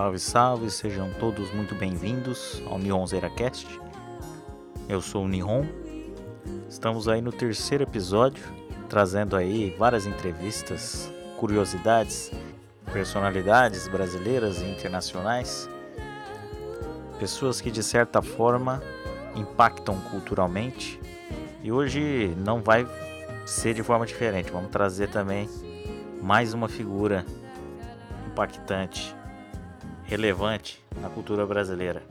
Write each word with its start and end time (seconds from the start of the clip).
Salve, 0.00 0.18
salve, 0.18 0.70
sejam 0.70 1.10
todos 1.20 1.52
muito 1.52 1.74
bem-vindos 1.74 2.62
ao 2.70 2.78
Nihon 2.78 3.06
Zeracast. 3.06 3.66
Eu 4.88 5.02
sou 5.02 5.26
o 5.26 5.28
Nihon. 5.28 5.66
Estamos 6.70 7.06
aí 7.06 7.20
no 7.20 7.30
terceiro 7.30 7.84
episódio, 7.84 8.42
trazendo 8.88 9.36
aí 9.36 9.76
várias 9.78 10.06
entrevistas, 10.06 11.12
curiosidades, 11.36 12.32
personalidades 12.90 13.88
brasileiras 13.88 14.62
e 14.62 14.70
internacionais, 14.70 15.68
pessoas 17.18 17.60
que 17.60 17.70
de 17.70 17.82
certa 17.82 18.22
forma 18.22 18.82
impactam 19.36 20.00
culturalmente. 20.10 20.98
E 21.62 21.70
hoje 21.70 22.34
não 22.38 22.62
vai 22.62 22.86
ser 23.44 23.74
de 23.74 23.82
forma 23.82 24.06
diferente. 24.06 24.50
Vamos 24.50 24.70
trazer 24.70 25.10
também 25.10 25.46
mais 26.22 26.54
uma 26.54 26.70
figura 26.70 27.22
impactante, 28.26 29.14
relevante 30.10 30.82
na 31.00 31.08
cultura 31.08 31.46
brasileira. 31.46 32.02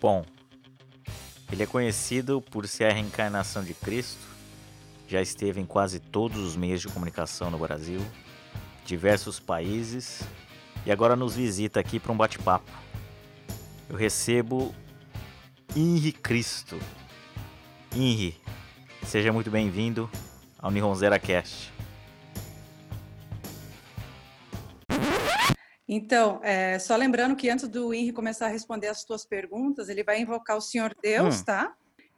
Bom, 0.00 0.24
ele 1.50 1.64
é 1.64 1.66
conhecido 1.66 2.40
por 2.40 2.68
ser 2.68 2.84
a 2.84 2.92
reencarnação 2.92 3.64
de 3.64 3.74
Cristo, 3.74 4.35
já 5.06 5.22
esteve 5.22 5.60
em 5.60 5.66
quase 5.66 6.00
todos 6.00 6.38
os 6.38 6.56
meios 6.56 6.80
de 6.80 6.88
comunicação 6.88 7.50
no 7.50 7.58
Brasil, 7.58 8.00
diversos 8.84 9.38
países 9.38 10.22
e 10.84 10.90
agora 10.90 11.14
nos 11.16 11.36
visita 11.36 11.80
aqui 11.80 12.00
para 12.00 12.12
um 12.12 12.16
bate-papo. 12.16 12.70
Eu 13.88 13.96
recebo 13.96 14.74
Henri 15.74 16.12
Cristo. 16.12 16.78
Henri, 17.94 18.40
seja 19.04 19.32
muito 19.32 19.50
bem-vindo 19.50 20.10
ao 20.58 20.70
Nihonzera 20.70 21.18
Cast. 21.18 21.72
Então, 25.88 26.40
é, 26.42 26.80
só 26.80 26.96
lembrando 26.96 27.36
que 27.36 27.48
antes 27.48 27.68
do 27.68 27.94
Henry 27.94 28.12
começar 28.12 28.46
a 28.46 28.50
responder 28.50 28.88
as 28.88 29.02
suas 29.02 29.24
perguntas, 29.24 29.88
ele 29.88 30.02
vai 30.02 30.20
invocar 30.20 30.56
o 30.56 30.60
Senhor 30.60 30.92
Deus, 31.00 31.40
hum. 31.40 31.44
tá? 31.44 31.76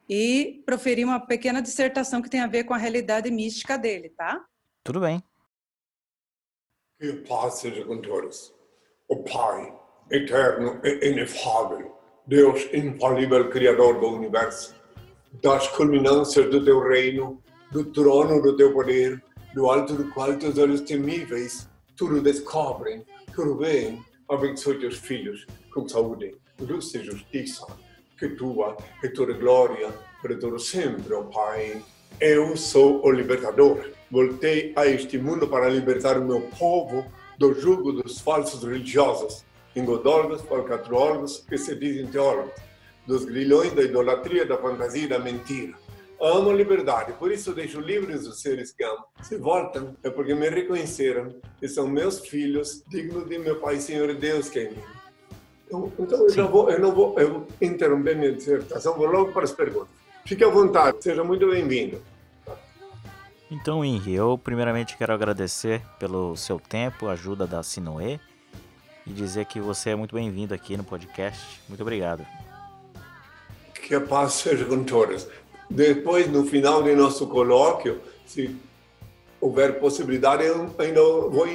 E 0.08 0.62
proferir 0.64 1.04
uma 1.04 1.20
pequena 1.20 1.60
dissertação 1.60 2.22
que 2.22 2.30
tem 2.30 2.40
a 2.40 2.46
ver 2.46 2.64
com 2.64 2.74
a 2.74 2.78
realidade 2.78 3.30
mística 3.30 3.76
dele, 3.76 4.10
tá? 4.10 4.42
Tudo 4.82 5.00
bem. 5.00 5.22
Que 6.98 7.12
paz 7.12 7.54
seja 7.54 7.84
com 7.84 8.00
todos. 8.00 8.54
O 9.06 9.22
Pai, 9.22 9.72
eterno 10.10 10.80
e 10.82 11.10
inefável, 11.10 11.96
Deus 12.26 12.68
infalível, 12.72 13.50
Criador 13.50 14.00
do 14.00 14.08
Universo, 14.08 14.74
das 15.42 15.68
culminâncias 15.68 16.50
do 16.50 16.64
teu 16.64 16.80
reino, 16.80 17.42
do 17.70 17.92
trono 17.92 18.40
do 18.40 18.56
teu 18.56 18.72
poder, 18.72 19.22
do 19.54 19.70
alto 19.70 19.94
do 19.94 20.10
qual 20.10 20.36
teus 20.36 20.58
olhos 20.58 20.80
temíveis 20.80 21.68
tudo 21.96 22.22
descobrem 22.22 23.04
tudo 23.34 23.56
bem, 23.56 24.04
abençoe 24.28 24.80
teus 24.80 24.98
filhos 24.98 25.46
com 25.72 25.88
saúde, 25.88 26.36
luz 26.58 26.92
e 26.94 27.04
justiça, 27.04 27.66
que 28.18 28.28
tua 28.30 28.76
é 29.02 29.08
toda 29.08 29.32
glória 29.32 29.92
para 30.20 30.36
todo 30.36 30.58
sempre, 30.58 31.12
ó 31.14 31.22
Pai. 31.22 31.82
Eu 32.20 32.56
sou 32.56 33.04
o 33.04 33.10
libertador. 33.10 33.90
Voltei 34.10 34.72
a 34.76 34.86
este 34.86 35.18
mundo 35.18 35.46
para 35.46 35.68
libertar 35.68 36.18
o 36.18 36.24
meu 36.24 36.40
povo 36.58 37.04
do 37.38 37.54
jugo 37.54 37.92
dos 37.92 38.20
falsos 38.20 38.62
religiosos, 38.64 39.44
engodólogos, 39.76 40.42
falcatrólogos 40.42 41.44
que 41.48 41.56
se 41.56 41.76
dizem 41.76 42.06
teólogos, 42.06 42.52
dos 43.06 43.24
grilhões 43.24 43.72
da 43.72 43.82
idolatria, 43.82 44.44
da 44.44 44.56
fantasia 44.56 45.04
e 45.04 45.08
da 45.08 45.18
mentira 45.18 45.74
amo 46.20 46.50
a 46.50 46.54
liberdade, 46.54 47.12
por 47.12 47.30
isso 47.30 47.52
deixo 47.52 47.80
livres 47.80 48.26
os 48.26 48.40
seres 48.40 48.72
que 48.72 48.82
amo. 48.82 49.04
Se 49.22 49.36
voltam, 49.36 49.96
é 50.02 50.10
porque 50.10 50.34
me 50.34 50.48
reconheceram 50.48 51.34
e 51.62 51.68
são 51.68 51.86
meus 51.86 52.20
filhos, 52.20 52.82
dignos 52.88 53.28
de 53.28 53.38
meu 53.38 53.60
Pai 53.60 53.78
Senhor 53.78 54.12
Deus 54.14 54.48
que 54.48 54.58
é 54.58 54.64
em 54.64 54.70
mim. 54.70 54.82
Então, 55.98 56.26
eu, 56.26 56.34
não 56.34 56.48
vou, 56.48 56.70
eu 56.70 56.80
não 56.80 56.94
vou 56.94 57.20
eu 57.20 57.46
interromper 57.60 58.16
minha 58.16 58.32
dissertação, 58.32 58.96
vou 58.96 59.06
logo 59.06 59.32
para 59.32 59.44
as 59.44 59.52
perguntas. 59.52 59.97
Fique 60.28 60.44
à 60.44 60.48
vontade, 60.50 61.02
seja 61.02 61.24
muito 61.24 61.48
bem-vindo. 61.48 62.02
Então, 63.50 63.82
Henri, 63.82 64.12
eu 64.12 64.36
primeiramente 64.36 64.94
quero 64.94 65.14
agradecer 65.14 65.80
pelo 65.98 66.36
seu 66.36 66.60
tempo, 66.60 67.08
ajuda 67.08 67.46
da 67.46 67.62
Sinoe 67.62 68.20
e 69.06 69.10
dizer 69.10 69.46
que 69.46 69.58
você 69.58 69.88
é 69.88 69.96
muito 69.96 70.14
bem-vindo 70.14 70.52
aqui 70.52 70.76
no 70.76 70.84
podcast. 70.84 71.62
Muito 71.66 71.80
obrigado. 71.80 72.26
Que 73.72 73.94
a 73.94 74.02
paz 74.02 74.34
seja 74.34 74.66
com 74.66 74.84
todos. 74.84 75.26
Depois, 75.70 76.30
no 76.30 76.44
final 76.44 76.82
do 76.82 76.94
nosso 76.94 77.26
colóquio, 77.26 77.98
se 78.26 78.54
houver 79.40 79.80
possibilidade, 79.80 80.44
eu 80.44 80.70
ainda 80.78 81.00
vou 81.00 81.46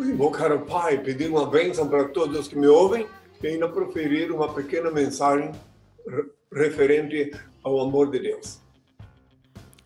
invocar 0.00 0.50
o 0.50 0.66
Pai, 0.66 0.98
pedir 0.98 1.30
uma 1.30 1.46
bênção 1.46 1.88
para 1.88 2.06
todos 2.08 2.40
os 2.40 2.48
que 2.48 2.58
me 2.58 2.66
ouvem 2.66 3.06
e 3.40 3.46
ainda 3.46 3.68
proferir 3.68 4.32
uma 4.32 4.52
pequena 4.52 4.90
mensagem 4.90 5.52
referente 6.52 7.30
ao 7.62 7.80
amor 7.80 8.10
de 8.10 8.18
Deus. 8.18 8.60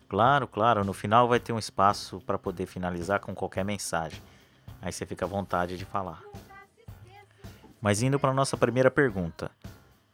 Claro, 0.07 0.47
claro. 0.47 0.83
No 0.83 0.93
final 0.93 1.27
vai 1.27 1.39
ter 1.39 1.53
um 1.53 1.59
espaço 1.59 2.21
para 2.25 2.37
poder 2.37 2.65
finalizar 2.65 3.19
com 3.19 3.33
qualquer 3.35 3.63
mensagem. 3.63 4.21
Aí 4.81 4.91
você 4.91 5.05
fica 5.05 5.25
à 5.25 5.27
vontade 5.27 5.77
de 5.77 5.85
falar. 5.85 6.21
Mas 7.81 8.01
indo 8.01 8.19
para 8.19 8.33
nossa 8.33 8.57
primeira 8.57 8.89
pergunta. 8.89 9.51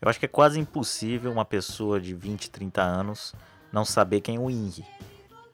Eu 0.02 0.10
acho 0.10 0.20
que 0.20 0.26
é 0.26 0.30
quase 0.30 0.60
impossível 0.60 1.32
uma 1.32 1.46
pessoa 1.46 2.00
de 2.02 2.14
20, 2.14 2.50
30 2.50 2.82
anos 2.82 3.36
não 3.72 3.86
saber 3.86 4.22
quem 4.22 4.36
é 4.36 4.40
o 4.40 4.50
Inri. 4.50 4.86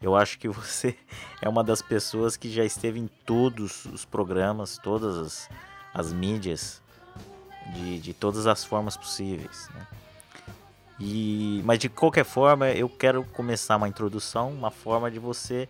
Eu 0.02 0.16
acho 0.16 0.40
que 0.40 0.48
você 0.48 0.96
é 1.42 1.50
uma 1.50 1.64
das 1.64 1.82
pessoas 1.82 2.38
que 2.38 2.50
já 2.50 2.64
esteve 2.64 3.00
em 3.00 3.08
todos 3.26 3.86
os 3.86 4.06
programas, 4.06 4.78
todas 4.78 5.18
as, 5.18 5.50
as 5.94 6.14
mídias, 6.14 6.82
de, 7.74 8.00
de 8.00 8.14
todas 8.14 8.48
as 8.48 8.64
formas 8.64 8.96
possíveis. 8.96 9.70
Né? 9.74 9.88
E, 11.00 11.62
mas 11.64 11.80
de 11.80 11.90
qualquer 11.90 12.26
forma, 12.26 12.72
eu 12.72 12.90
quero 12.90 13.24
começar 13.24 13.76
uma 13.76 13.88
introdução, 13.88 14.50
uma 14.50 14.72
forma 14.72 15.12
de 15.12 15.20
você 15.20 15.70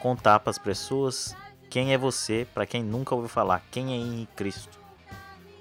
contar 0.00 0.40
para 0.40 0.50
as 0.50 0.58
pessoas 0.58 1.36
quem 1.70 1.92
é 1.92 1.98
você, 1.98 2.46
para 2.54 2.66
quem 2.66 2.82
nunca 2.82 3.14
ouviu 3.14 3.28
falar, 3.28 3.64
quem 3.70 3.92
é 3.92 3.96
em 3.96 4.28
Cristo. 4.34 4.78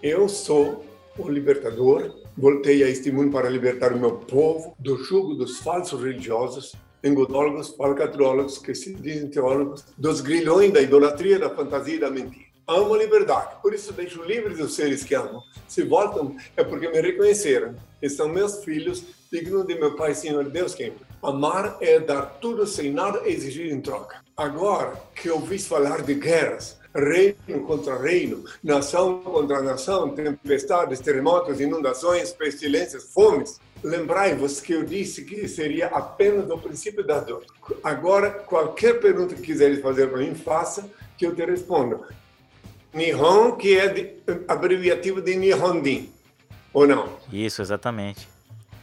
Eu 0.02 0.28
sou 0.30 0.86
o 1.18 1.28
libertador, 1.28 2.14
voltei 2.38 2.84
a 2.84 2.90
este 2.90 3.12
mundo 3.12 3.32
para 3.32 3.50
libertar 3.50 3.94
o 3.94 4.00
meu 4.00 4.12
povo 4.12 4.76
do 4.80 4.98
jugo 4.98 5.34
dos 5.36 5.60
falsos 5.60 6.02
religiosos, 6.02 6.76
engodólogos, 7.04 7.70
falcatrólogos, 7.70 8.58
que 8.58 8.74
se 8.74 8.94
dizem 8.94 9.30
teólogos, 9.30 9.86
dos 9.98 10.22
grilhões 10.22 10.72
da 10.72 10.82
idolatria, 10.82 11.40
da 11.40 11.50
fantasia 11.50 11.96
e 11.96 12.00
da 12.00 12.10
mentira. 12.10 12.47
Amo 12.70 12.96
a 12.96 12.98
liberdade, 12.98 13.56
por 13.62 13.74
isso 13.74 13.94
deixo 13.94 14.22
livres 14.24 14.60
os 14.60 14.76
seres 14.76 15.02
que 15.02 15.16
amo. 15.16 15.42
Se 15.70 15.84
voltam, 15.84 16.36
é 16.58 16.66
porque 16.66 16.90
me 16.90 17.00
reconheceram 17.00 17.74
e 18.02 18.10
são 18.10 18.28
meus 18.28 18.62
filhos, 18.62 19.06
dignos 19.32 19.66
de 19.66 19.76
meu 19.76 19.96
Pai 19.96 20.14
Senhor 20.14 20.44
Deus 20.50 20.76
quem 20.76 20.94
Amar 21.24 21.78
é 21.80 21.98
dar 21.98 22.24
tudo 22.42 22.68
sem 22.68 22.92
nada 22.92 23.22
exigir 23.26 23.72
em 23.72 23.80
troca. 23.80 24.22
Agora 24.36 25.02
que 25.16 25.30
ouvis 25.30 25.66
falar 25.66 26.02
de 26.02 26.14
guerras, 26.14 26.78
reino 26.94 27.66
contra 27.66 27.98
reino, 27.98 28.44
nação 28.62 29.22
contra 29.22 29.62
nação, 29.62 30.10
tempestades, 30.10 31.00
terremotos, 31.00 31.62
inundações, 31.62 32.34
pestilências, 32.34 33.14
fomes. 33.14 33.62
Lembrai-vos 33.82 34.60
que 34.60 34.74
eu 34.74 34.84
disse 34.84 35.24
que 35.24 35.48
seria 35.48 35.88
apenas 35.88 36.50
o 36.50 36.58
princípio 36.58 37.06
da 37.06 37.22
dor. 37.22 37.46
Agora, 37.82 38.30
qualquer 38.30 39.00
pergunta 39.00 39.36
que 39.36 39.42
quiseres 39.42 39.82
fazer 39.82 40.10
para 40.10 40.20
mim, 40.20 40.36
faça, 40.36 40.90
que 41.18 41.26
eu 41.26 41.34
te 41.34 41.46
respondo. 41.46 42.04
Nihon, 42.98 43.52
que 43.54 43.78
é 43.78 43.88
de, 43.88 44.14
abreviativo 44.48 45.22
de 45.22 45.36
Nihondin, 45.36 46.12
ou 46.74 46.88
não? 46.88 47.08
Isso, 47.32 47.62
exatamente. 47.62 48.28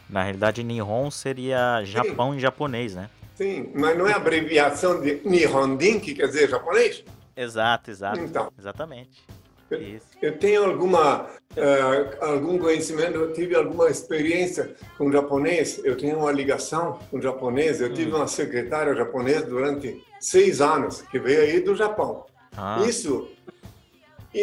Na 0.09 0.23
realidade, 0.23 0.63
Nihon 0.63 1.11
seria 1.11 1.83
Japão 1.83 2.31
Sim. 2.31 2.37
em 2.37 2.39
japonês, 2.39 2.95
né? 2.95 3.09
Sim, 3.35 3.69
mas 3.75 3.97
não 3.97 4.07
é 4.07 4.13
abreviação 4.13 5.01
de 5.01 5.21
Nihondin, 5.25 5.99
que 5.99 6.15
quer 6.15 6.27
dizer 6.27 6.49
japonês? 6.49 7.03
Exato, 7.35 7.91
exato. 7.91 8.19
Então, 8.19 8.49
Exatamente. 8.57 9.25
Eu, 9.69 9.99
eu 10.21 10.37
tenho 10.37 10.63
alguma 10.63 11.23
uh, 11.23 12.23
algum 12.23 12.57
conhecimento, 12.57 13.15
eu 13.15 13.33
tive 13.33 13.55
alguma 13.55 13.89
experiência 13.89 14.75
com 14.97 15.11
japonês. 15.11 15.81
Eu 15.83 15.97
tenho 15.97 16.19
uma 16.19 16.31
ligação 16.31 16.99
com 17.09 17.19
japonês. 17.19 17.81
Eu 17.81 17.89
hum. 17.89 17.93
tive 17.93 18.11
uma 18.11 18.27
secretária 18.27 18.95
japonesa 18.95 19.47
durante 19.47 20.03
seis 20.19 20.61
anos 20.61 21.01
que 21.01 21.19
veio 21.19 21.41
aí 21.41 21.59
do 21.59 21.75
Japão. 21.75 22.25
Ah. 22.55 22.83
Isso, 22.87 23.27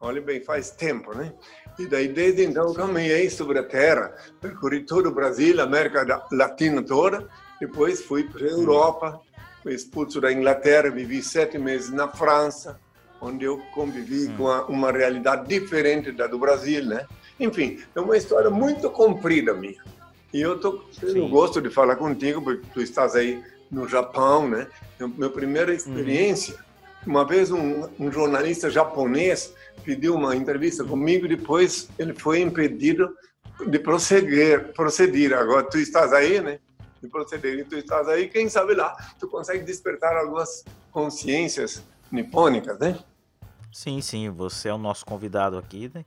Olha 0.00 0.22
bem, 0.22 0.42
faz 0.42 0.70
tempo, 0.70 1.14
né? 1.14 1.34
E 1.78 1.86
daí, 1.86 2.08
desde 2.08 2.44
então, 2.44 2.72
caminhei 2.72 3.28
sobre 3.28 3.58
a 3.58 3.62
terra, 3.62 4.10
percorri 4.40 4.86
todo 4.86 5.10
o 5.10 5.14
Brasil, 5.14 5.60
América 5.60 6.26
Latina 6.32 6.82
toda, 6.82 7.28
depois 7.60 8.02
fui 8.04 8.24
para 8.24 8.46
a 8.46 8.50
Europa, 8.50 9.20
fui 9.62 9.74
expulso 9.74 10.18
da 10.18 10.32
Inglaterra, 10.32 10.88
vivi 10.90 11.22
sete 11.22 11.58
meses 11.58 11.90
na 11.90 12.08
França, 12.08 12.80
onde 13.20 13.44
eu 13.44 13.58
convivi 13.74 14.34
com 14.38 14.48
a- 14.48 14.64
uma 14.66 14.90
realidade 14.90 15.46
diferente 15.46 16.10
da 16.12 16.26
do 16.26 16.38
Brasil, 16.38 16.86
né? 16.86 17.06
Enfim, 17.38 17.76
é 17.94 18.00
uma 18.00 18.16
história 18.16 18.48
muito 18.48 18.88
comprida 18.90 19.52
minha. 19.52 19.76
E 20.32 20.40
eu 20.40 20.58
tô 20.58 20.88
tendo 20.98 21.12
Sim. 21.12 21.28
gosto 21.28 21.60
de 21.60 21.68
falar 21.68 21.96
contigo, 21.96 22.42
porque 22.42 22.64
tu 22.72 22.80
estás 22.80 23.14
aí 23.14 23.42
no 23.70 23.88
Japão, 23.88 24.48
né? 24.48 24.66
Minha 24.98 25.30
primeira 25.30 25.72
experiência. 25.72 26.56
Uma 27.06 27.24
vez 27.24 27.50
um, 27.50 27.88
um 27.98 28.10
jornalista 28.10 28.68
japonês 28.68 29.54
pediu 29.84 30.14
uma 30.14 30.36
entrevista 30.36 30.84
comigo, 30.84 31.26
depois 31.26 31.88
ele 31.98 32.12
foi 32.12 32.40
impedido 32.40 33.16
de 33.66 33.78
prosseguir, 33.78 34.72
proceder. 34.74 35.32
Agora 35.32 35.62
tu 35.64 35.78
estás 35.78 36.12
aí, 36.12 36.40
né? 36.40 36.58
De 37.02 37.08
proceder. 37.08 37.58
E 37.58 37.64
tu 37.64 37.76
estás 37.76 38.08
aí, 38.08 38.28
quem 38.28 38.48
sabe 38.48 38.74
lá, 38.74 38.94
tu 39.18 39.28
consegue 39.28 39.64
despertar 39.64 40.16
algumas 40.16 40.64
consciências 40.90 41.82
nipônicas, 42.10 42.78
né? 42.78 42.98
Sim, 43.72 44.00
sim, 44.00 44.28
você 44.30 44.68
é 44.68 44.74
o 44.74 44.78
nosso 44.78 45.06
convidado 45.06 45.56
aqui, 45.56 45.90
né? 45.94 46.04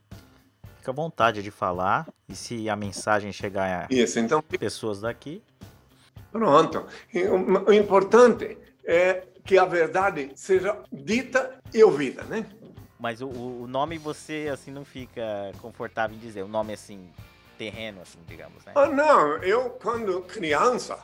Fica 0.78 0.92
à 0.92 0.94
vontade 0.94 1.42
de 1.42 1.50
falar. 1.50 2.08
E 2.28 2.36
se 2.36 2.70
a 2.70 2.76
mensagem 2.76 3.32
chegar 3.32 3.88
a 3.90 3.94
Isso, 3.94 4.20
então 4.20 4.42
pessoas 4.42 5.02
daqui, 5.02 5.42
Pronto. 6.34 6.86
O 7.68 7.72
importante 7.72 8.58
é 8.84 9.24
que 9.46 9.58
a 9.58 9.66
verdade 9.66 10.32
seja 10.36 10.78
dita 10.92 11.60
e 11.74 11.82
ouvida, 11.84 12.24
né? 12.24 12.46
Mas 13.00 13.22
o, 13.22 13.28
o 13.28 13.68
nome 13.68 13.98
você, 13.98 14.50
assim, 14.52 14.72
não 14.72 14.84
fica 14.84 15.52
confortável 15.62 16.16
em 16.16 16.20
dizer. 16.20 16.42
O 16.42 16.48
nome, 16.48 16.74
assim, 16.74 17.10
terreno, 17.58 18.02
assim, 18.02 18.20
digamos, 18.28 18.66
né? 18.66 18.72
Ah, 18.76 18.88
não, 18.88 19.38
eu 19.38 19.70
quando 19.70 20.22
criança 20.22 21.00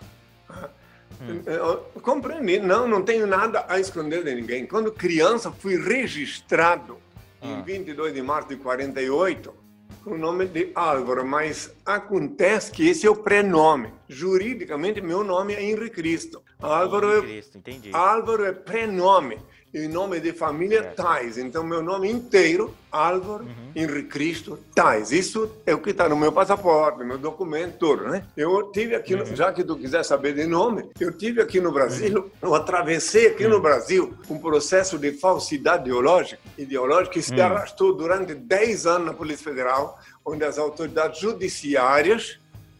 eu 1.46 1.80
compreendi, 2.02 2.60
não, 2.60 2.88
não 2.88 3.04
tenho 3.04 3.28
nada 3.28 3.66
a 3.68 3.80
esconder 3.80 4.24
de 4.24 4.34
ninguém. 4.34 4.66
Quando 4.66 4.92
criança 4.92 5.52
fui 5.52 5.76
registrado 5.78 6.98
em 7.42 7.60
Ah. 7.60 7.62
22 7.62 8.14
de 8.14 8.22
março 8.22 8.50
de 8.50 8.56
48 8.56 9.52
com 9.52 9.59
o 10.06 10.18
nome 10.18 10.46
de 10.46 10.72
Álvaro, 10.76 11.26
mas 11.26 11.74
acontece 11.86 12.72
que 12.72 12.88
esse 12.88 13.06
é 13.06 13.10
o 13.10 13.16
prenome. 13.16 13.92
Juridicamente 14.08 15.02
meu 15.02 15.24
nome 15.24 15.54
é 15.54 15.64
Henri 15.64 15.90
Cristo. 15.90 16.42
Álvaro 16.60 17.18
é 17.18 17.22
Cristo, 17.22 17.58
entendi. 17.58 17.90
Álvaro 17.94 18.46
é 18.46 18.52
prenome 18.52 19.38
e 19.74 19.88
nome 19.88 20.20
de 20.20 20.34
família 20.34 20.82
Certo. 20.82 20.96
Tais. 21.04 21.38
Então, 21.38 21.64
meu 21.64 21.82
nome 21.82 22.10
inteiro, 22.10 22.74
Álvaro 22.92 23.44
Uhum. 23.44 23.72
Henri 23.76 24.04
Cristo 24.04 24.58
Tais. 24.74 25.12
Isso 25.12 25.52
é 25.66 25.76
o 25.76 25.80
que 25.80 25.92
está 25.92 26.10
no 26.10 26.16
meu 26.18 26.32
passaporte, 26.32 27.00
no 27.00 27.06
meu 27.06 27.18
documento, 27.20 27.78
tudo, 27.78 28.06
né? 28.10 28.26
Eu 28.36 28.72
tive 28.72 28.96
aqui, 28.96 29.14
Uhum. 29.14 29.20
no- 29.24 29.36
já 29.36 29.54
que 29.54 29.64
tu 29.64 29.78
quiser 29.78 30.04
saber 30.04 30.34
de 30.34 30.48
nome, 30.48 30.90
eu 31.00 31.16
tive 31.16 31.40
aqui 31.42 31.62
no 31.62 31.72
Brasil, 31.72 32.32
eu 32.42 32.56
atravessei 32.56 33.28
aqui 33.28 33.44
Uhum. 33.46 33.52
no 33.52 33.62
Brasil 33.62 34.14
um 34.30 34.40
processo 34.40 34.98
de 34.98 35.12
falsidade 35.12 35.84
ideológica, 35.84 36.42
ideológica 36.58 37.14
que 37.14 37.22
se 37.22 37.34
Uhum. 37.36 37.44
arrastou 37.44 37.94
durante 37.96 38.34
10 38.34 38.88
anos 38.88 39.06
na 39.06 39.14
Polícia 39.14 39.44
Federal, 39.44 40.00
onde 40.26 40.44
as 40.44 40.58
autoridades 40.58 41.20
judiciárias 41.20 42.39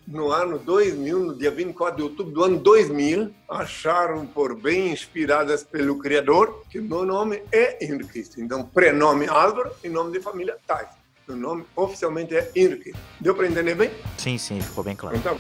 no 0.10 0.32
ano 0.32 0.58
2000, 0.58 1.20
no 1.20 1.38
dia 1.38 1.52
24 1.52 1.98
de 1.98 2.02
outubro 2.02 2.34
do 2.34 2.44
ano 2.44 2.58
2000, 2.58 3.32
acharam 3.48 4.26
por 4.26 4.60
bem 4.60 4.92
inspiradas 4.92 5.64
pelo 5.64 6.00
Criador 6.00 6.64
que 6.70 6.82
meu 6.82 7.06
nome 7.06 7.44
é 7.52 7.78
Henrique. 7.86 8.26
Então, 8.38 8.64
prenome 8.64 9.28
Álvaro 9.28 9.72
e 9.84 9.88
nome 9.88 10.12
de 10.12 10.20
família 10.20 10.58
Tais. 10.66 10.90
Meu 11.28 11.38
nome 11.38 11.64
oficialmente 11.76 12.36
é 12.36 12.52
Henrique. 12.56 12.92
Deu 13.22 13.36
para 13.36 13.46
entender 13.46 13.76
bem? 13.76 13.92
Sim, 14.18 14.38
sim, 14.40 14.60
ficou 14.60 14.84
bem 14.84 14.96
claro. 14.96 15.16
Então, 15.16 15.38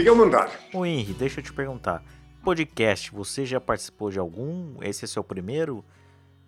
fique 0.00 0.08
à 0.08 0.14
vontade. 0.14 0.52
Ô 0.72 0.86
Henri, 0.86 1.12
deixa 1.12 1.40
eu 1.40 1.44
te 1.44 1.52
perguntar. 1.52 2.02
Podcast, 2.42 3.12
você 3.12 3.44
já 3.44 3.60
participou 3.60 4.10
de 4.10 4.18
algum? 4.18 4.82
Esse 4.82 5.04
é 5.04 5.08
seu 5.08 5.22
primeiro? 5.22 5.78
O 5.78 5.84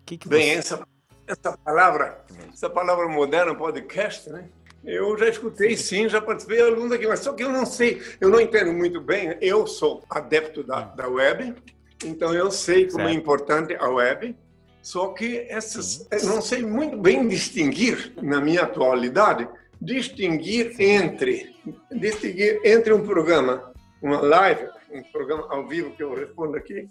que, 0.05 0.17
que 0.17 0.27
Bem, 0.27 0.53
você... 0.53 0.59
essa, 0.59 0.87
essa 1.27 1.57
palavra, 1.57 2.25
essa 2.51 2.69
palavra 2.69 3.07
moderna, 3.07 3.53
podcast, 3.53 4.29
né? 4.29 4.49
Eu 4.83 5.17
já 5.17 5.29
escutei 5.29 5.77
sim, 5.77 6.09
já 6.09 6.19
participei 6.19 6.57
de 6.57 6.63
alguns 6.63 6.91
aqui, 6.91 7.07
mas 7.07 7.19
só 7.19 7.31
que 7.31 7.43
eu 7.43 7.49
não 7.49 7.65
sei, 7.65 8.01
eu 8.19 8.29
não 8.29 8.41
entendo 8.41 8.73
muito 8.73 8.99
bem. 8.99 9.37
Eu 9.39 9.65
sou 9.65 10.03
adepto 10.09 10.63
da, 10.63 10.81
da 10.81 11.07
web, 11.07 11.55
então 12.03 12.33
eu 12.33 12.51
sei 12.51 12.87
como 12.87 13.03
é 13.03 13.05
Certo. 13.05 13.17
importante 13.17 13.75
a 13.75 13.87
web, 13.87 14.35
só 14.81 15.09
que 15.09 15.45
essas, 15.47 16.05
eu 16.11 16.25
não 16.27 16.41
sei 16.41 16.65
muito 16.65 16.97
bem 16.97 17.25
distinguir, 17.27 18.13
na 18.21 18.41
minha 18.41 18.63
atualidade, 18.63 19.47
distinguir 19.83 20.73
entre, 20.79 21.55
distinguir 21.91 22.61
entre 22.63 22.93
um 22.93 23.05
programa, 23.05 23.73
uma 24.01 24.21
live, 24.21 24.67
um 24.91 25.03
programa 25.11 25.47
ao 25.49 25.67
vivo 25.67 25.91
que 25.91 26.03
eu 26.03 26.13
respondo 26.13 26.55
aqui, 26.55 26.87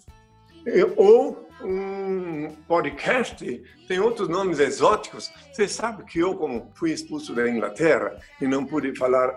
ou 0.96 1.48
um 1.60 2.50
podcast, 2.68 3.62
tem 3.88 3.98
outros 3.98 4.28
nomes 4.28 4.58
exóticos. 4.58 5.32
Você 5.52 5.66
sabe 5.66 6.04
que 6.04 6.18
eu, 6.18 6.34
como 6.36 6.70
fui 6.74 6.92
expulso 6.92 7.34
da 7.34 7.48
Inglaterra 7.48 8.16
e 8.40 8.46
não 8.46 8.64
pude 8.64 8.96
falar 8.96 9.36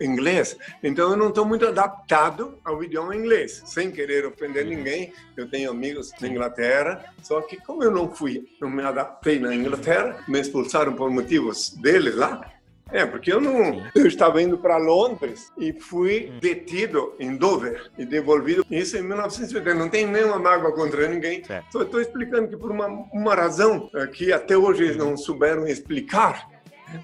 inglês, 0.00 0.56
então 0.82 1.10
eu 1.10 1.16
não 1.16 1.28
estou 1.28 1.44
muito 1.44 1.66
adaptado 1.66 2.58
ao 2.64 2.82
idioma 2.84 3.16
inglês. 3.16 3.62
Sem 3.66 3.90
querer 3.90 4.26
ofender 4.26 4.66
ninguém, 4.66 5.12
eu 5.36 5.48
tenho 5.48 5.70
amigos 5.70 6.12
na 6.20 6.28
Inglaterra, 6.28 7.04
só 7.22 7.40
que 7.40 7.56
como 7.56 7.82
eu 7.82 7.90
não 7.90 8.08
fui, 8.08 8.46
não 8.60 8.70
me 8.70 8.82
adaptei 8.82 9.38
na 9.38 9.54
Inglaterra, 9.54 10.22
me 10.28 10.40
expulsaram 10.40 10.92
por 10.92 11.10
motivos 11.10 11.70
deles 11.70 12.14
lá, 12.14 12.59
É, 12.92 13.06
porque 13.06 13.32
eu 13.32 13.40
não. 13.40 13.84
Eu 13.94 14.06
estava 14.06 14.42
indo 14.42 14.58
para 14.58 14.76
Londres 14.76 15.52
e 15.58 15.72
fui 15.72 16.30
hum. 16.30 16.38
detido 16.40 17.14
em 17.18 17.36
Dover 17.36 17.90
e 17.96 18.04
devolvido. 18.04 18.64
Isso 18.70 18.96
em 18.96 19.02
1980. 19.02 19.74
Não 19.78 19.88
tem 19.88 20.06
nenhuma 20.06 20.38
mágoa 20.38 20.72
contra 20.72 21.08
ninguém. 21.08 21.42
Estou 21.66 22.00
explicando 22.00 22.48
que 22.48 22.56
por 22.56 22.70
uma, 22.70 22.86
uma 23.12 23.34
razão 23.34 23.88
eh, 23.94 24.06
que 24.08 24.32
até 24.32 24.56
hoje 24.56 24.84
eles 24.84 24.96
não 24.96 25.16
souberam 25.16 25.66
explicar, 25.66 26.48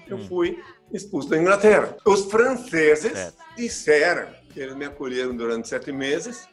eu 0.07 0.17
hum. 0.17 0.27
fui 0.27 0.57
expulso 0.91 1.29
da 1.29 1.37
Inglaterra. 1.37 1.95
Os 2.05 2.25
franceses 2.25 3.33
disseram 3.55 4.27
que 4.49 4.59
eles 4.59 4.75
me 4.75 4.85
acolheram 4.85 5.35
durante 5.35 5.67
sete 5.67 5.91
meses. 5.91 6.47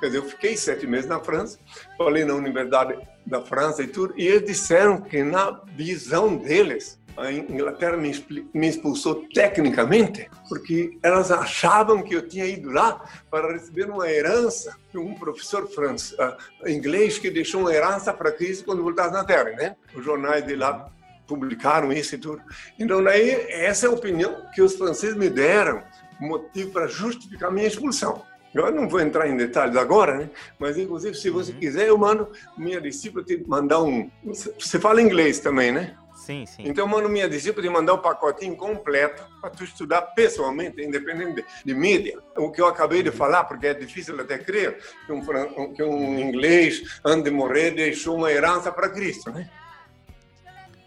Quer 0.00 0.06
dizer, 0.06 0.18
eu 0.18 0.24
fiquei 0.24 0.56
sete 0.56 0.86
meses 0.86 1.08
na 1.08 1.20
França, 1.20 1.58
falei 1.96 2.24
na 2.24 2.34
Universidade 2.34 2.98
da 3.24 3.40
França 3.40 3.82
e 3.82 3.86
tudo, 3.86 4.12
e 4.16 4.26
eles 4.26 4.44
disseram 4.44 5.00
que 5.00 5.22
na 5.22 5.62
visão 5.74 6.36
deles 6.36 6.97
a 7.18 7.32
Inglaterra 7.32 7.96
me, 7.96 8.12
me 8.54 8.68
expulsou 8.68 9.26
tecnicamente, 9.34 10.30
porque 10.48 10.96
elas 11.02 11.30
achavam 11.32 12.02
que 12.02 12.14
eu 12.14 12.26
tinha 12.26 12.46
ido 12.46 12.70
lá 12.70 13.04
para 13.30 13.52
receber 13.52 13.90
uma 13.90 14.08
herança 14.08 14.76
de 14.90 14.98
um 14.98 15.14
professor 15.14 15.68
francês, 15.68 16.18
uh, 16.18 16.68
inglês 16.68 17.18
que 17.18 17.28
deixou 17.28 17.62
uma 17.62 17.74
herança 17.74 18.12
para 18.12 18.30
Cristo 18.30 18.64
quando 18.64 18.82
voltasse 18.82 19.12
na 19.12 19.24
Terra, 19.24 19.50
né? 19.50 19.76
Os 19.94 20.04
jornais 20.04 20.46
de 20.46 20.54
lá 20.54 20.90
publicaram 21.26 21.92
isso 21.92 22.14
e 22.14 22.18
tudo. 22.18 22.40
Então, 22.78 23.02
daí, 23.02 23.30
essa 23.50 23.86
é 23.86 23.88
a 23.88 23.92
opinião 23.92 24.46
que 24.54 24.62
os 24.62 24.76
franceses 24.76 25.16
me 25.16 25.28
deram, 25.28 25.82
motivo 26.20 26.70
para 26.70 26.86
justificar 26.86 27.50
minha 27.50 27.66
expulsão. 27.66 28.22
Eu 28.54 28.70
não 28.72 28.88
vou 28.88 29.00
entrar 29.00 29.28
em 29.28 29.36
detalhes 29.36 29.76
agora, 29.76 30.16
né? 30.16 30.30
Mas, 30.58 30.78
inclusive, 30.78 31.14
se 31.14 31.28
você 31.30 31.52
uhum. 31.52 31.58
quiser, 31.58 31.88
eu 31.88 31.98
mando 31.98 32.28
minha 32.56 32.80
discípula 32.80 33.24
te 33.24 33.44
mandar 33.46 33.82
um. 33.82 34.10
Você 34.24 34.78
fala 34.80 35.02
inglês 35.02 35.38
também, 35.38 35.70
né? 35.70 35.94
Sim, 36.28 36.44
sim. 36.44 36.62
Então, 36.66 36.84
eu 36.84 36.88
mando 36.88 37.08
minha 37.08 37.26
discípula 37.26 37.66
te 37.66 37.72
mandar 37.72 37.94
um 37.94 38.02
pacotinho 38.02 38.54
completo 38.54 39.22
para 39.40 39.48
tu 39.48 39.64
estudar 39.64 40.02
pessoalmente, 40.02 40.78
independente 40.82 41.36
de, 41.36 41.44
de, 41.64 41.74
mídia. 41.74 42.18
O 42.36 42.52
que 42.52 42.60
eu 42.60 42.66
acabei 42.66 43.02
de 43.02 43.10
falar, 43.10 43.44
porque 43.44 43.68
é 43.68 43.72
difícil 43.72 44.20
até 44.20 44.36
crer 44.36 44.78
que 45.06 45.12
um, 45.12 45.72
que 45.72 45.82
um 45.82 46.18
inglês, 46.18 47.00
antes 47.02 47.24
de 47.24 47.30
morrer, 47.30 47.70
deixou 47.70 48.14
uma 48.14 48.30
herança 48.30 48.70
para 48.70 48.90
Cristo, 48.90 49.30
né? 49.30 49.48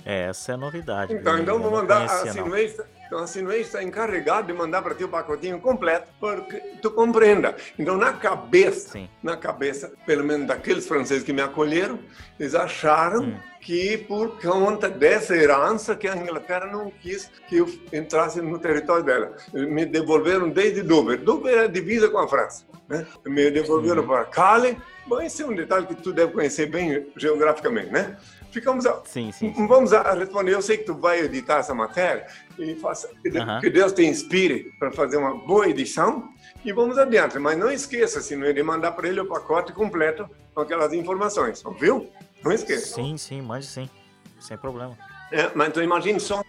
É, 0.05 0.27
essa 0.27 0.51
é 0.51 0.53
a 0.53 0.57
novidade. 0.59 1.11
Então, 1.11 1.39
então 1.39 1.57
vou 1.57 1.71
mandar 1.71 2.03
a 2.03 2.07
Sinuês, 2.31 2.77
então 3.11 3.21
a 3.21 3.27
Sinuês 3.27 3.67
está 3.67 3.83
encarregada 3.83 4.43
de 4.47 4.53
mandar 4.53 4.81
para 4.81 4.95
ti 4.95 5.03
o 5.03 5.09
pacotinho 5.09 5.59
completo 5.59 6.07
para 6.17 6.39
que 6.43 6.57
tu 6.81 6.89
compreenda. 6.89 7.53
Então 7.77 7.97
na 7.97 8.13
cabeça, 8.13 8.93
Sim. 8.93 9.09
na 9.21 9.35
cabeça, 9.35 9.91
pelo 10.05 10.23
menos 10.23 10.47
daqueles 10.47 10.87
franceses 10.87 11.21
que 11.21 11.33
me 11.33 11.41
acolheram, 11.41 11.99
eles 12.39 12.55
acharam 12.55 13.23
hum. 13.23 13.35
que 13.59 13.97
por 13.97 14.39
conta 14.39 14.87
dessa 14.87 15.35
herança 15.35 15.93
que 15.93 16.07
a 16.07 16.15
Inglaterra 16.15 16.67
não 16.67 16.89
quis 16.89 17.29
que 17.49 17.57
eu 17.57 17.69
entrasse 17.91 18.41
no 18.41 18.57
território 18.57 19.03
dela. 19.03 19.35
Me 19.53 19.85
devolveram 19.85 20.49
desde 20.49 20.81
Dover. 20.81 21.17
Dover 21.17 21.65
é 21.65 21.67
divisa 21.67 22.07
com 22.07 22.17
a 22.17 22.29
França. 22.29 22.63
Né? 22.87 23.05
Me 23.25 23.51
devolveram 23.51 24.07
para 24.07 24.23
Calais. 24.23 24.77
Bom, 25.05 25.19
esse 25.19 25.41
é 25.41 25.45
um 25.45 25.53
detalhe 25.53 25.85
que 25.85 25.95
tu 25.95 26.13
deve 26.13 26.31
conhecer 26.31 26.67
bem 26.67 27.11
geograficamente, 27.17 27.91
né? 27.91 28.15
Ficamos 28.51 28.85
a, 28.85 29.01
sim, 29.05 29.31
sim, 29.31 29.53
sim, 29.53 29.67
vamos 29.67 29.93
a 29.93 30.13
responder. 30.13 30.53
Eu 30.53 30.61
sei 30.61 30.77
que 30.77 30.83
tu 30.83 30.93
vai 30.95 31.21
editar 31.21 31.59
essa 31.59 31.73
matéria 31.73 32.27
e 32.57 32.75
faça 32.75 33.09
que 33.61 33.69
Deus 33.69 33.93
te 33.93 34.03
inspire 34.03 34.71
para 34.77 34.91
fazer 34.91 35.17
uma 35.17 35.35
boa 35.45 35.67
edição 35.67 36.29
e 36.63 36.71
vamos 36.71 36.97
adiante. 36.97 37.39
Mas 37.39 37.57
não 37.57 37.71
esqueça 37.71 38.21
se 38.21 38.35
não 38.35 38.51
de 38.53 38.61
mandar 38.63 38.91
para 38.91 39.07
ele 39.07 39.19
o 39.19 39.25
pacote 39.25 39.73
completo 39.73 40.29
com 40.53 40.61
aquelas 40.61 40.93
informações 40.93 41.63
viu? 41.79 42.09
Não 42.43 42.51
esqueça. 42.51 42.95
Sim 42.95 43.17
sim 43.17 43.41
mande 43.41 43.65
sim. 43.65 43.89
Sem 44.39 44.57
problema. 44.57 44.97
É, 45.31 45.51
mas 45.55 45.69
então 45.69 45.81
imagine 45.83 46.19
só 46.19 46.43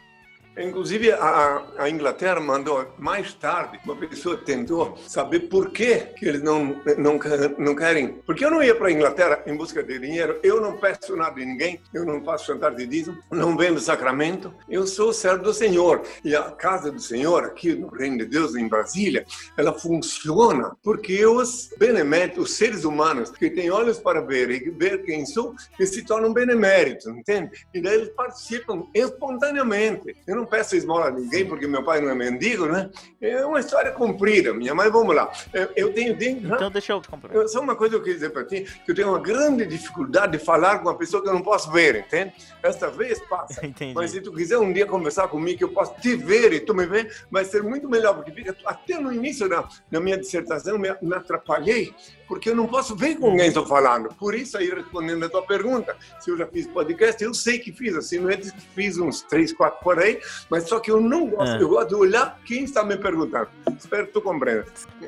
Inclusive, 0.57 1.13
a, 1.13 1.63
a, 1.79 1.89
Inglaterra 1.89 2.39
mandou 2.39 2.87
mais 2.99 3.33
tarde, 3.33 3.81
uma 3.85 3.97
pessoa 3.97 4.37
tentou 4.37 4.99
saber 5.09 5.41
por 5.41 5.71
que, 5.71 5.97
que 6.19 6.27
eles 6.27 6.43
não, 6.43 6.77
não, 6.99 7.19
não 7.59 7.75
querem. 7.75 8.21
Porque 8.27 8.45
eu 8.45 8.51
não 8.51 8.63
ia 8.63 8.75
para 8.75 8.89
a 8.89 8.93
Inglaterra 8.93 9.43
em 9.47 9.57
busca 9.57 9.83
de 9.83 9.99
dinheiro, 9.99 10.39
eu 10.43 10.61
não 10.61 10.77
peço 10.77 11.17
nada 11.17 11.35
de 11.35 11.47
ninguém, 11.47 11.81
eu 11.95 12.05
não 12.05 12.23
faço 12.23 12.47
chantagem 12.47 12.79
de 12.79 12.87
dízimo, 12.87 13.19
não 13.31 13.57
vendo 13.57 13.81
sacramento, 13.81 14.53
eu 14.69 14.87
sou 14.87 15.13
servo 15.13 15.43
do 15.43 15.55
Senhor. 15.55 16.03
E 16.23 16.37
a 16.37 16.51
casa 16.51 16.93
do 16.93 17.01
Senhor, 17.01 17.45
aqui 17.45 17.75
no 17.75 17.89
Reino 17.89 18.19
de 18.19 18.27
Deus, 18.27 18.55
em 18.55 18.69
Brasília, 18.69 19.25
ela 19.57 19.73
funciona 19.73 20.77
porque 20.83 21.25
os 21.25 21.71
beneméritos, 21.79 22.45
os 22.45 22.57
seres 22.57 22.85
humanos 22.85 23.31
que 23.31 23.49
têm 23.49 23.71
olhos 23.71 23.99
para 23.99 24.21
ver 24.21 24.51
e 24.51 24.71
ver 24.71 25.03
quem 25.03 25.25
sou, 25.25 25.55
eles 25.79 25.95
se 25.95 26.05
tornam 26.05 26.33
beneméritos, 26.33 27.07
entende? 27.07 27.51
E 27.73 27.81
daí 27.81 27.95
eles 27.95 28.11
participam 28.11 28.85
espontaneamente. 28.95 30.15
Eu 30.27 30.37
não 30.37 30.42
não 30.43 30.47
peço 30.47 30.77
esmola 30.77 31.07
a 31.07 31.11
ninguém, 31.11 31.47
porque 31.47 31.67
meu 31.67 31.83
pai 31.85 32.01
não 32.01 32.11
é 32.11 32.15
mendigo, 32.15 32.67
né? 32.67 32.91
É 33.21 33.47
uma 33.47 33.61
história 33.61 33.93
comprida, 33.93 34.53
minha 34.53 34.75
mãe. 34.75 34.91
Vamos 34.91 35.15
lá. 35.15 35.31
Eu 35.77 35.93
tenho. 35.93 36.13
Então, 36.13 36.71
deixa 36.71 36.93
eu 36.93 37.03
comprar. 37.09 37.49
Só 37.49 37.61
uma 37.61 37.77
coisa 37.77 37.93
que 37.93 37.97
eu 37.97 38.03
queria 38.03 38.15
dizer 38.15 38.31
para 38.31 38.45
ti: 38.45 38.67
que 38.85 38.91
eu 38.91 38.95
tenho 38.95 39.09
uma 39.09 39.21
grande 39.21 39.65
dificuldade 39.65 40.37
de 40.37 40.45
falar 40.45 40.81
com 40.81 40.89
uma 40.89 40.99
pessoa 40.99 41.23
que 41.23 41.29
eu 41.29 41.33
não 41.33 41.43
posso 41.43 41.71
ver, 41.71 41.97
entende? 41.97 42.35
Esta 42.63 42.91
vez 42.91 43.21
passa. 43.29 43.65
Entendi. 43.65 43.95
Mas 43.95 44.11
se 44.11 44.21
tu 44.21 44.33
quiser 44.33 44.59
um 44.59 44.73
dia 44.73 44.87
conversar 44.87 45.29
comigo, 45.29 45.59
que 45.59 45.65
eu 45.65 45.73
posso 45.73 45.95
te 46.01 46.17
ver 46.17 46.53
e 46.53 46.61
tu 46.61 46.75
me 46.75 46.87
ver, 46.87 47.25
vai 47.31 47.45
ser 47.45 47.63
muito 47.63 47.89
melhor, 47.89 48.15
porque 48.15 48.33
até 48.65 48.99
no 48.99 49.13
início 49.13 49.49
da, 49.49 49.69
da 49.91 50.01
minha 50.01 50.19
dissertação 50.19 50.79
me, 50.79 50.89
me 51.01 51.15
atrapalhei 51.15 51.95
porque 52.33 52.49
eu 52.49 52.57
não 52.57 52.67
posso 52.67 52.97
ver 52.97 53.17
com 53.17 53.37
quem 53.37 53.49
estou 53.49 53.67
falando. 53.67 54.09
Por 54.15 54.35
isso, 54.35 54.57
aí, 54.57 54.71
respondendo 54.71 55.23
a 55.27 55.29
tua 55.29 55.43
pergunta, 55.43 55.95
se 56.19 56.31
eu 56.31 56.39
já 56.39 56.47
fiz 56.47 56.67
podcast, 56.67 57.23
eu 57.23 57.35
sei 57.35 57.59
que 57.59 57.71
fiz, 57.71 57.95
assim, 57.95 58.21
não 58.21 58.31
é 58.31 58.39
que 58.39 58.51
fiz 58.75 58.97
uns 58.97 59.21
três, 59.21 59.53
quatro 59.53 59.85
por 59.85 59.99
aí, 59.99 60.19
mas 60.49 60.67
só 60.67 60.81
que 60.81 60.91
eu 60.91 60.99
não 60.99 61.29
gosto, 61.29 61.57
é. 61.57 61.63
eu 61.63 61.69
gosto 61.69 61.89
de 61.89 61.95
olhar 61.95 62.41
quem 62.47 62.65
está 62.65 62.83
me 62.83 62.97
perguntando. 62.97 63.49
Espero 63.79 64.07
que 64.07 64.15
tu 64.15 64.23
compreenda. 64.23 64.65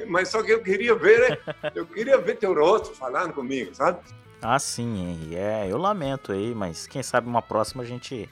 Mas 0.07 0.29
só 0.29 0.43
que 0.43 0.53
eu 0.53 0.63
queria 0.63 0.95
ver, 0.95 1.41
eu 1.75 1.87
queria 1.87 2.19
ver 2.19 2.37
teu 2.37 2.53
rosto 2.53 2.95
falando 2.95 3.33
comigo, 3.33 3.75
sabe? 3.75 4.01
Ah, 4.43 4.59
sim, 4.59 5.31
é, 5.33 5.67
eu 5.67 5.79
lamento 5.79 6.31
aí, 6.31 6.55
mas 6.55 6.87
quem 6.87 7.03
sabe 7.03 7.27
uma 7.27 7.41
próxima 7.41 7.85
a 7.85 7.87
gente 7.87 8.29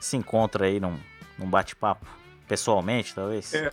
se 0.00 0.16
encontra 0.16 0.66
aí 0.66 0.80
num, 0.80 0.98
num 1.38 1.46
bate-papo, 1.46 2.04
pessoalmente, 2.48 3.14
talvez. 3.14 3.54
É, 3.54 3.70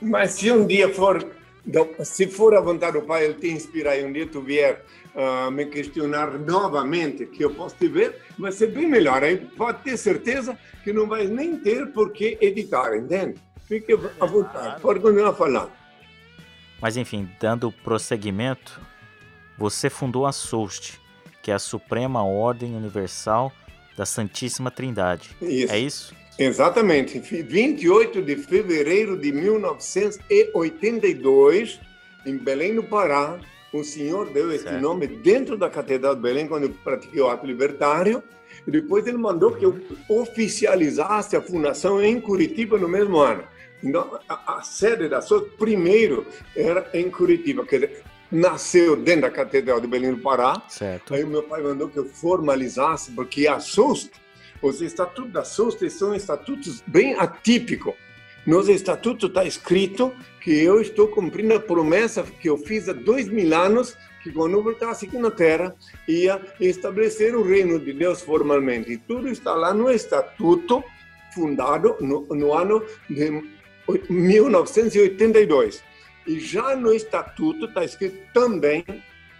mas 0.00 0.30
se 0.30 0.50
um 0.50 0.66
dia 0.66 0.94
for 0.94 1.22
então, 1.68 1.86
se 2.02 2.26
for 2.26 2.54
a 2.54 2.62
vontade 2.62 2.98
do 2.98 3.04
Pai, 3.04 3.26
Ele 3.26 3.34
te 3.34 3.50
inspirar 3.50 3.94
e 3.98 4.02
um 4.02 4.10
dia 4.10 4.26
tu 4.26 4.40
vier 4.40 4.82
uh, 5.14 5.50
me 5.50 5.66
questionar 5.66 6.38
novamente, 6.38 7.26
que 7.26 7.44
eu 7.44 7.50
posso 7.54 7.76
te 7.76 7.86
ver, 7.86 8.22
vai 8.38 8.50
ser 8.50 8.68
bem 8.68 8.88
melhor. 8.88 9.22
Aí 9.22 9.36
pode 9.36 9.82
ter 9.82 9.98
certeza 9.98 10.58
que 10.82 10.94
não 10.94 11.06
vai 11.06 11.26
nem 11.26 11.58
ter 11.58 11.88
por 11.88 12.10
que 12.10 12.38
editar, 12.40 12.96
entende? 12.96 13.38
Fique 13.66 13.92
à 14.18 14.24
vontade, 14.24 14.80
pode 14.80 15.00
continuar 15.00 15.34
falando. 15.34 15.70
Mas 16.80 16.96
enfim, 16.96 17.28
dando 17.38 17.70
prosseguimento, 17.70 18.80
você 19.58 19.90
fundou 19.90 20.24
a 20.24 20.32
SOUST, 20.32 20.98
que 21.42 21.50
é 21.50 21.54
a 21.54 21.58
Suprema 21.58 22.24
Ordem 22.24 22.74
Universal 22.74 23.52
da 23.94 24.06
Santíssima 24.06 24.70
Trindade. 24.70 25.36
Isso. 25.42 25.72
É 25.72 25.78
isso? 25.78 26.14
Exatamente, 26.38 27.18
28 27.18 28.22
de 28.22 28.36
fevereiro 28.36 29.16
de 29.16 29.32
1982, 29.32 31.80
em 32.24 32.36
Belém 32.36 32.76
do 32.76 32.84
Pará, 32.84 33.40
o 33.72 33.82
senhor 33.82 34.30
deu 34.30 34.52
esse 34.52 34.62
certo. 34.64 34.80
nome 34.80 35.08
dentro 35.08 35.56
da 35.56 35.68
Catedral 35.68 36.14
de 36.14 36.22
Belém, 36.22 36.46
quando 36.46 36.62
eu 36.64 36.70
pratiquei 36.84 37.20
o 37.20 37.28
ato 37.28 37.44
libertário, 37.44 38.22
e 38.66 38.70
depois 38.70 39.06
ele 39.06 39.18
mandou 39.18 39.52
que 39.52 39.64
eu 39.64 39.80
oficializasse 40.08 41.36
a 41.36 41.42
fundação 41.42 42.00
em 42.00 42.20
Curitiba 42.20 42.78
no 42.78 42.88
mesmo 42.88 43.18
ano. 43.18 43.42
Então, 43.82 44.18
a, 44.28 44.58
a 44.58 44.62
sede 44.62 45.08
da 45.08 45.20
SOS, 45.20 45.48
primeiro, 45.58 46.24
era 46.54 46.88
em 46.94 47.10
Curitiba, 47.10 47.66
quer 47.66 47.80
dizer, 47.80 48.04
nasceu 48.30 48.94
dentro 48.94 49.22
da 49.22 49.30
Catedral 49.30 49.80
de 49.80 49.86
Belém 49.86 50.14
do 50.14 50.20
Pará. 50.20 50.62
Certo. 50.68 51.14
Aí 51.14 51.24
o 51.24 51.28
meu 51.28 51.42
pai 51.42 51.62
mandou 51.62 51.88
que 51.88 51.98
eu 51.98 52.04
formalizasse, 52.04 53.10
porque 53.12 53.48
a 53.48 53.58
SUS 53.58 54.10
os 54.60 54.80
estatutos 54.82 55.32
da 55.32 55.44
SUST 55.44 55.88
são 55.90 56.14
estatutos 56.14 56.82
bem 56.86 57.14
atípicos. 57.14 57.94
Nos 58.46 58.68
estatutos 58.68 59.28
está 59.28 59.44
escrito 59.44 60.12
que 60.40 60.50
eu 60.62 60.80
estou 60.80 61.08
cumprindo 61.08 61.54
a 61.54 61.60
promessa 61.60 62.22
que 62.22 62.48
eu 62.48 62.56
fiz 62.56 62.88
há 62.88 62.92
dois 62.92 63.28
mil 63.28 63.54
anos, 63.54 63.96
que 64.22 64.32
quando 64.32 64.54
eu 64.54 64.62
voltasse 64.62 65.06
aqui 65.06 65.18
na 65.18 65.30
Terra, 65.30 65.74
ia 66.08 66.40
estabelecer 66.58 67.36
o 67.36 67.42
reino 67.42 67.78
de 67.78 67.92
Deus 67.92 68.22
formalmente. 68.22 68.92
E 68.92 68.96
tudo 68.96 69.28
está 69.28 69.54
lá 69.54 69.74
no 69.74 69.90
estatuto, 69.90 70.82
fundado 71.34 71.96
no, 72.00 72.26
no 72.26 72.54
ano 72.54 72.82
de 73.08 73.42
1982. 74.08 75.84
E 76.26 76.40
já 76.40 76.74
no 76.74 76.92
estatuto 76.92 77.66
está 77.66 77.84
escrito 77.84 78.18
também 78.32 78.84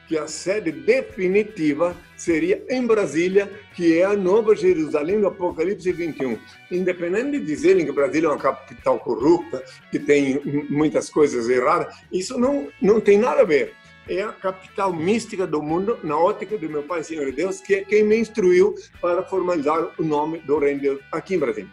que 0.08 0.16
a 0.16 0.26
sede 0.26 0.72
definitiva 0.72 1.94
seria 2.16 2.64
em 2.70 2.84
Brasília, 2.86 3.52
que 3.74 3.98
é 3.98 4.04
a 4.04 4.16
Nova 4.16 4.56
Jerusalém 4.56 5.20
do 5.20 5.28
Apocalipse 5.28 5.92
21. 5.92 6.38
Independente 6.72 7.38
de 7.38 7.44
dizerem 7.44 7.84
que 7.84 7.92
Brasília 7.92 8.26
é 8.26 8.30
uma 8.30 8.38
capital 8.38 8.98
corrupta, 8.98 9.62
que 9.90 9.98
tem 9.98 10.40
muitas 10.70 11.10
coisas 11.10 11.48
erradas, 11.48 11.94
isso 12.10 12.38
não, 12.38 12.68
não 12.80 13.00
tem 13.00 13.18
nada 13.18 13.42
a 13.42 13.44
ver. 13.44 13.74
É 14.08 14.22
a 14.22 14.32
capital 14.32 14.90
mística 14.94 15.46
do 15.46 15.62
mundo, 15.62 15.98
na 16.02 16.16
ótica 16.16 16.56
do 16.56 16.70
meu 16.70 16.82
Pai 16.82 17.04
Senhor 17.04 17.30
Deus, 17.30 17.60
que 17.60 17.74
é 17.74 17.84
quem 17.84 18.02
me 18.02 18.16
instruiu 18.16 18.74
para 19.02 19.22
formalizar 19.22 19.92
o 19.98 20.02
nome 20.02 20.38
do 20.38 20.58
Reino 20.58 20.80
de 20.80 20.86
Deus 20.86 21.00
aqui 21.12 21.34
em 21.34 21.38
Brasília. 21.38 21.70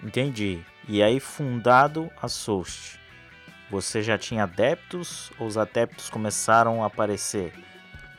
Entendi. 0.00 0.60
E 0.88 1.02
aí, 1.02 1.18
fundado 1.18 2.08
a 2.22 2.28
Soust, 2.28 3.00
você 3.70 4.02
já 4.02 4.18
tinha 4.18 4.44
adeptos 4.44 5.30
ou 5.38 5.46
os 5.46 5.56
adeptos 5.56 6.10
começaram 6.10 6.82
a 6.82 6.86
aparecer? 6.86 7.52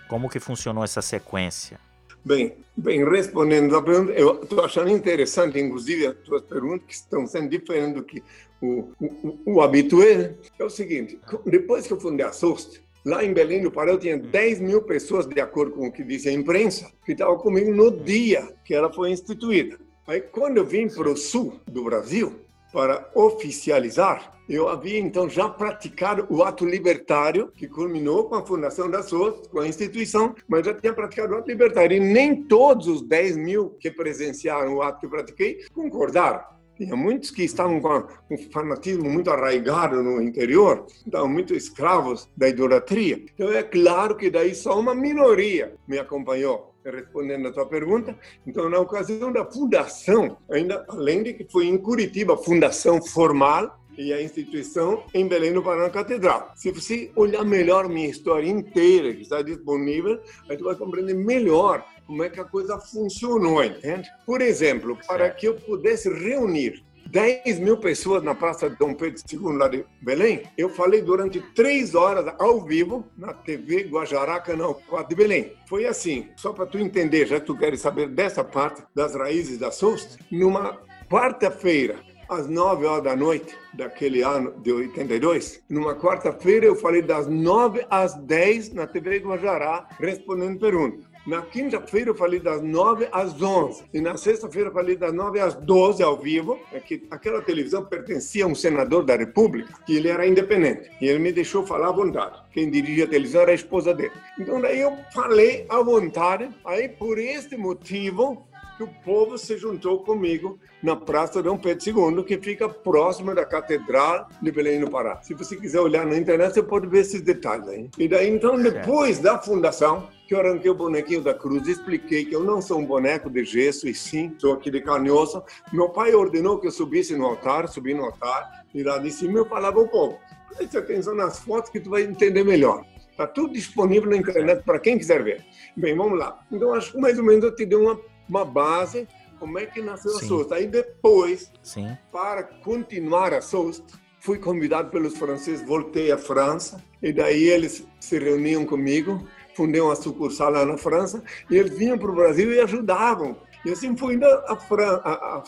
Como 0.07 0.29
que 0.29 0.39
funcionou 0.39 0.83
essa 0.83 1.01
sequência? 1.01 1.79
Bem, 2.23 2.53
bem 2.75 3.07
respondendo 3.07 3.75
a 3.75 3.83
pergunta, 3.83 4.11
eu 4.13 4.41
estou 4.41 4.63
achando 4.65 4.89
interessante, 4.89 5.59
inclusive, 5.59 6.07
as 6.07 6.15
tuas 6.17 6.41
perguntas, 6.41 6.87
que 6.87 6.93
estão 6.93 7.27
sendo 7.27 7.49
diferentes 7.49 7.93
do 7.93 8.03
que 8.03 8.23
o, 8.59 8.89
o, 8.99 9.39
o 9.45 9.61
habitué. 9.61 10.33
É 10.57 10.63
o 10.63 10.69
seguinte, 10.69 11.19
depois 11.45 11.85
que 11.85 11.93
eu 11.93 11.99
fundei 11.99 12.25
a 12.25 12.31
SOST, 12.31 12.81
lá 13.05 13.23
em 13.23 13.31
Belém 13.31 13.61
do 13.61 13.71
Pará, 13.71 13.91
eu 13.91 13.99
tinha 13.99 14.17
10 14.17 14.59
mil 14.59 14.81
pessoas, 14.81 15.27
de 15.27 15.39
acordo 15.39 15.73
com 15.73 15.87
o 15.87 15.91
que 15.91 16.03
dizia 16.03 16.31
a 16.31 16.33
imprensa, 16.33 16.91
que 17.05 17.11
estavam 17.11 17.37
comigo 17.37 17.71
no 17.71 17.91
dia 17.91 18.51
que 18.65 18.73
ela 18.73 18.91
foi 18.91 19.11
instituída. 19.11 19.77
Aí, 20.07 20.19
quando 20.19 20.57
eu 20.57 20.65
vim 20.65 20.87
para 20.87 21.09
o 21.09 21.15
sul 21.15 21.59
do 21.67 21.83
Brasil, 21.83 22.39
para 22.75 23.09
oficializar, 23.15 24.37
eu 24.49 24.67
havia 24.67 24.99
então 24.99 25.29
já 25.29 25.47
praticado 25.47 26.27
o 26.29 26.43
ato 26.43 26.65
libertário, 26.65 27.49
que 27.55 27.69
culminou 27.69 28.25
com 28.25 28.35
a 28.35 28.45
fundação 28.45 28.91
da 28.91 29.01
SOS, 29.01 29.47
com 29.47 29.61
a 29.61 29.67
instituição, 29.67 30.35
mas 30.45 30.65
já 30.65 30.73
tinha 30.73 30.91
praticado 30.91 31.33
o 31.33 31.37
ato 31.37 31.47
libertário. 31.47 31.95
E 31.95 32.01
nem 32.01 32.43
todos 32.43 32.87
os 32.87 33.01
10 33.01 33.37
mil 33.37 33.69
que 33.79 33.89
presenciaram 33.89 34.75
o 34.75 34.81
ato 34.81 34.99
que 34.99 35.05
eu 35.05 35.09
pratiquei 35.09 35.65
concordaram. 35.73 36.43
Tinha 36.75 36.97
muitos 36.97 37.31
que 37.31 37.43
estavam 37.43 37.79
com 37.79 38.05
um 38.29 38.37
fanatismo 38.51 39.09
muito 39.09 39.31
arraigado 39.31 40.03
no 40.03 40.21
interior, 40.21 40.85
estavam 41.05 41.29
muito 41.29 41.55
escravos 41.55 42.29
da 42.35 42.49
idolatria. 42.49 43.23
Então 43.33 43.53
é 43.53 43.63
claro 43.63 44.17
que 44.17 44.29
daí 44.29 44.53
só 44.53 44.77
uma 44.77 44.93
minoria 44.93 45.75
me 45.87 45.97
acompanhou 45.97 46.74
respondendo 46.91 47.47
a 47.47 47.51
tua 47.51 47.65
pergunta. 47.65 48.17
Então, 48.45 48.69
na 48.69 48.79
ocasião 48.79 49.31
da 49.31 49.45
fundação, 49.45 50.37
ainda 50.49 50.85
além 50.89 51.23
de 51.23 51.33
que 51.33 51.45
foi 51.51 51.67
em 51.67 51.77
Curitiba, 51.77 52.37
fundação 52.37 53.01
formal, 53.01 53.79
e 53.97 54.11
a 54.11 54.21
instituição 54.21 55.03
em 55.13 55.27
Belém 55.27 55.53
do 55.53 55.63
Pará 55.63 55.89
Catedral. 55.89 56.51
Se 56.55 56.71
você 56.71 57.11
olhar 57.15 57.43
melhor 57.43 57.87
minha 57.87 58.09
história 58.09 58.49
inteira, 58.49 59.13
que 59.13 59.21
está 59.21 59.41
disponível, 59.41 60.19
aí 60.49 60.57
tu 60.57 60.65
vai 60.65 60.75
compreender 60.75 61.13
melhor 61.13 61.85
como 62.05 62.23
é 62.23 62.29
que 62.29 62.39
a 62.39 62.43
coisa 62.43 62.77
funcionou, 62.77 63.63
entende? 63.63 64.09
Por 64.25 64.41
exemplo, 64.41 64.97
para 65.07 65.29
que 65.29 65.47
eu 65.47 65.55
pudesse 65.55 66.09
reunir 66.09 66.83
10 67.07 67.59
mil 67.59 67.77
pessoas 67.77 68.23
na 68.23 68.35
Praça 68.35 68.69
Dom 68.69 68.93
Pedro 68.93 69.21
II, 69.31 69.57
lá 69.57 69.67
de 69.67 69.85
Belém, 70.01 70.43
eu 70.57 70.69
falei 70.69 71.01
durante 71.01 71.39
três 71.53 71.95
horas 71.95 72.33
ao 72.39 72.61
vivo 72.61 73.05
na 73.17 73.33
TV 73.33 73.83
Guajará, 73.83 74.39
canal 74.39 74.81
4 74.87 75.09
de 75.09 75.15
Belém. 75.15 75.53
Foi 75.67 75.85
assim, 75.85 76.29
só 76.35 76.51
para 76.51 76.65
tu 76.65 76.77
entender, 76.77 77.25
já 77.25 77.39
que 77.39 77.45
tu 77.45 77.57
queres 77.57 77.81
saber 77.81 78.07
dessa 78.09 78.43
parte 78.43 78.83
das 78.93 79.15
raízes 79.15 79.57
da 79.57 79.71
SUS, 79.71 80.17
numa 80.31 80.77
quarta-feira, 81.09 81.95
às 82.27 82.47
9 82.47 82.85
horas 82.85 83.03
da 83.03 83.15
noite 83.15 83.55
daquele 83.73 84.21
ano 84.21 84.59
de 84.61 84.71
82, 84.71 85.63
numa 85.69 85.95
quarta-feira 85.95 86.65
eu 86.65 86.75
falei 86.75 87.01
das 87.01 87.27
9 87.27 87.85
às 87.89 88.15
10 88.15 88.73
na 88.73 88.87
TV 88.87 89.19
Guajará, 89.19 89.87
respondendo 89.99 90.59
perguntas. 90.59 91.05
Na 91.25 91.41
quinta-feira 91.41 92.11
eu 92.11 92.15
falei 92.15 92.39
das 92.39 92.61
9 92.61 93.07
às 93.11 93.41
11. 93.41 93.85
E 93.91 93.99
na 93.99 94.15
sexta-feira 94.15 94.69
eu 94.69 94.73
falei 94.73 94.95
das 94.95 95.11
9 95.11 95.39
às 95.39 95.55
12 95.55 96.03
ao 96.03 96.15
vivo. 96.15 96.59
É 96.71 96.79
que 96.79 97.07
aquela 97.09 97.41
televisão 97.41 97.83
pertencia 97.83 98.45
a 98.45 98.47
um 98.47 98.53
senador 98.53 99.03
da 99.03 99.15
República, 99.15 99.73
que 99.87 99.95
ele 99.95 100.07
era 100.07 100.27
independente. 100.27 100.91
E 101.01 101.07
ele 101.07 101.17
me 101.17 101.31
deixou 101.31 101.65
falar 101.65 101.89
à 101.89 101.91
vontade. 101.91 102.39
Quem 102.51 102.69
dirigia 102.69 103.05
a 103.05 103.07
televisão 103.07 103.41
era 103.41 103.51
a 103.51 103.55
esposa 103.55 103.91
dele. 103.91 104.11
Então 104.39 104.61
daí 104.61 104.79
eu 104.79 104.95
falei 105.11 105.65
à 105.67 105.81
vontade. 105.81 106.47
Aí 106.63 106.87
por 106.87 107.17
este 107.17 107.57
motivo 107.57 108.45
que 108.77 108.83
o 108.83 108.87
povo 109.03 109.37
se 109.37 109.57
juntou 109.57 109.99
comigo 110.03 110.59
na 110.83 110.95
Praça 110.95 111.41
Dom 111.41 111.57
Pedro 111.57 111.87
II, 111.87 112.23
que 112.23 112.37
fica 112.37 112.67
próxima 112.67 113.33
da 113.33 113.45
Catedral 113.45 114.27
de 114.41 114.51
Belém 114.51 114.79
do 114.79 114.89
Pará. 114.89 115.21
Se 115.21 115.33
você 115.33 115.55
quiser 115.55 115.79
olhar 115.79 116.05
na 116.05 116.17
internet, 116.17 116.53
você 116.53 116.63
pode 116.63 116.87
ver 116.87 116.99
esses 116.99 117.21
detalhes 117.21 117.67
aí. 117.67 117.89
E 117.97 118.07
daí, 118.07 118.29
então, 118.29 118.61
depois 118.61 119.19
da 119.19 119.39
fundação, 119.39 120.07
que 120.27 120.33
eu 120.33 120.39
arranquei 120.39 120.69
o 120.69 120.75
bonequinho 120.75 121.21
da 121.21 121.33
cruz, 121.33 121.67
expliquei 121.67 122.25
que 122.25 122.35
eu 122.35 122.43
não 122.43 122.61
sou 122.61 122.79
um 122.79 122.85
boneco 122.85 123.29
de 123.29 123.43
gesso, 123.43 123.87
e 123.87 123.93
sim, 123.93 124.35
sou 124.37 124.53
aqui 124.53 124.69
de 124.69 124.81
carne 124.81 125.09
osso. 125.09 125.41
Meu 125.71 125.89
pai 125.89 126.13
ordenou 126.13 126.59
que 126.59 126.67
eu 126.67 126.71
subisse 126.71 127.15
no 127.15 127.25
altar, 127.25 127.67
subi 127.67 127.93
no 127.93 128.03
altar, 128.03 128.65
e 128.73 128.83
lá 128.83 128.97
de 128.97 129.11
cima 129.11 129.39
eu 129.39 129.45
falava 129.45 129.79
ao 129.79 129.87
povo, 129.87 130.19
preste 130.55 130.77
atenção 130.77 131.15
nas 131.15 131.39
fotos 131.39 131.69
que 131.69 131.79
tu 131.79 131.89
vai 131.89 132.03
entender 132.03 132.43
melhor. 132.43 132.83
Está 133.11 133.25
tudo 133.25 133.53
disponível 133.53 134.09
na 134.09 134.17
internet 134.17 134.61
para 134.63 134.77
quem 134.77 134.97
quiser 134.97 135.23
ver. 135.23 135.45
Bem, 135.77 135.95
vamos 135.95 136.19
lá. 136.19 136.37
Então, 136.51 136.73
acho 136.73 136.91
que 136.91 136.97
mais 136.97 137.17
ou 137.17 137.23
menos 137.23 137.45
eu 137.45 137.55
te 137.55 137.65
dei 137.65 137.77
uma 137.77 137.97
uma 138.27 138.45
base, 138.45 139.07
como 139.39 139.59
é 139.59 139.65
que 139.65 139.81
nasceu 139.81 140.11
Sim. 140.11 140.25
a 140.25 140.27
SOST. 140.27 140.53
Aí 140.53 140.67
depois, 140.67 141.51
Sim. 141.61 141.97
para 142.11 142.43
continuar 142.43 143.33
a 143.33 143.41
SOST, 143.41 143.83
fui 144.19 144.39
convidado 144.39 144.89
pelos 144.89 145.17
franceses, 145.17 145.65
voltei 145.65 146.11
à 146.11 146.17
França, 146.17 146.83
e 147.01 147.13
daí 147.13 147.43
eles 147.43 147.85
se 147.99 148.17
reuniam 148.17 148.65
comigo, 148.65 149.27
fundei 149.55 149.79
uma 149.79 149.95
sucursal 149.95 150.51
lá 150.51 150.65
na 150.65 150.77
França, 150.77 151.23
e 151.49 151.55
eles 151.55 151.77
vinham 151.77 151.97
para 151.97 152.11
o 152.11 152.15
Brasil 152.15 152.51
e 152.51 152.59
ajudavam. 152.59 153.37
E 153.65 153.71
assim 153.71 153.97
foi 153.97 154.13
indo 154.13 154.25
a, 154.25 154.53
a, 154.53 155.37
a 155.37 155.43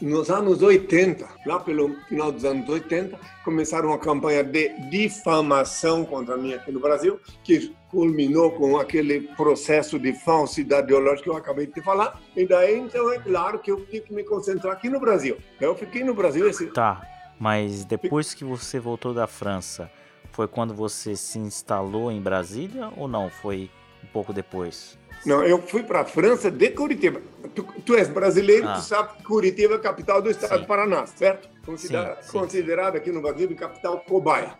Nos 0.00 0.30
anos 0.30 0.62
80, 0.62 1.28
lá 1.44 1.60
pelo 1.60 1.94
final 2.08 2.32
dos 2.32 2.42
anos 2.42 2.66
80, 2.66 3.18
começaram 3.44 3.88
uma 3.88 3.98
campanha 3.98 4.42
de 4.42 4.70
difamação 4.88 6.06
contra 6.06 6.38
mim 6.38 6.54
aqui 6.54 6.72
no 6.72 6.80
Brasil, 6.80 7.20
que 7.44 7.74
culminou 7.90 8.52
com 8.52 8.78
aquele 8.78 9.20
processo 9.36 9.98
de 9.98 10.14
falsidade 10.14 10.86
ideológica 10.86 11.24
que 11.24 11.28
eu 11.28 11.36
acabei 11.36 11.66
de 11.66 11.82
falar. 11.82 12.18
E 12.34 12.46
daí, 12.46 12.78
então, 12.78 13.12
é 13.12 13.18
claro 13.18 13.58
que 13.58 13.70
eu 13.70 13.84
tive 13.84 14.00
que 14.00 14.14
me 14.14 14.24
concentrar 14.24 14.72
aqui 14.72 14.88
no 14.88 14.98
Brasil. 14.98 15.36
Eu 15.60 15.74
fiquei 15.74 16.02
no 16.02 16.14
Brasil 16.14 16.48
esse... 16.48 16.68
Tá, 16.68 17.06
mas 17.38 17.84
depois 17.84 18.32
que 18.32 18.44
você 18.44 18.80
voltou 18.80 19.12
da 19.12 19.26
França, 19.26 19.90
foi 20.30 20.48
quando 20.48 20.72
você 20.72 21.14
se 21.14 21.38
instalou 21.38 22.10
em 22.10 22.22
Brasília 22.22 22.90
ou 22.96 23.06
não? 23.06 23.28
Foi 23.28 23.70
um 24.02 24.06
pouco 24.08 24.32
depois? 24.32 24.98
Não, 25.24 25.44
eu 25.44 25.60
fui 25.62 25.82
para 25.82 26.00
a 26.00 26.04
França 26.04 26.50
de 26.50 26.70
Curitiba. 26.70 27.20
Tu, 27.54 27.62
tu 27.84 27.94
és 27.94 28.08
brasileiro, 28.08 28.68
ah. 28.68 28.74
tu 28.74 28.80
sabe 28.80 29.16
que 29.16 29.22
Curitiba 29.22 29.74
é 29.74 29.76
a 29.76 29.80
capital 29.80 30.20
do 30.20 30.30
estado 30.30 30.54
Sim. 30.54 30.60
do 30.60 30.66
Paraná, 30.66 31.06
certo? 31.06 31.48
Considera 31.64 32.16
sim, 32.16 32.32
sim. 32.32 32.38
Considerada 32.38 32.98
aqui 32.98 33.12
no 33.12 33.22
Brasil 33.22 33.54
capital 33.54 34.00
cobaia. 34.00 34.54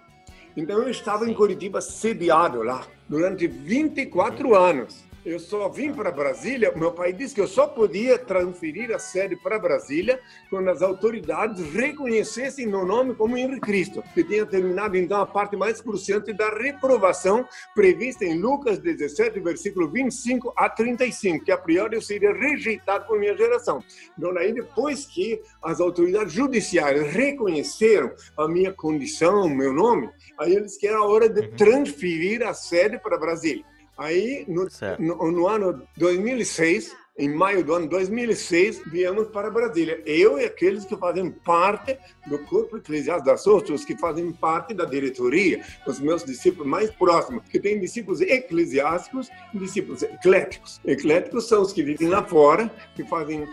Então 0.57 0.81
eu 0.83 0.88
estava 0.88 1.28
em 1.28 1.35
Curitiba 1.35 1.81
sediado 1.81 2.62
lá 2.62 2.87
durante 3.09 3.46
24 3.46 4.55
anos. 4.55 5.05
Eu 5.24 5.38
só 5.38 5.68
vim 5.68 5.92
para 5.92 6.11
Brasília. 6.11 6.72
Meu 6.74 6.90
pai 6.90 7.12
disse 7.12 7.32
que 7.32 7.40
eu 7.40 7.46
só 7.46 7.68
podia 7.68 8.18
transferir 8.18 8.92
a 8.92 8.98
sede 8.98 9.37
para 9.37 9.56
Brasília 9.56 10.18
quando 10.50 10.68
as 10.68 10.82
autoridades 10.82 11.64
reconhecessem 11.72 12.66
meu 12.66 12.85
nome 12.85 13.14
como 13.14 13.37
Henrique 13.37 13.61
Cristo, 13.61 14.02
que 14.14 14.24
tinha 14.24 14.44
terminado 14.44 14.96
então 14.96 15.20
a 15.20 15.26
parte 15.26 15.56
mais 15.56 15.80
cruciante 15.80 16.32
da 16.32 16.50
reprovação 16.50 17.46
prevista 17.72 18.24
em 18.24 18.40
Lucas 18.40 18.80
17, 18.80 19.38
versículo 19.38 19.88
25 19.88 20.52
a 20.56 20.68
35, 20.68 21.44
que 21.44 21.52
a 21.52 21.58
priori 21.58 21.94
eu 21.94 22.02
seria 22.02 22.32
rejeitado 22.32 23.06
por 23.06 23.16
minha 23.16 23.37
geração. 23.37 23.80
Então, 24.18 24.37
aí 24.37 24.52
depois 24.52 25.06
que 25.06 25.40
as 25.62 25.80
autoridades 25.80 26.32
judiciárias 26.32 27.12
reconheceram 27.12 28.12
a 28.37 28.48
minha 28.48 28.72
condição, 28.72 29.48
meu 29.48 29.72
nome, 29.72 30.11
aí 30.37 30.52
eles 30.52 30.76
que 30.76 30.88
era 30.88 30.98
a 30.98 31.06
hora 31.06 31.28
de 31.28 31.42
uhum. 31.42 31.56
transferir 31.56 32.44
a 32.44 32.52
sede 32.52 32.98
para 32.98 33.16
Brasília. 33.16 33.64
Aí, 33.96 34.44
no, 34.48 34.68
no, 34.98 35.31
no, 35.31 35.48
ano 35.48 35.83
2006, 35.96 36.96
em 37.16 37.29
maio 37.29 37.62
do 37.62 37.75
ano 37.75 37.88
2006, 37.88 38.83
viemos 38.87 39.29
para 39.29 39.51
Brasília. 39.51 40.03
Eu 40.07 40.38
e 40.38 40.44
aqueles 40.44 40.85
que 40.85 40.96
fazem 40.96 41.31
parte 41.31 41.98
do 42.27 42.38
corpo 42.38 42.79
eclesiástico 42.79 43.27
das 43.27 43.46
outras, 43.46 43.85
que 43.85 43.96
fazem 43.98 44.33
parte 44.33 44.72
da 44.72 44.85
diretoria, 44.85 45.62
os 45.87 46.01
meus 46.01 46.25
discípulos 46.25 46.66
mais 46.66 46.90
próximos, 46.90 47.44
que 47.48 47.61
têm 47.61 47.79
discípulos 47.79 48.20
eclesiásticos 48.22 49.29
e 49.53 49.59
discípulos 49.59 50.03
ecléticos. 50.03 50.81
Ecléticos 50.85 51.48
são 51.48 51.62
os 51.62 51.72
que 51.72 51.83
vivem 51.83 52.09
lá 52.09 52.25
fora, 52.25 52.70
que 52.94 53.05
fazem 53.05 53.46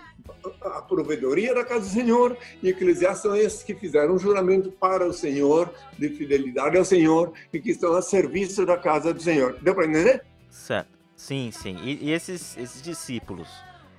a 0.61 0.81
provedoria 0.81 1.53
da 1.53 1.65
casa 1.65 1.81
do 1.81 1.91
Senhor, 1.91 2.37
e 2.63 2.69
eclesiásticos 2.69 3.21
são 3.23 3.35
esses 3.35 3.61
que 3.61 3.75
fizeram 3.75 4.15
um 4.15 4.19
juramento 4.19 4.71
para 4.71 5.05
o 5.05 5.11
Senhor, 5.11 5.73
de 5.97 6.07
fidelidade 6.09 6.77
ao 6.77 6.85
Senhor, 6.85 7.33
e 7.51 7.59
que 7.59 7.71
estão 7.71 7.93
a 7.93 8.01
serviço 8.01 8.65
da 8.65 8.77
casa 8.77 9.13
do 9.13 9.21
Senhor. 9.21 9.57
Deu 9.61 9.75
para 9.75 9.85
entender? 9.85 10.23
Certo. 10.49 10.98
Sim, 11.19 11.51
sim. 11.51 11.75
E, 11.83 12.05
e 12.05 12.11
esses, 12.13 12.57
esses 12.57 12.81
discípulos 12.81 13.49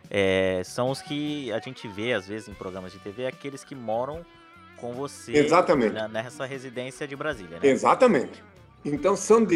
é, 0.09 0.62
são 0.64 0.88
os 0.88 1.02
que 1.02 1.52
a 1.52 1.59
gente 1.59 1.87
vê, 1.87 2.14
às 2.14 2.26
vezes, 2.26 2.48
em 2.48 2.54
programas 2.54 2.92
de 2.92 2.98
TV, 2.98 3.26
aqueles 3.26 3.62
que 3.62 3.74
moram 3.74 4.24
com 4.78 4.94
você 4.94 5.33
Exatamente. 5.33 5.92
Na, 5.92 6.09
nessa 6.09 6.46
residência 6.46 7.06
de 7.06 7.14
Brasília, 7.14 7.61
né? 7.61 7.68
Exatamente. 7.68 8.42
Então 8.83 9.14
são 9.14 9.46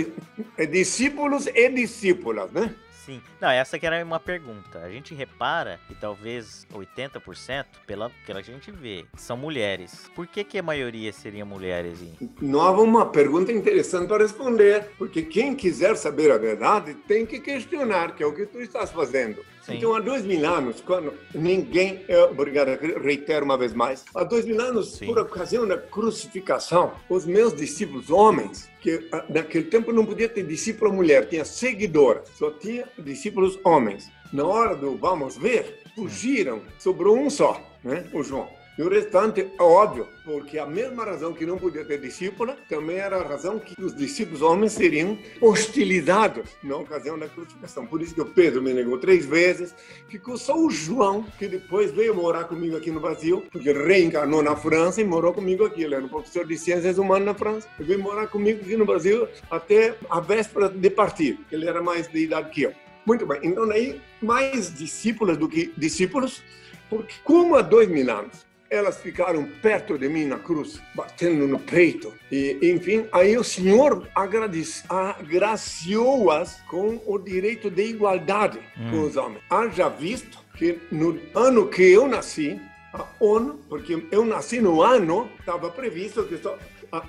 é 0.58 0.66
discípulos 0.66 1.46
e 1.46 1.68
discípulas, 1.70 2.52
né? 2.52 2.74
Sim. 3.04 3.20
Não, 3.40 3.50
essa 3.50 3.78
que 3.78 3.86
era 3.86 4.02
uma 4.02 4.18
pergunta. 4.18 4.78
A 4.78 4.90
gente 4.90 5.14
repara 5.14 5.78
que 5.86 5.94
talvez 5.94 6.66
80%, 6.72 7.66
pela 7.86 8.10
que 8.24 8.32
a 8.32 8.40
gente 8.40 8.70
vê, 8.70 9.04
são 9.16 9.36
mulheres. 9.36 10.10
Por 10.14 10.26
que, 10.26 10.42
que 10.42 10.58
a 10.58 10.62
maioria 10.62 11.12
seriam 11.12 11.46
mulheres? 11.46 11.98
Nova 12.40 12.80
uma 12.80 13.06
pergunta 13.06 13.52
interessante 13.52 14.08
para 14.08 14.22
responder, 14.22 14.90
porque 14.96 15.22
quem 15.22 15.54
quiser 15.54 15.96
saber 15.96 16.30
a 16.30 16.38
verdade 16.38 16.94
tem 16.94 17.26
que 17.26 17.40
questionar, 17.40 18.14
que 18.14 18.22
é 18.22 18.26
o 18.26 18.34
que 18.34 18.46
tu 18.46 18.60
estás 18.60 18.90
fazendo. 18.90 19.44
Sim. 19.64 19.76
Então, 19.76 19.94
há 19.94 20.00
dois 20.00 20.24
mil 20.24 20.46
anos, 20.46 20.80
quando 20.82 21.14
ninguém, 21.34 22.04
é 22.06 22.22
obrigado, 22.24 22.68
reitero 23.00 23.44
uma 23.44 23.56
vez 23.56 23.72
mais, 23.72 24.04
há 24.14 24.22
dois 24.22 24.44
mil 24.44 24.60
anos, 24.60 24.96
Sim. 24.96 25.06
por 25.06 25.18
ocasião 25.18 25.66
da 25.66 25.78
crucificação, 25.78 26.92
os 27.08 27.24
meus 27.24 27.54
discípulos 27.54 28.10
homens, 28.10 28.68
que 28.80 29.08
ah, 29.10 29.24
naquele 29.28 29.64
tempo 29.64 29.90
não 29.90 30.04
podia 30.04 30.28
ter 30.28 30.44
discípula 30.44 30.92
mulher, 30.92 31.28
tinha 31.28 31.44
seguidora, 31.44 32.22
só 32.36 32.50
tinha 32.50 32.86
discípulos 32.98 33.58
homens. 33.64 34.10
Na 34.30 34.44
hora 34.44 34.76
do 34.76 34.96
vamos 34.96 35.36
ver, 35.36 35.82
fugiram, 35.94 36.60
sobrou 36.78 37.16
um 37.16 37.30
só, 37.30 37.58
né? 37.82 38.06
o 38.12 38.22
João. 38.22 38.48
E 38.76 38.82
o 38.82 38.88
restante, 38.88 39.52
óbvio, 39.56 40.08
porque 40.24 40.58
a 40.58 40.66
mesma 40.66 41.04
razão 41.04 41.32
que 41.32 41.46
não 41.46 41.56
podia 41.56 41.84
ter 41.84 42.00
discípula, 42.00 42.56
também 42.68 42.96
era 42.96 43.18
a 43.18 43.22
razão 43.22 43.60
que 43.60 43.80
os 43.80 43.94
discípulos 43.94 44.42
homens 44.42 44.72
seriam 44.72 45.16
hostilizados 45.40 46.50
na 46.60 46.76
ocasião 46.76 47.16
da 47.16 47.28
crucificação. 47.28 47.86
Por 47.86 48.02
isso 48.02 48.16
que 48.16 48.20
o 48.20 48.26
Pedro 48.26 48.60
me 48.60 48.74
negou 48.74 48.98
três 48.98 49.24
vezes. 49.24 49.72
Ficou 50.08 50.36
só 50.36 50.58
o 50.58 50.70
João, 50.70 51.24
que 51.38 51.46
depois 51.46 51.92
veio 51.92 52.16
morar 52.16 52.44
comigo 52.44 52.76
aqui 52.76 52.90
no 52.90 52.98
Brasil, 52.98 53.44
porque 53.52 53.70
reencarnou 53.70 54.42
na 54.42 54.56
França 54.56 55.00
e 55.00 55.04
morou 55.04 55.32
comigo 55.32 55.64
aqui. 55.64 55.84
Ele 55.84 55.94
era 55.94 56.04
um 56.04 56.08
professor 56.08 56.44
de 56.44 56.58
ciências 56.58 56.98
humanas 56.98 57.26
na 57.26 57.34
França. 57.34 57.68
Ele 57.78 57.86
veio 57.86 58.02
morar 58.02 58.26
comigo 58.26 58.60
aqui 58.60 58.76
no 58.76 58.84
Brasil 58.84 59.28
até 59.48 59.96
a 60.10 60.18
véspera 60.18 60.68
de 60.68 60.90
partir. 60.90 61.38
Ele 61.52 61.68
era 61.68 61.80
mais 61.80 62.08
de 62.08 62.18
idade 62.18 62.50
que 62.50 62.62
eu. 62.62 62.72
Muito 63.06 63.24
bem, 63.24 63.38
então 63.44 63.70
aí 63.70 64.00
mais 64.20 64.74
discípulos 64.74 65.36
do 65.36 65.46
que 65.46 65.72
discípulos, 65.76 66.42
porque 66.88 67.14
como 67.22 67.54
há 67.54 67.60
dois 67.60 67.86
mil 67.86 68.10
anos 68.10 68.46
elas 68.70 68.98
ficaram 68.98 69.44
perto 69.62 69.96
de 69.98 70.08
mim 70.08 70.26
na 70.26 70.38
cruz, 70.38 70.80
batendo 70.94 71.46
no 71.46 71.58
peito. 71.58 72.12
E, 72.30 72.58
enfim, 72.62 73.06
aí 73.12 73.36
o 73.36 73.44
Senhor 73.44 74.08
agraciou-as 74.14 76.60
com 76.68 77.00
o 77.06 77.18
direito 77.18 77.70
de 77.70 77.84
igualdade 77.84 78.58
hum. 78.78 78.90
com 78.90 79.02
os 79.02 79.16
homens. 79.16 79.42
Haja 79.48 79.88
visto 79.88 80.38
que 80.56 80.78
no 80.90 81.18
ano 81.34 81.68
que 81.68 81.82
eu 81.82 82.08
nasci, 82.08 82.60
a 82.92 83.06
ONU, 83.18 83.58
porque 83.68 84.04
eu 84.10 84.24
nasci 84.24 84.60
no 84.60 84.82
ano, 84.82 85.28
estava 85.40 85.70
previsto 85.70 86.24
que 86.24 86.38
só, 86.38 86.56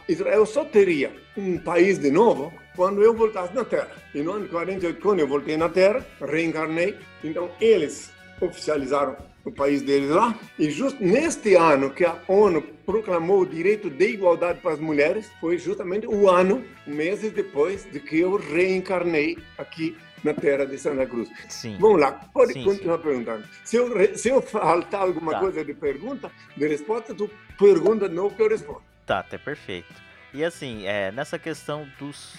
Israel 0.10 0.46
só 0.46 0.65
teria 0.65 1.12
um 1.38 1.60
país 1.60 2.00
de 2.00 2.10
novo 2.10 2.52
quando 2.76 3.04
eu 3.04 3.13
voltasse 3.13 3.54
na 3.54 3.63
Terra. 3.63 3.91
E 4.13 4.22
no 4.22 4.34
ano 4.34 4.48
48, 4.48 5.00
quando 5.00 5.20
eu 5.20 5.28
voltei 5.28 5.58
na 5.58 5.70
Terra, 5.70 6.04
reencarnei, 6.20 6.98
então 7.24 7.52
eles 7.62 8.12
oficializaram 8.41 9.15
o 9.46 9.52
país 9.52 9.82
deles 9.82 10.10
lá. 10.10 10.38
E 10.58 10.70
justo 10.70 11.02
neste 11.04 11.56
ano 11.56 11.92
que 11.92 12.04
a 12.04 12.18
ONU 12.28 12.62
proclamou 12.86 13.42
o 13.42 13.46
direito 13.46 13.90
de 13.90 14.10
igualdade 14.10 14.60
para 14.60 14.74
as 14.74 14.80
mulheres, 14.80 15.32
foi 15.40 15.58
justamente 15.58 16.08
o 16.08 16.30
ano, 16.30 16.64
meses 16.86 17.32
depois 17.32 17.90
de 17.90 18.00
que 18.00 18.20
eu 18.20 18.36
reencarnei 18.36 19.38
aqui 19.58 19.96
na 20.24 20.34
terra 20.34 20.66
de 20.66 20.78
Santa 20.78 21.06
Cruz. 21.06 21.30
Sim. 21.48 21.78
Vamos 21.80 22.02
lá, 22.02 22.12
pode 22.12 22.54
sim, 22.54 22.64
continuar 22.64 22.98
sim. 22.98 23.04
perguntando. 23.04 23.48
Se 23.64 23.76
eu, 23.78 24.18
se 24.18 24.30
eu 24.30 24.42
faltar 24.42 25.02
alguma 25.02 25.34
tá. 25.34 25.40
coisa 25.40 25.64
de 25.64 25.74
pergunta, 25.74 26.32
de 26.58 26.68
resposta, 26.68 27.14
tu 27.14 27.30
pergunta 27.58 28.10
novo 28.10 28.36
que 28.36 28.42
eu 28.42 28.50
respondo. 28.50 28.82
Tá, 29.06 29.20
até 29.20 29.38
perfeito. 29.38 29.94
E 30.34 30.44
assim, 30.44 30.86
é, 30.86 31.12
nessa 31.12 31.38
questão 31.38 31.88
dos, 32.00 32.36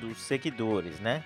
dos 0.00 0.18
seguidores, 0.18 1.00
né? 1.00 1.24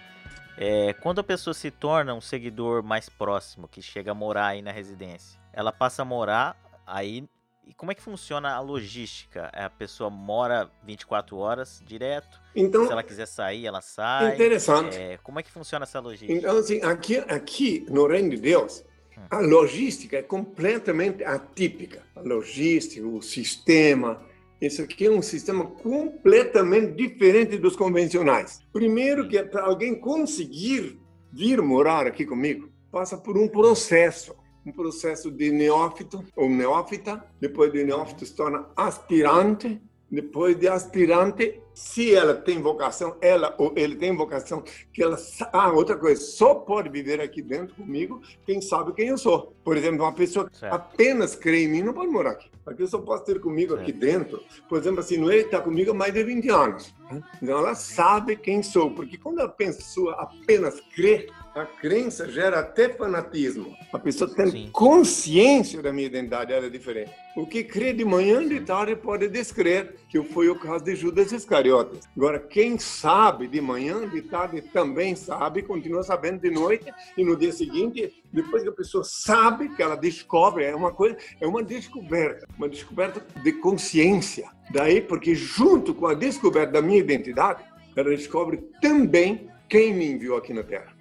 É, 0.57 0.93
quando 0.95 1.21
a 1.21 1.25
pessoa 1.25 1.53
se 1.53 1.71
torna 1.71 2.15
um 2.15 2.21
seguidor 2.21 2.83
mais 2.83 3.09
próximo, 3.09 3.69
que 3.69 3.83
chega 3.83 4.13
a 4.13 4.15
morar 4.15 4.49
aí 4.49 4.63
na 4.63 4.71
residência, 4.71 5.39
ela 5.53 5.73
passa 5.73 6.03
a 6.03 6.05
morar 6.05 6.57
aí. 6.87 7.25
E 7.67 7.73
como 7.73 7.91
é 7.91 7.95
que 7.95 8.03
funciona 8.03 8.53
a 8.53 8.61
logística? 8.61 9.51
É, 9.53 9.65
a 9.65 9.71
pessoa 9.71 10.11
mora 10.11 10.71
24 10.85 11.37
horas 11.37 11.83
direto? 11.85 12.41
Então, 12.55 12.87
se 12.87 12.93
ela 12.93 13.03
quiser 13.03 13.27
sair, 13.27 13.67
ela 13.67 13.81
sai? 13.81 14.35
Interessante. 14.35 14.97
É, 14.97 15.19
como 15.23 15.41
é 15.41 15.43
que 15.43 15.51
funciona 15.51 15.85
essa 15.85 15.99
logística? 15.99 16.33
Então, 16.33 16.59
assim, 16.59 16.83
aqui, 16.83 17.19
aqui 17.19 17.87
no 17.89 18.07
Reino 18.07 18.31
de 18.31 18.37
Deus, 18.37 18.85
hum. 19.17 19.23
a 19.31 19.41
logística 19.41 20.19
é 20.19 20.23
completamente 20.23 21.25
atípica. 21.25 22.03
A 22.15 22.21
logística, 22.21 23.05
o 23.07 23.23
sistema, 23.23 24.23
esse 24.61 24.83
aqui 24.83 25.07
é 25.07 25.11
um 25.11 25.23
sistema 25.23 25.67
completamente 25.67 26.93
diferente 26.95 27.59
dos 27.59 27.77
convencionais. 27.77 28.61
Primeiro, 28.73 29.29
que 29.29 29.43
para 29.43 29.65
alguém 29.65 29.95
conseguir 29.95 30.99
vir 31.33 31.61
morar 31.61 32.07
aqui 32.07 32.25
comigo, 32.25 32.69
passa 32.91 33.17
por 33.17 33.37
um 33.37 33.49
processo. 33.49 34.35
Um 34.65 34.73
processo 34.73 35.31
de 35.31 35.51
neófito 35.51 36.25
ou 36.35 36.49
neófita, 36.49 37.23
depois 37.39 37.71
de 37.71 37.85
neófito 37.85 38.25
se 38.25 38.35
torna 38.35 38.67
aspirante, 38.75 39.79
depois 40.15 40.57
de 40.57 40.69
aspirante, 40.69 41.61
se 41.75 42.15
ela 42.15 42.35
tem 42.35 42.63
vocação, 42.63 43.17
ela 43.21 43.55
ou 43.59 43.73
ele 43.77 43.97
tem 43.97 44.17
vocação, 44.17 44.63
que 44.93 45.03
ela 45.03 45.19
ah, 45.53 45.73
outra 45.73 45.97
coisa, 45.97 46.21
só 46.21 46.55
pode 46.55 46.89
viver 46.89 47.21
aqui 47.21 47.43
dentro 47.43 47.75
comigo 47.75 48.23
quem 48.47 48.61
sabe 48.61 48.93
quem 48.93 49.09
eu 49.09 49.19
sou. 49.19 49.55
Por 49.65 49.77
exemplo, 49.77 50.05
uma 50.05 50.13
pessoa 50.13 50.49
que 50.49 50.65
apenas 50.65 51.35
crê 51.35 51.65
em 51.65 51.69
mim 51.69 51.83
não 51.83 51.93
pode 51.93 52.11
morar 52.11 52.33
aqui. 52.33 52.49
A 52.65 52.73
pessoa 52.73 53.03
pode 53.03 53.25
ter 53.27 53.41
comigo 53.41 53.75
certo. 53.75 53.83
aqui 53.83 53.93
dentro, 53.93 54.41
por 54.69 54.79
exemplo, 54.79 55.01
assim, 55.01 55.19
não 55.19 55.31
ele 55.31 55.43
está 55.43 55.61
comigo 55.61 55.91
há 55.91 55.95
mais 55.95 56.15
de 56.15 56.23
20 56.23 56.49
anos. 56.51 56.95
Então 57.43 57.59
ela 57.59 57.75
sabe 57.75 58.37
quem 58.37 58.63
sou, 58.63 58.91
porque 58.93 59.19
quando 59.19 59.41
a 59.41 59.49
pessoa 59.49 60.15
apenas 60.15 60.81
crê, 60.95 61.27
a 61.55 61.65
crença 61.65 62.29
gera 62.29 62.59
até 62.59 62.89
fanatismo. 62.89 63.77
A 63.93 63.99
pessoa 63.99 64.29
tem 64.35 64.51
Sim. 64.51 64.71
consciência 64.73 65.81
da 65.81 65.93
minha 65.93 66.09
identidade, 66.09 66.53
ela 66.53 66.67
é 66.67 66.71
diferente. 66.71 67.13
O 67.37 67.47
que 67.47 67.63
crê 67.63 67.93
de 67.93 68.05
manhã 68.05 68.47
de 68.47 68.61
tarde 68.61 68.97
pode 68.97 69.29
descrer, 69.29 69.95
que 70.09 70.21
foi 70.23 70.49
o 70.49 70.59
caso 70.59 70.85
de 70.85 70.97
Judas 70.97 71.31
Iscariotes. 71.31 72.01
Agora, 72.17 72.41
quem 72.41 72.77
sabe 72.79 73.47
de 73.47 73.61
manhã 73.61 74.09
de 74.09 74.23
tarde 74.23 74.63
também 74.63 75.15
sabe, 75.15 75.63
continua 75.63 76.03
sabendo 76.03 76.41
de 76.41 76.51
noite, 76.51 76.93
e 77.17 77.25
no 77.25 77.37
dia 77.37 77.53
seguinte, 77.53 78.13
depois 78.33 78.65
que 78.65 78.69
a 78.69 78.73
pessoa 78.73 79.05
sabe, 79.05 79.69
que 79.77 79.83
ela 79.83 79.97
descobre, 79.97 80.65
é 80.65 80.75
uma 80.75 80.93
coisa, 80.93 81.17
é 81.41 81.47
uma 81.47 81.63
descoberta, 81.63 82.47
uma 82.59 82.69
descoberta 82.69 83.25
de 83.43 83.53
consciência. 83.53 84.49
Daí, 84.73 85.01
porque 85.01 85.35
junto 85.35 85.95
com 85.95 86.07
a 86.07 86.15
descoberta 86.15 86.73
da 86.73 86.83
minha 86.83 86.99
identidade, 86.99 87.63
ela 87.95 88.11
descobre 88.11 88.57
também 88.83 89.49
quem 89.69 89.95
me 89.95 90.07
enviou 90.07 90.37
aqui 90.37 90.53
na 90.53 90.65
Terra. 90.65 90.95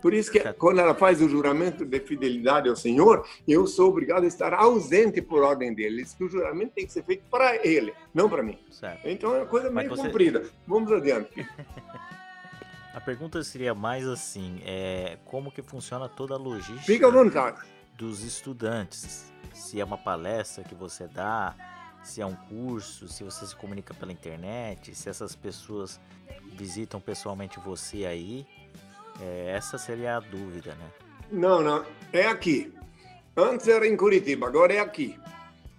Por 0.00 0.14
isso 0.14 0.30
que 0.30 0.40
quando 0.54 0.80
ela 0.80 0.94
faz 0.94 1.20
o 1.20 1.28
juramento 1.28 1.84
de 1.84 2.00
fidelidade 2.00 2.68
ao 2.68 2.76
Senhor, 2.76 3.26
eu 3.46 3.66
sou 3.66 3.90
obrigado 3.90 4.24
a 4.24 4.26
estar 4.26 4.52
ausente 4.54 5.20
por 5.20 5.42
ordem 5.42 5.74
dele. 5.74 6.04
O 6.20 6.28
juramento 6.28 6.72
tem 6.74 6.86
que 6.86 6.92
ser 6.92 7.04
feito 7.04 7.24
para 7.30 7.56
ele, 7.66 7.92
não 8.12 8.28
para 8.28 8.42
mim. 8.42 8.58
Certo. 8.70 9.06
Então 9.08 9.34
é 9.34 9.38
uma 9.38 9.46
coisa 9.46 9.70
meio 9.70 9.88
você... 9.88 10.02
comprida. 10.02 10.44
Vamos 10.66 10.90
adiante. 10.92 11.46
a 12.94 13.00
pergunta 13.00 13.42
seria 13.42 13.74
mais 13.74 14.06
assim, 14.06 14.60
é, 14.64 15.18
como 15.24 15.50
que 15.50 15.62
funciona 15.62 16.08
toda 16.08 16.34
a 16.34 16.38
logística 16.38 16.80
Fica 16.82 17.08
à 17.08 17.10
vontade. 17.10 17.60
dos 17.96 18.22
estudantes? 18.22 19.32
Se 19.52 19.80
é 19.80 19.84
uma 19.84 19.98
palestra 19.98 20.64
que 20.64 20.74
você 20.74 21.06
dá, 21.06 21.54
se 22.02 22.20
é 22.20 22.26
um 22.26 22.34
curso, 22.34 23.08
se 23.08 23.24
você 23.24 23.46
se 23.46 23.56
comunica 23.56 23.94
pela 23.94 24.12
internet, 24.12 24.94
se 24.94 25.08
essas 25.08 25.34
pessoas 25.34 26.00
visitam 26.52 27.00
pessoalmente 27.00 27.58
você 27.58 28.04
aí. 28.04 28.46
É, 29.20 29.52
essa 29.56 29.78
seria 29.78 30.16
a 30.16 30.20
dúvida, 30.20 30.74
né? 30.74 30.86
Não, 31.30 31.62
não. 31.62 31.84
É 32.12 32.26
aqui. 32.26 32.72
Antes 33.36 33.68
era 33.68 33.86
em 33.86 33.96
Curitiba, 33.96 34.46
agora 34.46 34.74
é 34.74 34.80
aqui. 34.80 35.18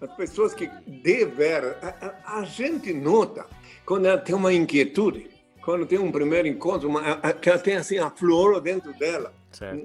As 0.01 0.13
pessoas 0.15 0.53
que 0.53 0.67
deveram. 0.85 1.75
A, 1.81 2.05
a, 2.07 2.39
a 2.39 2.43
gente 2.43 2.93
nota 2.93 3.45
quando 3.85 4.05
ela 4.05 4.17
tem 4.17 4.35
uma 4.35 4.51
inquietude, 4.51 5.29
quando 5.61 5.85
tem 5.85 5.99
um 5.99 6.11
primeiro 6.11 6.47
encontro, 6.47 6.89
uma, 6.89 7.13
a, 7.13 7.33
que 7.33 7.49
ela 7.49 7.59
tem 7.59 7.75
assim 7.75 7.97
a 7.97 8.09
flor 8.09 8.59
dentro 8.59 8.93
dela, 8.93 9.33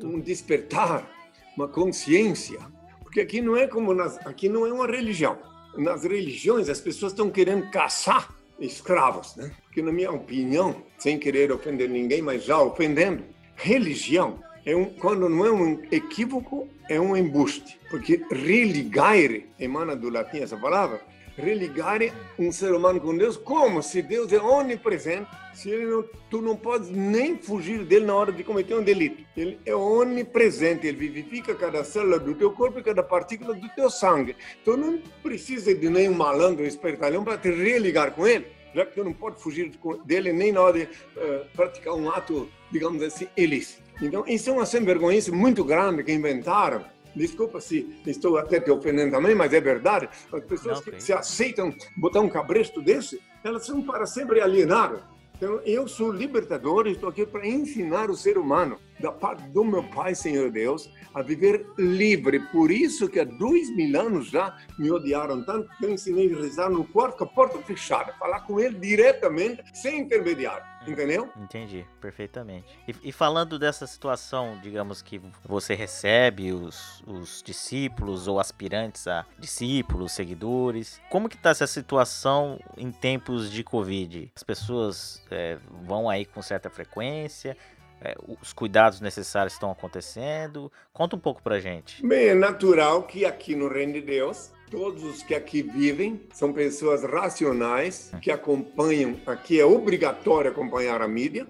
um, 0.03 0.17
um 0.17 0.21
despertar, 0.21 1.09
uma 1.57 1.69
consciência. 1.69 2.59
Porque 3.03 3.21
aqui 3.21 3.41
não 3.41 3.57
é 3.57 3.67
como 3.67 3.95
nas, 3.95 4.19
aqui 4.27 4.49
não 4.49 4.67
é 4.67 4.73
uma 4.73 4.87
religião. 4.87 5.39
Nas 5.77 6.03
religiões 6.03 6.69
as 6.69 6.81
pessoas 6.81 7.13
estão 7.13 7.31
querendo 7.31 7.71
caçar 7.71 8.35
escravos, 8.59 9.37
né? 9.37 9.51
Porque 9.63 9.81
na 9.81 9.93
minha 9.93 10.11
opinião, 10.11 10.83
sem 10.99 11.19
querer 11.19 11.51
ofender 11.51 11.89
ninguém, 11.89 12.21
mas 12.21 12.45
já 12.45 12.61
ofendendo, 12.61 13.25
religião 13.61 14.39
é 14.65 14.75
um, 14.75 14.87
quando 14.87 15.29
não 15.29 15.45
é 15.45 15.53
um 15.53 15.83
equívoco, 15.91 16.69
é 16.89 17.01
um 17.01 17.17
embuste. 17.17 17.79
Porque 17.91 18.25
religare, 18.31 19.49
emana 19.59 19.95
do 19.97 20.11
latim 20.11 20.39
essa 20.39 20.57
palavra, 20.57 21.01
religare 21.37 22.13
um 22.39 22.53
ser 22.53 22.73
humano 22.73 23.01
com 23.01 23.17
Deus, 23.17 23.37
como 23.37 23.83
se 23.83 24.03
Deus 24.03 24.33
é 24.33 24.41
onipresente, 24.41 25.29
se 25.55 25.71
ele 25.71 25.87
não, 25.87 26.05
tu 26.31 26.41
não 26.41 26.57
podes 26.57 26.91
nem 26.91 27.37
fugir 27.37 27.85
dele 27.85 28.07
na 28.07 28.15
hora 28.15 28.33
de 28.33 28.45
cometer 28.45 28.75
um 28.75 28.83
delito. 28.83 29.25
Ele 29.37 29.59
é 29.65 29.75
onipresente, 29.75 30.87
ele 30.87 30.97
vivifica 30.97 31.55
cada 31.55 31.83
célula 31.85 32.19
do 32.19 32.35
teu 32.35 32.51
corpo 32.53 32.79
e 32.79 32.83
cada 32.83 33.03
partícula 33.03 33.55
do 33.55 33.69
teu 33.71 33.91
sangue. 33.91 34.37
Tu 34.65 34.77
não 34.77 34.99
precisa 35.23 35.75
de 35.75 35.89
nenhum 35.89 36.15
malandro, 36.15 36.65
espertalhão 36.65 37.25
para 37.25 37.39
te 37.39 37.51
religar 37.51 38.13
com 38.13 38.27
ele 38.27 38.60
já 38.75 38.87
que 38.87 38.95
tu 38.95 39.05
não 39.05 39.13
pode 39.13 39.41
fugir 39.41 39.73
dele 40.05 40.33
nem 40.33 40.53
na 40.53 40.61
hora 40.61 40.79
de 40.79 40.85
uh, 40.85 41.47
praticar 41.55 41.95
um 41.95 42.11
ato, 42.11 42.49
digamos 42.71 43.03
assim, 43.03 43.29
ilícito. 43.37 43.83
Então, 44.01 44.25
isso 44.27 44.49
é 44.49 44.53
uma 44.53 44.67
sem-vergonhice 44.67 45.31
muito 45.31 45.65
grande 45.65 46.03
que 46.03 46.13
inventaram. 46.13 46.85
Desculpa 47.15 47.61
se 47.61 48.01
estou 48.07 48.39
até 48.39 48.61
te 48.61 48.71
ofendendo 48.71 49.11
também, 49.13 49.35
mas 49.35 49.53
é 49.53 49.61
verdade. 49.61 50.09
As 50.33 50.45
pessoas 50.45 50.79
okay. 50.79 50.95
que 50.95 51.03
se 51.03 51.13
aceitam 51.13 51.75
botar 51.97 52.21
um 52.21 52.29
cabresto 52.29 52.81
desse, 52.81 53.21
elas 53.45 53.67
são 53.67 53.83
para 53.83 54.07
sempre 54.07 54.41
alienadas. 54.41 55.03
Então, 55.37 55.61
eu 55.65 55.89
sou 55.89 56.13
libertador 56.13 56.87
e 56.87 56.93
estou 56.93 57.09
aqui 57.09 57.27
para 57.27 57.47
ensinar 57.47 58.11
o 58.11 58.17
ser 58.17 58.39
humano 58.39 58.79
da 59.01 59.13
parte 59.13 59.43
do 59.49 59.65
meu 59.65 59.83
Pai, 59.85 60.15
Senhor 60.15 60.51
Deus, 60.51 60.91
a 61.15 61.23
viver 61.23 61.67
livre. 61.79 62.41
Por 62.51 62.71
isso 62.71 63.09
que 63.09 63.21
há 63.21 63.25
dois 63.25 63.75
mil 63.75 64.01
anos 64.01 64.29
já 64.29 64.57
me 64.79 64.91
odiaram 64.91 65.45
tanto 65.45 65.69
que 65.77 65.85
eu 65.85 65.91
ensinei 65.91 66.33
a 66.33 66.37
rezar 66.37 66.71
no 66.71 66.85
quarto 66.85 67.19
com 67.19 67.25
a 67.25 67.27
porta 67.27 67.59
fechada, 67.59 68.13
falar 68.15 68.41
com 68.41 68.61
ele 68.61 68.79
diretamente, 68.79 69.63
sem 69.75 70.01
intermediário. 70.01 70.65
Entendeu? 70.87 71.31
Entendi, 71.37 71.87
perfeitamente. 72.01 72.67
E, 72.89 73.09
e, 73.11 73.13
falando 73.13 73.59
dessa 73.59 73.87
situação, 73.87 74.59
digamos 74.63 75.03
que 75.03 75.21
você 75.45 75.75
recebe 75.75 76.53
os, 76.53 77.03
os 77.07 77.43
discípulos 77.43 78.27
ou 78.27 78.41
aspirantes 78.41 79.07
a 79.07 79.27
discípulos, 79.39 80.13
seguidores, 80.13 80.99
como 81.11 81.29
que 81.29 81.37
tá 81.37 81.51
essa 81.51 81.67
situação 81.67 82.59
em 82.79 82.91
tempos 82.91 83.51
de 83.51 83.63
Covid? 83.63 84.33
As 84.35 84.43
pessoas 84.43 85.23
é, 85.31 85.59
vão 85.83 86.09
aí 86.09 86.25
com 86.25 86.41
certa 86.41 86.71
frequência? 86.71 87.57
É, 88.03 88.15
os 88.41 88.53
cuidados 88.53 89.01
necessários 89.01 89.53
estão 89.53 89.71
acontecendo? 89.71 90.73
Conta 90.93 91.17
um 91.17 91.19
pouco 91.19 91.43
pra 91.43 91.61
gente. 91.61 92.05
Bem, 92.07 92.29
é 92.29 92.35
natural 92.35 93.03
que 93.03 93.27
aqui 93.27 93.55
no 93.55 93.69
Reino 93.69 93.93
de 93.93 94.01
Deus, 94.01 94.51
todos 94.71 95.05
os 95.05 95.23
que 95.23 95.35
aqui 95.35 95.61
vivem 95.61 96.21
são 96.33 96.53
pessoas 96.53 97.05
racionais 97.05 98.11
que 98.23 98.31
acompanham. 98.31 99.17
Aqui 99.27 99.61
é 99.61 99.65
obrigatório 99.65 100.51
acompanhar 100.51 101.03
a 101.03 101.09
mídia. 101.09 101.47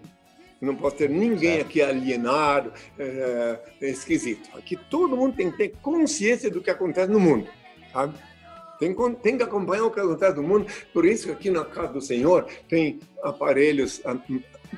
Não 0.60 0.76
pode 0.76 0.96
ter 0.96 1.08
ninguém 1.08 1.54
certo. 1.54 1.66
aqui 1.66 1.82
alienado, 1.82 2.72
é, 2.98 3.60
é, 3.80 3.88
esquisito. 3.88 4.50
Aqui 4.56 4.76
todo 4.76 5.16
mundo 5.16 5.34
tem 5.34 5.50
que 5.50 5.56
ter 5.56 5.68
consciência 5.80 6.50
do 6.50 6.60
que 6.60 6.68
acontece 6.68 7.10
no 7.10 7.18
mundo, 7.18 7.48
sabe? 7.92 8.14
Tem, 8.78 8.94
tem 9.22 9.36
que 9.36 9.42
acompanhar 9.42 9.84
o 9.84 9.90
que 9.90 10.00
acontece 10.00 10.36
no 10.36 10.42
mundo. 10.42 10.66
Por 10.92 11.06
isso 11.06 11.26
que 11.26 11.32
aqui 11.32 11.50
na 11.50 11.64
casa 11.64 11.94
do 11.94 12.00
Senhor 12.00 12.46
tem 12.68 12.98
aparelhos 13.22 14.02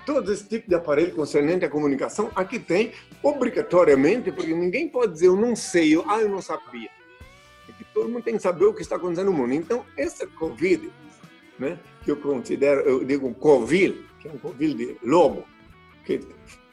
todo 0.00 0.32
esse 0.32 0.48
tipo 0.48 0.68
de 0.68 0.74
aparelho 0.74 1.14
concernente 1.14 1.64
à 1.64 1.68
comunicação, 1.68 2.30
aqui 2.34 2.58
tem, 2.58 2.92
obrigatoriamente, 3.22 4.32
porque 4.32 4.54
ninguém 4.54 4.88
pode 4.88 5.12
dizer 5.12 5.26
eu 5.26 5.36
não 5.36 5.54
sei, 5.54 5.94
eu, 5.94 6.04
ah, 6.08 6.20
eu 6.20 6.28
não 6.28 6.40
sabia. 6.40 6.90
Porque 7.66 7.84
todo 7.92 8.08
mundo 8.08 8.22
tem 8.22 8.36
que 8.36 8.42
saber 8.42 8.64
o 8.64 8.74
que 8.74 8.82
está 8.82 8.96
acontecendo 8.96 9.26
no 9.26 9.32
mundo. 9.32 9.52
Então, 9.52 9.84
esse 9.96 10.26
Covid, 10.26 10.90
né, 11.58 11.78
que 12.02 12.10
eu 12.10 12.16
considero, 12.16 12.80
eu 12.82 13.04
digo 13.04 13.32
Covid, 13.34 14.04
que 14.18 14.28
é 14.28 14.32
um 14.32 14.38
Covid 14.38 14.74
de 14.74 14.96
lobo, 15.02 15.44
que 16.04 16.20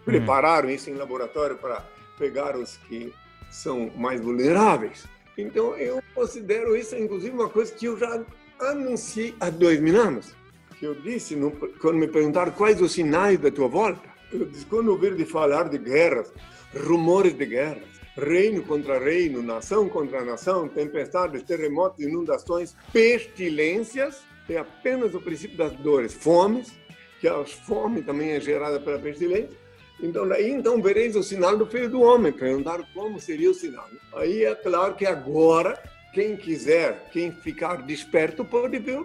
prepararam 0.06 0.70
isso 0.70 0.90
em 0.90 0.94
laboratório 0.94 1.58
para 1.58 1.86
pegar 2.18 2.56
os 2.56 2.78
que 2.78 3.14
são 3.52 3.92
mais 3.96 4.22
vulneráveis. 4.22 5.06
Então, 5.38 5.76
eu 5.76 6.02
considero 6.14 6.76
isso, 6.76 6.96
inclusive, 6.96 7.34
uma 7.34 7.50
coisa 7.50 7.74
que 7.74 7.86
eu 7.86 7.98
já 7.98 8.24
anunciei 8.60 9.36
há 9.40 9.50
dois 9.50 9.80
mil 9.80 10.00
anos 10.00 10.39
que 10.80 10.86
eu 10.86 10.96
disse, 10.96 11.36
quando 11.82 11.98
me 11.98 12.08
perguntaram 12.08 12.54
quais 12.54 12.82
os 12.82 12.94
sinais 12.94 13.38
da 13.38 13.52
tua 13.52 13.68
volta, 13.68 14.02
eu 14.32 14.46
disse, 14.46 14.66
quando 14.66 14.90
ouvir 14.90 15.14
de 15.14 15.26
falar 15.26 15.68
de 15.68 15.78
guerras, 15.78 16.32
rumores 16.74 17.34
de 17.34 17.46
guerras, 17.46 17.84
reino 18.16 18.64
contra 18.64 18.98
reino, 18.98 19.44
nação 19.44 19.90
contra 19.90 20.24
nação, 20.24 20.70
tempestades, 20.70 21.44
terremotos, 21.44 22.00
inundações, 22.06 22.76
pestilências, 22.94 24.24
é 24.50 24.58
apenas 24.58 25.14
o 25.14 25.22
princípio 25.22 25.58
das 25.58 25.74
dores, 25.74 26.14
fomes, 26.14 26.72
que 27.20 27.28
a 27.28 27.44
fome 27.44 28.02
também 28.02 28.32
é 28.32 28.40
gerada 28.40 28.80
pela 28.80 28.98
pestilência. 28.98 29.58
Então, 30.02 30.32
aí 30.32 30.50
então 30.50 30.82
vereis 30.82 31.16
o 31.16 31.22
sinal 31.22 31.58
do 31.58 31.66
Filho 31.66 31.90
do 31.90 32.02
Homem. 32.02 32.32
Perguntaram 32.32 32.86
como 32.94 33.20
seria 33.20 33.52
o 33.52 33.54
sinal. 33.54 33.88
Aí 34.14 34.46
é 34.46 34.56
claro 34.56 34.96
que 34.96 35.06
agora, 35.06 35.78
quem 36.14 36.38
quiser, 36.38 37.10
quem 37.12 37.34
ficar 37.34 37.86
desperto, 37.86 38.46
pode 38.46 38.80
ver, 38.80 39.04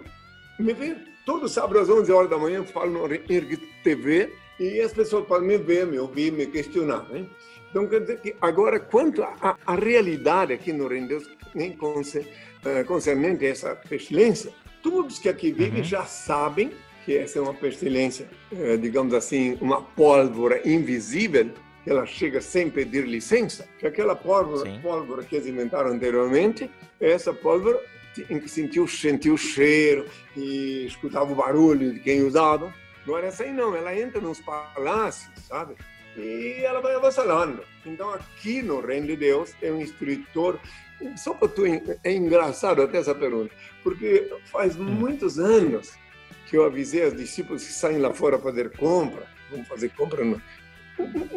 me 0.57 0.73
ver. 0.73 1.14
Todo 1.25 1.49
sábado 1.49 1.79
às 1.79 1.89
11 1.89 2.11
horas 2.11 2.29
da 2.29 2.37
manhã 2.37 2.57
eu 2.57 2.65
falo 2.65 2.91
no 2.91 3.13
Erg 3.13 3.57
TV 3.83 4.31
e 4.59 4.79
as 4.79 4.93
pessoas 4.93 5.25
podem 5.25 5.47
me 5.47 5.57
ver, 5.57 5.87
me 5.87 5.97
ouvir, 5.97 6.31
me 6.31 6.45
questionar. 6.45 7.03
Né? 7.09 7.25
Então, 7.69 7.87
quer 7.87 8.01
dizer 8.01 8.21
que 8.21 8.35
agora, 8.39 8.79
quanto 8.79 9.23
à 9.23 9.75
realidade 9.75 10.53
aqui 10.53 10.71
no 10.71 10.87
Reino 10.87 11.07
de 11.07 11.15
Deus, 11.15 11.29
né, 11.55 11.75
eh, 12.63 12.83
concernente 12.83 13.43
a 13.43 13.49
essa 13.49 13.75
pestilência, 13.75 14.53
todos 14.83 15.17
que 15.17 15.27
aqui 15.27 15.51
vivem 15.51 15.79
uhum. 15.79 15.83
já 15.83 16.05
sabem 16.05 16.71
que 17.03 17.17
essa 17.17 17.39
é 17.39 17.41
uma 17.41 17.53
pestilência, 17.53 18.29
eh, 18.51 18.77
digamos 18.77 19.13
assim, 19.13 19.57
uma 19.59 19.81
pólvora 19.81 20.61
invisível, 20.67 21.49
que 21.83 21.89
ela 21.89 22.05
chega 22.05 22.39
sem 22.39 22.69
pedir 22.69 23.05
licença, 23.05 23.67
que 23.79 23.85
aquela 23.85 24.15
pólvora, 24.15 24.79
pólvora 24.81 25.23
que 25.23 25.35
eles 25.35 25.47
inventaram 25.47 25.89
anteriormente, 25.89 26.69
essa 26.99 27.33
pólvora 27.33 27.79
em 28.29 28.39
que 28.39 28.49
sentiu, 28.49 28.87
sentiu 28.87 29.33
o 29.33 29.37
cheiro 29.37 30.05
e 30.35 30.85
escutava 30.85 31.31
o 31.31 31.35
barulho 31.35 31.93
de 31.93 31.99
quem 31.99 32.23
usava. 32.23 32.73
Agora 33.03 33.27
essa 33.27 33.43
aí 33.43 33.51
não, 33.51 33.75
ela 33.75 33.97
entra 33.97 34.19
nos 34.19 34.39
palácios, 34.39 35.31
sabe? 35.47 35.75
E 36.17 36.61
ela 36.63 36.81
vai 36.81 36.95
avassalando. 36.95 37.63
Então 37.85 38.09
aqui 38.11 38.61
no 38.61 38.79
Reino 38.79 39.07
de 39.07 39.15
Deus 39.15 39.53
é 39.61 39.71
um 39.71 39.81
instrutor. 39.81 40.59
Só 41.17 41.33
para 41.33 41.49
tu, 41.49 41.63
é 41.65 42.13
engraçado 42.13 42.81
até 42.81 42.97
essa 42.97 43.13
pergunta, 43.13 43.53
porque 43.83 44.31
faz 44.45 44.75
hum. 44.75 44.83
muitos 44.83 45.37
anos 45.37 45.93
que 46.47 46.55
eu 46.57 46.65
avisei 46.65 47.05
os 47.05 47.15
discípulos 47.15 47.65
que 47.65 47.73
saem 47.73 47.97
lá 47.97 48.13
fora 48.13 48.39
fazer 48.39 48.71
compra, 48.77 49.27
vão 49.51 49.63
fazer 49.65 49.89
compra 49.89 50.23
no, 50.23 50.41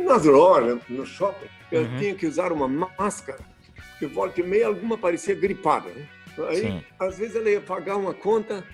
nas 0.04 0.24
lojas, 0.24 0.78
no 0.88 1.04
shopping, 1.04 1.48
eu 1.72 1.82
uhum. 1.82 1.98
tinha 1.98 2.14
que 2.14 2.26
usar 2.26 2.52
uma 2.52 2.68
máscara, 2.68 3.38
que 3.98 4.06
volta 4.06 4.40
e 4.40 4.44
meia 4.44 4.66
alguma 4.66 4.96
parecia 4.96 5.34
gripada, 5.34 5.88
né? 5.90 6.06
Aí, 6.46 6.62
Sim. 6.62 6.85
às 6.98 7.18
vezes, 7.18 7.37
ela 7.37 7.51
ia 7.51 7.61
pagar 7.61 7.96
uma 7.96 8.14
conta 8.14 8.64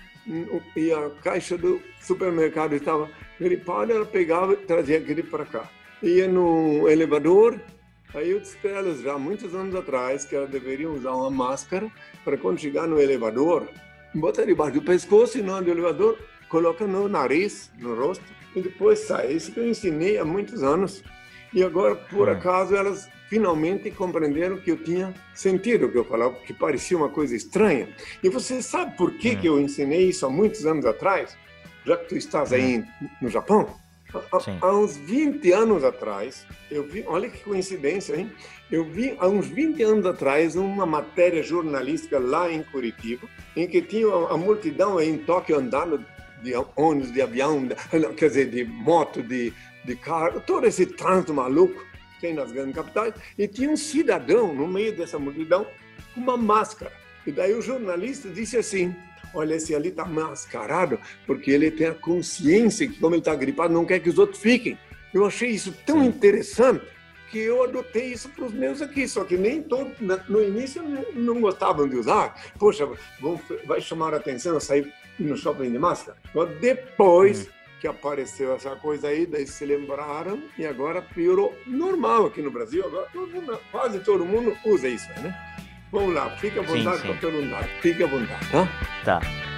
e 0.76 0.92
a 0.92 1.10
caixa 1.22 1.58
do 1.58 1.80
supermercado 2.00 2.74
estava 2.74 3.10
gripada, 3.38 3.92
ela 3.92 4.06
pegava 4.06 4.54
e 4.54 4.56
trazia 4.56 4.98
gripe 4.98 5.28
para 5.28 5.44
cá. 5.44 5.70
Ia 6.02 6.26
no 6.28 6.88
elevador, 6.88 7.60
aí 8.14 8.30
eu 8.30 8.40
disse 8.40 8.56
para 8.56 8.70
elas 8.70 9.00
já 9.00 9.18
muitos 9.18 9.54
anos 9.54 9.74
atrás 9.74 10.24
que 10.24 10.34
elas 10.34 10.50
deveriam 10.50 10.94
usar 10.94 11.12
uma 11.12 11.30
máscara 11.30 11.90
para 12.24 12.36
quando 12.36 12.58
chegar 12.58 12.86
no 12.86 13.00
elevador, 13.00 13.68
botar 14.14 14.44
debaixo 14.44 14.74
do 14.74 14.82
pescoço 14.82 15.38
e 15.38 15.42
não 15.42 15.62
do 15.62 15.70
elevador, 15.70 16.18
coloca 16.48 16.86
no 16.86 17.08
nariz, 17.08 17.70
no 17.78 17.94
rosto 17.94 18.24
e 18.54 18.60
depois 18.60 19.00
sai. 19.00 19.32
Isso 19.32 19.52
que 19.52 19.60
eu 19.60 19.68
ensinei 19.68 20.18
há 20.18 20.24
muitos 20.24 20.62
anos. 20.62 21.02
E 21.54 21.62
agora, 21.62 21.94
por 21.94 22.28
hum. 22.28 22.32
acaso, 22.32 22.74
elas 22.74 23.08
finalmente 23.28 23.90
compreenderam 23.90 24.58
que 24.58 24.70
eu 24.70 24.76
tinha 24.76 25.14
sentido 25.32 25.86
o 25.86 25.92
que 25.92 25.98
eu 25.98 26.04
falava, 26.04 26.34
que 26.34 26.52
parecia 26.52 26.96
uma 26.96 27.08
coisa 27.08 27.34
estranha. 27.34 27.88
E 28.22 28.28
você 28.28 28.60
sabe 28.60 28.96
por 28.96 29.12
que, 29.12 29.30
hum. 29.30 29.36
que 29.40 29.46
eu 29.46 29.60
ensinei 29.60 30.08
isso 30.08 30.26
há 30.26 30.30
muitos 30.30 30.66
anos 30.66 30.84
atrás? 30.84 31.36
Já 31.86 31.96
que 31.96 32.08
tu 32.08 32.16
estás 32.16 32.52
aí 32.52 32.78
hum. 32.78 33.08
no 33.22 33.28
Japão? 33.28 33.68
Há, 34.32 34.66
há, 34.66 34.76
uns 34.76 34.96
20 34.96 35.52
anos 35.52 35.82
atrás, 35.82 36.46
eu 36.70 36.84
vi, 36.84 37.04
olha 37.06 37.28
que 37.28 37.42
coincidência, 37.42 38.14
hein? 38.14 38.30
Eu 38.70 38.84
vi 38.84 39.16
há 39.18 39.28
uns 39.28 39.46
20 39.48 39.82
anos 39.82 40.06
atrás 40.06 40.54
uma 40.54 40.86
matéria 40.86 41.42
jornalística 41.42 42.18
lá 42.18 42.50
em 42.50 42.62
Curitiba, 42.62 43.26
em 43.56 43.66
que 43.66 43.82
tinha 43.82 44.06
a, 44.06 44.34
a 44.34 44.36
multidão 44.36 44.98
aí 44.98 45.08
em 45.08 45.18
Tóquio 45.18 45.58
andando 45.58 46.04
de 46.42 46.52
ônibus, 46.76 47.10
de 47.12 47.22
avião, 47.22 47.66
quer 48.16 48.28
dizer, 48.28 48.50
de 48.50 48.64
moto, 48.64 49.22
de, 49.22 49.52
de 49.84 49.96
carro, 49.96 50.40
todo 50.40 50.66
esse 50.66 50.86
trânsito 50.86 51.34
maluco 51.34 51.84
tem 52.20 52.32
nas 52.32 52.50
grandes 52.50 52.74
capitais, 52.74 53.14
e 53.38 53.46
tinha 53.46 53.68
um 53.68 53.76
cidadão 53.76 54.54
no 54.54 54.66
meio 54.66 54.96
dessa 54.96 55.18
multidão 55.18 55.66
com 56.14 56.20
uma 56.20 56.36
máscara. 56.36 56.90
E 57.26 57.30
daí 57.32 57.52
o 57.52 57.60
jornalista 57.60 58.28
disse 58.30 58.56
assim: 58.56 58.94
Olha, 59.34 59.54
esse 59.54 59.74
ali 59.74 59.88
está 59.88 60.04
mascarado 60.04 60.98
porque 61.26 61.50
ele 61.50 61.70
tem 61.70 61.88
a 61.88 61.94
consciência 61.94 62.88
que, 62.88 62.98
como 62.98 63.14
ele 63.14 63.20
está 63.20 63.34
gripado, 63.34 63.74
não 63.74 63.84
quer 63.84 64.00
que 64.00 64.08
os 64.08 64.18
outros 64.18 64.40
fiquem. 64.40 64.78
Eu 65.12 65.26
achei 65.26 65.50
isso 65.50 65.74
tão 65.84 66.02
interessante 66.02 66.84
que 67.30 67.38
eu 67.38 67.64
adotei 67.64 68.12
isso 68.12 68.28
para 68.28 68.44
os 68.44 68.52
meus 68.52 68.80
aqui, 68.80 69.08
só 69.08 69.24
que 69.24 69.36
nem 69.36 69.62
todos, 69.62 69.92
no 70.28 70.42
início, 70.42 70.82
não 71.14 71.40
gostavam 71.40 71.88
de 71.88 71.96
usar. 71.96 72.40
Poxa, 72.58 72.88
vão, 73.20 73.40
vai 73.66 73.80
chamar 73.80 74.14
a 74.14 74.18
atenção 74.18 74.58
sair 74.60 74.92
no 75.18 75.36
shopping 75.36 75.70
de 75.70 75.78
máscara. 75.78 76.16
Mas 76.34 76.48
depois. 76.60 77.48
Hum 77.48 77.63
que 77.80 77.86
apareceu 77.86 78.54
essa 78.54 78.76
coisa 78.76 79.08
aí, 79.08 79.26
daí 79.26 79.46
se 79.46 79.64
lembraram 79.64 80.42
e 80.58 80.66
agora 80.66 81.02
piorou. 81.02 81.56
Normal 81.66 82.26
aqui 82.26 82.40
no 82.40 82.50
Brasil, 82.50 82.84
agora 82.86 83.06
todo 83.12 83.28
mundo, 83.28 83.60
quase 83.70 84.00
todo 84.00 84.24
mundo 84.24 84.56
usa 84.64 84.88
isso, 84.88 85.08
né? 85.20 85.34
Vamos 85.92 86.14
lá, 86.14 86.30
fica 86.38 86.60
à 86.60 86.62
vontade 86.62 87.02
para 87.02 87.14
perguntar. 87.14 87.64
Fica 87.80 88.04
à 88.04 88.08
vontade, 88.08 88.50
tá? 88.50 88.68
Tá. 89.04 89.53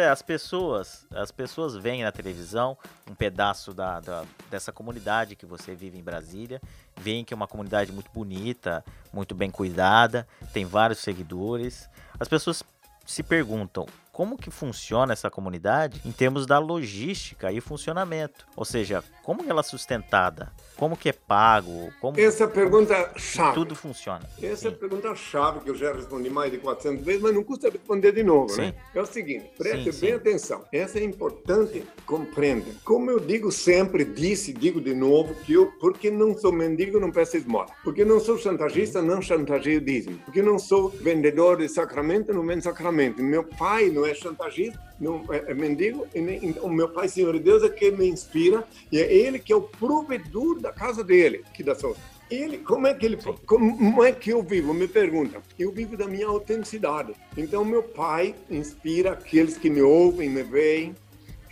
É: 0.00 0.08
as 0.08 0.22
pessoas, 0.22 1.06
as 1.10 1.30
pessoas 1.30 1.76
veem 1.76 2.02
na 2.02 2.12
televisão 2.12 2.76
um 3.10 3.14
pedaço 3.14 3.72
da, 3.72 4.00
da, 4.00 4.24
dessa 4.50 4.72
comunidade 4.72 5.36
que 5.36 5.46
você 5.46 5.74
vive 5.74 5.98
em 5.98 6.02
Brasília, 6.02 6.60
veem 6.96 7.24
que 7.24 7.34
é 7.34 7.36
uma 7.36 7.48
comunidade 7.48 7.92
muito 7.92 8.10
bonita, 8.12 8.84
muito 9.12 9.34
bem 9.34 9.50
cuidada, 9.50 10.26
tem 10.52 10.64
vários 10.64 10.98
seguidores. 10.98 11.88
As 12.18 12.28
pessoas 12.28 12.62
se 13.06 13.22
perguntam 13.22 13.86
como 14.16 14.38
que 14.38 14.50
funciona 14.50 15.12
essa 15.12 15.28
comunidade 15.28 16.00
em 16.02 16.10
termos 16.10 16.46
da 16.46 16.58
logística 16.58 17.52
e 17.52 17.60
funcionamento. 17.60 18.46
Ou 18.56 18.64
seja, 18.64 19.04
como 19.22 19.44
ela 19.46 19.60
é 19.60 19.62
sustentada? 19.62 20.50
Como 20.74 20.96
que 20.96 21.10
é 21.10 21.12
pago? 21.12 21.92
Como, 22.00 22.18
Essa 22.18 22.44
a 22.46 22.48
pergunta 22.48 23.12
chave. 23.16 23.52
tudo 23.54 23.74
funciona? 23.74 24.26
Essa 24.42 24.68
é 24.68 24.70
a 24.70 24.72
Sim. 24.72 24.78
pergunta 24.78 25.14
chave 25.14 25.60
que 25.60 25.68
eu 25.68 25.74
já 25.74 25.92
respondi 25.92 26.30
mais 26.30 26.50
de 26.50 26.56
400 26.56 27.04
vezes, 27.04 27.20
mas 27.20 27.34
não 27.34 27.44
custa 27.44 27.68
responder 27.68 28.12
de 28.12 28.22
novo, 28.22 28.48
Sim. 28.48 28.62
né? 28.62 28.74
É 28.94 29.00
o 29.02 29.04
seguinte, 29.04 29.50
preste 29.58 29.92
Sim, 29.92 30.00
bem 30.00 30.10
sim. 30.10 30.16
atenção. 30.16 30.64
Essa 30.72 30.98
é 30.98 31.04
importante, 31.04 31.84
compreenda. 32.06 32.70
Como 32.84 33.10
eu 33.10 33.20
digo 33.20 33.52
sempre, 33.52 34.02
disse, 34.02 34.50
digo 34.50 34.80
de 34.80 34.94
novo, 34.94 35.34
que 35.34 35.52
eu, 35.52 35.66
porque 35.78 36.10
não 36.10 36.34
sou 36.38 36.52
mendigo, 36.52 36.98
não 36.98 37.10
peço 37.10 37.36
esmola. 37.36 37.66
Porque 37.84 38.02
não 38.02 38.18
sou 38.18 38.38
chantagista, 38.38 39.02
não 39.02 39.20
chantageio 39.20 39.80
dízimo. 39.80 40.18
Porque 40.24 40.40
não 40.40 40.58
sou 40.58 40.88
vendedor 40.88 41.58
de 41.58 41.68
sacramento, 41.68 42.32
não 42.32 42.46
vendo 42.46 42.62
sacramento. 42.62 43.22
Meu 43.22 43.44
pai 43.44 43.90
não 43.90 44.05
é 44.06 44.14
chantagista, 44.14 44.80
não 44.98 45.24
é, 45.30 45.50
é 45.50 45.54
mendigo, 45.54 46.06
e 46.14 46.20
nem, 46.20 46.44
então, 46.44 46.68
meu 46.68 46.88
pai, 46.88 47.08
Senhor 47.08 47.32
de 47.34 47.40
Deus, 47.40 47.62
é 47.62 47.68
quem 47.68 47.92
me 47.92 48.08
inspira, 48.08 48.64
e 48.90 48.98
é 48.98 49.12
ele 49.12 49.38
que 49.38 49.52
é 49.52 49.56
o 49.56 49.62
provedor 49.62 50.60
da 50.60 50.72
casa 50.72 51.04
dele, 51.04 51.44
que 51.52 51.62
dá 51.62 51.74
sorte. 51.74 52.00
Ele, 52.30 52.58
como 52.58 52.88
é 52.88 52.94
que 52.94 53.06
ele, 53.06 53.18
como 53.46 54.02
é 54.02 54.10
que 54.10 54.30
eu 54.30 54.42
vivo? 54.42 54.74
Me 54.74 54.88
pergunta. 54.88 55.40
Eu 55.56 55.70
vivo 55.70 55.96
da 55.96 56.08
minha 56.08 56.26
autenticidade. 56.26 57.14
Então 57.36 57.64
meu 57.64 57.84
pai 57.84 58.34
inspira 58.50 59.12
aqueles 59.12 59.56
que 59.56 59.70
me 59.70 59.80
ouvem, 59.80 60.28
me 60.28 60.42
veem, 60.42 60.92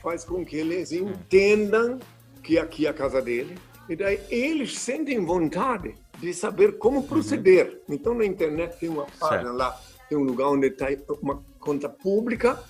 faz 0.03 0.25
com 0.25 0.45
que 0.45 0.57
eles 0.57 0.91
entendam 0.91 2.01
que 2.43 2.59
aqui 2.59 2.87
é 2.87 2.91
a 2.91 2.93
casa 2.93 3.23
dele. 3.23 3.55
E 3.89 3.95
daí 3.95 4.21
eles 4.29 4.77
sentem 4.77 5.25
vontade 5.25 5.95
de 6.19 6.35
saber 6.35 6.77
como 6.77 7.05
proceder. 7.05 7.81
Então 7.89 8.13
na 8.13 8.25
internet 8.25 8.77
tem 8.79 8.89
uma 8.89 9.07
página 9.21 9.51
Certo. 9.51 9.57
lá, 9.57 9.81
tem 10.09 10.19
um 10.19 10.25
lugar 10.25 10.49
onde 10.49 10.67
está 10.69 10.89
uma 11.23 11.43
conta 11.65 11.89
pública. 11.89 12.63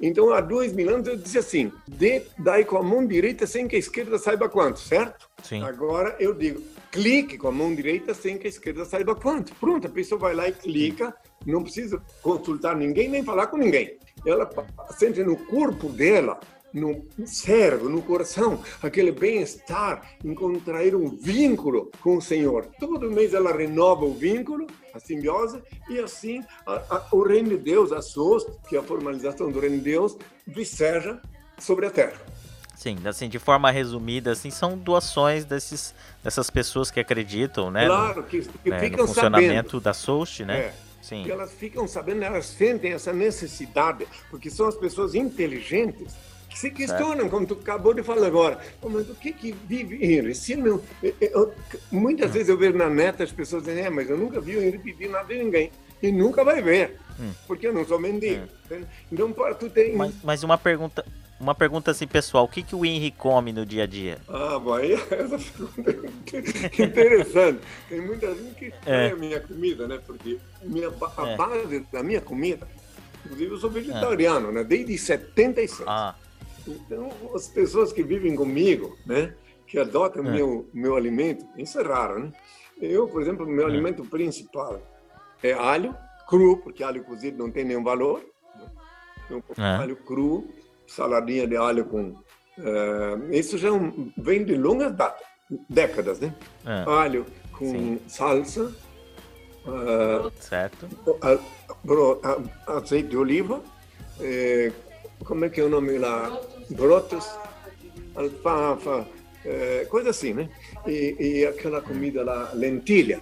Então 0.00 0.32
há 0.32 0.40
dois 0.40 0.72
mil 0.72 0.88
anos 0.88 1.08
eu 1.08 1.16
disse 1.16 1.38
assim: 1.38 1.72
dê, 1.88 2.22
dai 2.38 2.64
com 2.64 2.76
a 2.76 2.82
mão 2.82 3.06
direita 3.06 3.46
sem 3.46 3.66
que 3.66 3.76
a 3.76 3.78
esquerda 3.78 4.18
saiba 4.18 4.48
quanto, 4.48 4.78
certo? 4.78 5.28
Sim. 5.42 5.62
Agora 5.62 6.16
eu 6.18 6.34
digo, 6.34 6.62
clique 6.90 7.38
com 7.38 7.48
a 7.48 7.52
mão 7.52 7.74
direita 7.74 8.12
sem 8.12 8.36
que 8.38 8.46
a 8.46 8.50
esquerda 8.50 8.84
saiba 8.84 9.14
quanto. 9.14 9.54
Pronto, 9.56 9.86
a 9.86 9.90
pessoa 9.90 10.18
vai 10.18 10.34
lá 10.34 10.48
e 10.48 10.52
clica, 10.52 11.14
não 11.46 11.62
precisa 11.62 12.02
consultar 12.22 12.76
ninguém 12.76 13.08
nem 13.08 13.24
falar 13.24 13.46
com 13.46 13.56
ninguém. 13.56 13.98
Ela 14.24 14.48
sente 14.98 15.22
no 15.22 15.36
corpo 15.36 15.88
dela, 15.88 16.40
no 16.72 17.02
cérebro, 17.24 17.88
no 17.88 18.02
coração, 18.02 18.62
aquele 18.82 19.10
bem-estar 19.10 20.10
em 20.24 20.34
contrair 20.34 20.94
um 20.94 21.08
vínculo 21.08 21.90
com 22.00 22.16
o 22.18 22.22
Senhor. 22.22 22.66
Todo 22.78 23.10
mês 23.10 23.32
ela 23.32 23.52
renova 23.56 24.04
o 24.04 24.12
vínculo, 24.12 24.66
a 24.92 24.98
simbiose, 25.00 25.62
e 25.88 25.98
assim 25.98 26.42
a- 26.66 26.82
a- 26.90 27.06
o 27.12 27.22
reino 27.22 27.50
de 27.50 27.56
Deus, 27.56 27.92
a 27.92 28.02
SOS, 28.02 28.46
que 28.68 28.76
é 28.76 28.78
a 28.78 28.82
formalização 28.82 29.50
do 29.50 29.58
reino 29.60 29.76
de 29.78 29.84
Deus, 29.84 30.16
viceja 30.46 31.20
sobre 31.58 31.86
a 31.86 31.90
terra. 31.90 32.20
Sim, 32.76 32.98
assim, 33.06 33.28
de 33.28 33.38
forma 33.38 33.70
resumida, 33.70 34.32
assim, 34.32 34.50
são 34.50 34.76
doações 34.76 35.44
desses, 35.46 35.94
dessas 36.22 36.50
pessoas 36.50 36.90
que 36.90 37.00
acreditam, 37.00 37.70
né? 37.70 37.86
Claro, 37.86 38.22
que, 38.24 38.40
que 38.42 38.48
no, 38.68 38.70
né, 38.70 38.76
no 38.76 38.84
ficam 38.84 39.06
funcionamento 39.06 39.54
sabendo. 39.70 39.80
da 39.80 39.94
Soust, 39.94 40.44
né? 40.44 40.58
É. 40.58 40.74
Sim. 41.00 41.30
Elas 41.30 41.52
ficam 41.52 41.86
sabendo, 41.86 42.24
elas 42.24 42.46
sentem 42.46 42.92
essa 42.92 43.12
necessidade, 43.12 44.06
porque 44.28 44.50
são 44.50 44.66
as 44.66 44.74
pessoas 44.74 45.14
inteligentes 45.14 46.14
que 46.56 46.60
se 46.60 46.70
questionam, 46.70 47.28
como 47.28 47.46
tu 47.46 47.54
acabou 47.54 47.92
de 47.92 48.02
falar 48.02 48.26
agora. 48.26 48.58
"Pô, 48.80 48.88
Mas 48.88 49.08
o 49.10 49.14
que 49.14 49.32
que 49.32 49.52
vive 49.68 50.02
Henry? 50.02 50.34
Se 50.34 50.56
não, 50.56 50.80
eu- 51.20 51.52
muitas 51.92 52.30
vezes 52.32 52.48
eu 52.48 52.56
vejo 52.56 52.76
na 52.78 52.88
neta 52.88 53.22
as 53.24 53.30
pessoas 53.32 53.62
dizendo, 53.64 53.86
é, 53.86 53.90
mas 53.90 54.08
eu 54.08 54.16
nunca 54.16 54.40
vi 54.40 54.56
o 54.56 54.62
Henry 54.62 54.78
pedir 54.78 55.08
nada 55.08 55.26
de 55.32 55.42
ninguém. 55.42 55.70
E 56.02 56.10
nunca 56.12 56.44
vai 56.44 56.60
ver, 56.62 56.98
porque 57.46 57.66
eu 57.66 57.72
não 57.72 57.84
sou 57.86 57.98
mendigo. 57.98 58.42
entende? 58.64 58.86
Então, 59.10 59.32
tu 59.58 59.68
tem... 59.70 59.94
Mas, 59.96 60.14
mas 60.22 60.42
uma 60.42 60.58
pergunta, 60.58 61.04
uma 61.40 61.54
pergunta 61.54 61.90
assim, 61.90 62.06
pessoal, 62.06 62.44
o 62.44 62.48
que, 62.48 62.62
que 62.62 62.74
o 62.74 62.84
Henry 62.84 63.10
come 63.10 63.52
no 63.52 63.64
dia 63.64 63.84
a 63.84 63.86
dia? 63.86 64.18
Ah, 64.28 64.58
bom, 64.58 64.74
aí 64.74 64.92
essa 65.10 65.38
pergunta 65.38 65.90
é 66.78 66.82
interessante. 66.84 67.60
Tem 67.88 68.00
muita 68.00 68.34
gente 68.34 68.54
que 68.56 68.72
É. 68.86 69.08
é. 69.08 69.10
a 69.12 69.16
minha 69.16 69.40
comida, 69.40 69.86
né? 69.88 69.98
Porque 70.06 70.38
minha, 70.62 70.88
a 70.88 71.26
É. 71.28 71.36
base 71.36 71.86
da 71.92 72.02
minha 72.02 72.20
comida, 72.20 72.66
inclusive 73.24 73.50
eu 73.52 73.58
sou 73.58 73.70
vegetariano, 73.70 74.52
né? 74.52 74.62
Desde 74.64 74.96
76. 74.98 75.86
Ah, 75.86 76.14
Então, 76.70 77.10
as 77.34 77.48
pessoas 77.48 77.92
que 77.92 78.02
vivem 78.02 78.34
comigo, 78.36 78.96
né? 79.06 79.34
Que 79.66 79.78
adotam 79.78 80.24
É. 80.26 80.30
meu, 80.30 80.68
meu 80.72 80.96
alimento, 80.96 81.44
isso 81.56 81.78
é 81.80 81.82
raro, 81.82 82.20
né? 82.20 82.32
Eu, 82.80 83.08
por 83.08 83.20
exemplo, 83.22 83.46
meu 83.46 83.66
É. 83.66 83.70
alimento 83.70 84.04
principal 84.04 84.80
é 85.42 85.52
alho 85.52 85.94
cru, 86.28 86.58
porque 86.58 86.82
alho 86.84 87.02
cozido 87.04 87.38
não 87.38 87.50
tem 87.50 87.64
nenhum 87.64 87.82
valor. 87.84 88.20
Né? 88.58 88.66
Então, 89.30 89.42
É. 89.64 89.76
alho 89.76 89.96
cru, 89.96 90.48
saladinha 90.86 91.46
de 91.46 91.56
alho 91.56 91.84
com... 91.86 92.14
eh, 92.58 93.18
isso 93.38 93.58
já 93.58 93.68
é 93.68 93.72
vem 94.18 94.44
de 94.44 94.54
longas 94.56 94.94
datas, 94.94 95.26
décadas, 95.68 96.18
né? 96.20 96.34
é, 96.64 96.84
Alho 96.90 97.26
com 97.52 97.66
Sim. 97.70 98.00
salsa, 98.08 98.74
ah, 99.66 100.30
certo. 100.40 100.86
azeite 102.66 103.08
de 103.10 103.16
oliva, 103.16 103.62
eh, 104.20 104.72
como 105.24 105.44
é 105.44 105.48
que 105.50 105.60
é 105.60 105.64
o 105.64 105.68
nome 105.68 105.98
lá? 105.98 106.30
Brotos, 106.70 107.24
alfafa, 108.14 109.06
eh, 109.44 109.86
coisa 109.88 110.10
assim, 110.10 110.32
né? 110.34 110.48
E, 110.86 111.16
e 111.18 111.46
aquela 111.46 111.80
comida 111.80 112.24
lá, 112.24 112.50
lentilha, 112.54 113.20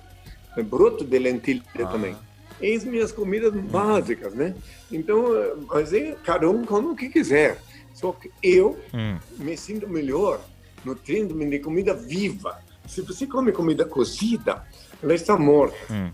broto 0.66 1.04
de 1.04 1.18
lentilha 1.18 1.62
Ah. 1.78 1.86
também. 1.86 2.16
Essas 2.60 2.84
minhas 2.84 3.12
comidas 3.12 3.52
básicas, 3.52 4.32
né? 4.34 4.54
Então, 4.90 5.36
eh, 5.36 5.54
mas 5.68 5.92
aí 5.92 6.16
cada 6.24 6.48
um 6.48 6.64
come 6.64 6.88
o 6.88 6.96
que 6.96 7.08
quiser. 7.08 7.60
Só 7.92 8.12
que 8.12 8.30
eu 8.42 8.78
Hum, 8.92 9.18
me 9.38 9.56
sinto 9.56 9.88
melhor 9.88 10.40
nutrindo-me 10.84 11.48
de 11.48 11.58
comida 11.58 11.94
viva. 11.94 12.58
Se 12.86 13.00
você 13.02 13.26
come 13.26 13.52
comida 13.52 13.84
cozida, 13.84 14.62
ela 15.02 15.14
está 15.14 15.36
morta. 15.36 15.76
hum, 15.90 16.10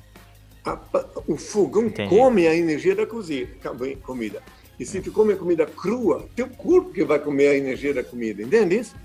a- 0.64 0.78
o 1.26 1.36
fogão 1.36 1.84
Entendi. 1.86 2.08
come 2.08 2.46
a 2.46 2.54
energia 2.54 2.94
da 2.94 3.06
cozida, 3.06 3.50
comida. 4.02 4.42
E 4.80 4.86
se 4.86 5.02
tu 5.02 5.12
come 5.12 5.36
comida 5.36 5.66
crua, 5.66 6.26
teu 6.34 6.48
corpo 6.48 6.90
que 6.90 7.04
vai 7.04 7.18
comer 7.18 7.48
a 7.48 7.54
energia 7.54 7.92
da 7.92 8.02
comida, 8.02 8.42
entende 8.42 8.78
isso? 8.78 8.96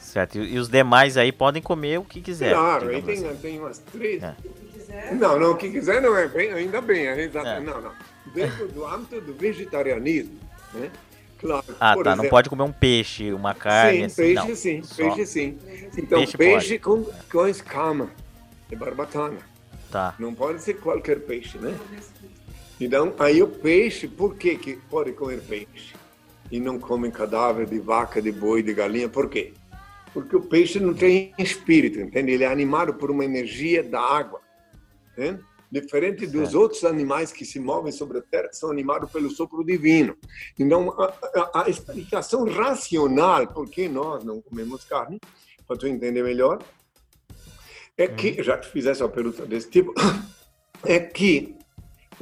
certo. 0.00 0.38
E, 0.38 0.58
os 0.58 0.68
demais 0.68 1.16
aí 1.18 1.30
podem 1.30 1.62
comer 1.62 1.98
o 1.98 2.04
que 2.04 2.22
quiser. 2.22 2.54
claro, 2.54 2.88
aí 2.88 3.02
tem, 3.02 3.26
assim. 3.26 3.36
tem 3.36 3.58
umas 3.58 3.78
três. 3.78 4.22
É. 4.22 4.34
Não, 5.12 5.38
não, 5.38 5.52
o 5.52 5.56
que 5.56 5.70
quiser 5.70 6.00
não 6.00 6.16
é 6.16 6.26
bem, 6.26 6.52
ainda 6.52 6.80
bem, 6.80 7.06
é. 7.06 7.22
É. 7.24 7.60
Não, 7.60 7.80
não. 7.82 7.92
Dentro 8.34 8.68
do 8.68 8.86
âmbito 8.86 9.20
do 9.20 9.34
vegetarianismo, 9.34 10.38
né? 10.74 10.90
Claro. 11.38 11.64
Ah, 11.80 11.94
tá. 11.96 12.02
Não 12.04 12.12
exemplo, 12.12 12.30
pode 12.30 12.48
comer 12.48 12.62
um 12.62 12.72
peixe, 12.72 13.32
uma 13.32 13.54
carne, 13.54 13.98
Sim, 13.98 14.04
assim, 14.04 14.22
peixe 14.22 14.34
não. 14.48 14.56
sim, 14.56 14.82
Só- 14.82 14.96
peixe 14.96 15.26
sim. 15.26 15.58
Então, 15.98 16.18
Peixe 16.18 16.36
peixe, 16.38 16.78
com, 16.78 17.04
com 17.30 17.46
escama 17.46 18.10
de 18.70 18.76
barbatana. 18.76 19.38
Tá. 19.90 20.14
Não 20.18 20.34
pode 20.34 20.62
ser 20.62 20.74
qualquer 20.74 21.20
peixe, 21.20 21.58
né? 21.58 21.76
Então, 22.80 23.14
aí 23.18 23.42
o 23.42 23.48
peixe, 23.48 24.08
por 24.08 24.34
que, 24.36 24.56
que 24.56 24.76
pode 24.90 25.12
comer 25.12 25.40
peixe? 25.42 25.94
E 26.50 26.58
não 26.60 26.78
come 26.78 27.10
cadáver 27.10 27.66
de 27.66 27.78
vaca, 27.78 28.20
de 28.20 28.32
boi, 28.32 28.62
de 28.62 28.74
galinha, 28.74 29.08
por 29.08 29.28
quê? 29.30 29.52
Porque 30.12 30.36
o 30.36 30.42
peixe 30.42 30.78
não 30.78 30.92
tem 30.92 31.32
espírito, 31.38 31.98
entende? 32.00 32.32
Ele 32.32 32.44
é 32.44 32.48
animado 32.48 32.94
por 32.94 33.10
uma 33.10 33.24
energia 33.24 33.82
da 33.82 34.00
água, 34.00 34.40
né? 35.16 35.38
Diferente 35.70 36.26
dos 36.26 36.42
Certo. 36.50 36.58
outros 36.58 36.84
animais 36.84 37.32
que 37.32 37.46
se 37.46 37.58
movem 37.58 37.90
sobre 37.90 38.18
a 38.18 38.20
terra, 38.20 38.48
que 38.48 38.56
são 38.58 38.70
animados 38.70 39.10
pelo 39.10 39.30
sopro 39.30 39.64
divino. 39.64 40.14
Então, 40.58 40.90
a, 41.00 41.04
a- 41.34 41.62
a 41.64 41.70
explicação 41.70 42.44
racional 42.44 43.46
por 43.46 43.70
que 43.70 43.88
nós 43.88 44.22
não 44.22 44.42
comemos 44.42 44.84
carne, 44.84 45.18
para 45.66 45.78
tu 45.78 45.86
entender 45.86 46.22
melhor, 46.22 46.62
é 47.96 48.06
que, 48.06 48.42
já 48.42 48.58
que 48.58 48.68
fizesse 48.68 49.02
uma 49.02 49.08
pergunta 49.08 49.46
desse 49.46 49.70
tipo, 49.70 49.94
é 50.84 50.98
que 51.00 51.56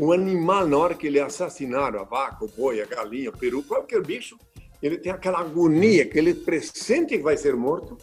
o 0.00 0.12
animal, 0.14 0.66
na 0.66 0.78
hora 0.78 0.94
que 0.94 1.06
ele 1.06 1.18
é 1.18 1.22
assassinado, 1.22 1.98
a 1.98 2.04
vaca, 2.04 2.46
o 2.46 2.48
boi, 2.48 2.80
a 2.80 2.86
galinha, 2.86 3.28
o 3.28 3.36
peru, 3.36 3.62
qualquer 3.62 4.02
bicho, 4.02 4.38
ele 4.82 4.96
tem 4.96 5.12
aquela 5.12 5.40
agonia, 5.40 6.06
que 6.06 6.18
ele 6.18 6.32
pressente 6.32 7.18
que 7.18 7.22
vai 7.22 7.36
ser 7.36 7.54
morto, 7.54 7.98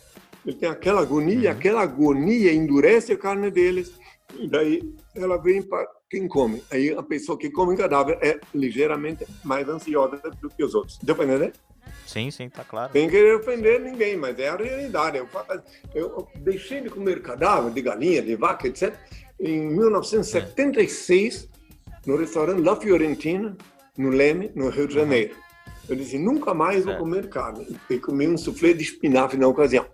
ele 0.46 0.56
tem 0.56 0.70
aquela 0.70 1.02
agonia, 1.02 1.40
e 1.40 1.48
aquela 1.48 1.82
agonia 1.82 2.54
endurece 2.54 3.14
a 3.14 3.18
carne 3.18 3.50
deles, 3.50 3.92
e 4.38 4.48
daí 4.48 4.94
ela 5.16 5.38
vem 5.38 5.64
para 5.64 5.88
quem 6.08 6.28
come. 6.28 6.62
Aí 6.70 6.92
a 6.92 7.02
pessoa 7.02 7.36
que 7.36 7.50
come 7.50 7.76
cadáver 7.76 8.20
é 8.22 8.40
ligeiramente 8.54 9.26
mais 9.44 9.68
ansiosa 9.68 10.18
do 10.40 10.50
que 10.52 10.64
os 10.64 10.76
outros. 10.76 11.00
Deu 11.02 11.16
para 11.16 11.26
entender? 11.26 11.54
Sim, 12.06 12.30
sim, 12.30 12.48
tá 12.48 12.64
claro. 12.64 12.94
Sem 12.94 13.10
querer 13.10 13.38
ofender 13.38 13.82
ninguém, 13.82 14.16
mas 14.16 14.38
é 14.38 14.50
a 14.50 14.56
realidade. 14.56 15.18
Eu, 15.18 15.28
eu 15.96 16.28
deixei 16.36 16.80
de 16.80 16.90
comer 16.90 17.24
cadáver 17.24 17.72
de 17.72 17.82
galinha, 17.82 18.22
de 18.22 18.36
vaca, 18.36 18.68
etc. 18.68 18.94
Em 19.40 19.68
1976, 19.68 21.50
no 22.08 22.16
restaurante 22.16 22.64
La 22.64 22.78
Fiorentina, 22.78 23.56
no 23.98 24.10
Leme, 24.10 24.50
no 24.56 24.70
Rio 24.70 24.88
de 24.88 24.94
Janeiro. 24.94 25.36
Eu 25.90 25.96
disse, 25.96 26.18
nunca 26.18 26.54
mais 26.54 26.86
vou 26.86 26.96
comer 26.96 27.30
carne. 27.30 27.78
E 27.90 28.00
comi 28.00 28.26
um 28.28 28.38
soufflé 28.38 28.72
de 28.72 28.82
espinafre 28.82 29.38
na 29.38 29.48
ocasião. 29.48 29.86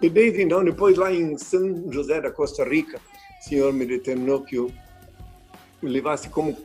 E 0.00 0.08
desde 0.08 0.40
então, 0.40 0.64
depois 0.64 0.96
lá 0.96 1.12
em 1.12 1.36
São 1.36 1.92
José 1.92 2.18
da 2.18 2.30
Costa 2.30 2.64
Rica, 2.64 2.98
o 2.98 3.44
senhor 3.44 3.72
me 3.74 3.84
determinou 3.84 4.40
que 4.40 4.56
eu 4.56 4.72
levasse 5.82 6.30
como, 6.30 6.56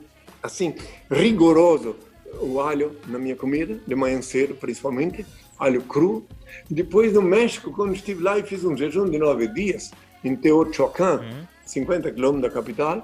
assim, 0.42 0.74
rigoroso 1.12 1.98
o 2.40 2.62
alho 2.62 2.96
na 3.08 3.20
minha 3.20 3.36
comida, 3.36 3.78
de 3.86 3.96
manhã 3.96 4.22
cedo 4.22 4.56
principalmente, 4.56 5.26
alho 5.60 5.82
cru. 5.82 6.26
Depois 6.70 7.12
no 7.12 7.22
México, 7.22 7.72
quando 7.72 7.94
estive 7.94 8.24
lá 8.24 8.40
e 8.40 8.44
fiz 8.44 8.64
um 8.64 8.78
jejum 8.78 9.10
de 9.10 9.18
nove 9.18 9.48
dias, 9.48 9.92
em 10.24 10.38
Teotihuacan, 10.38 11.20
uhum. 11.20 11.48
50 11.66 12.12
quilômetros 12.12 12.54
da 12.54 12.62
capital, 12.62 13.04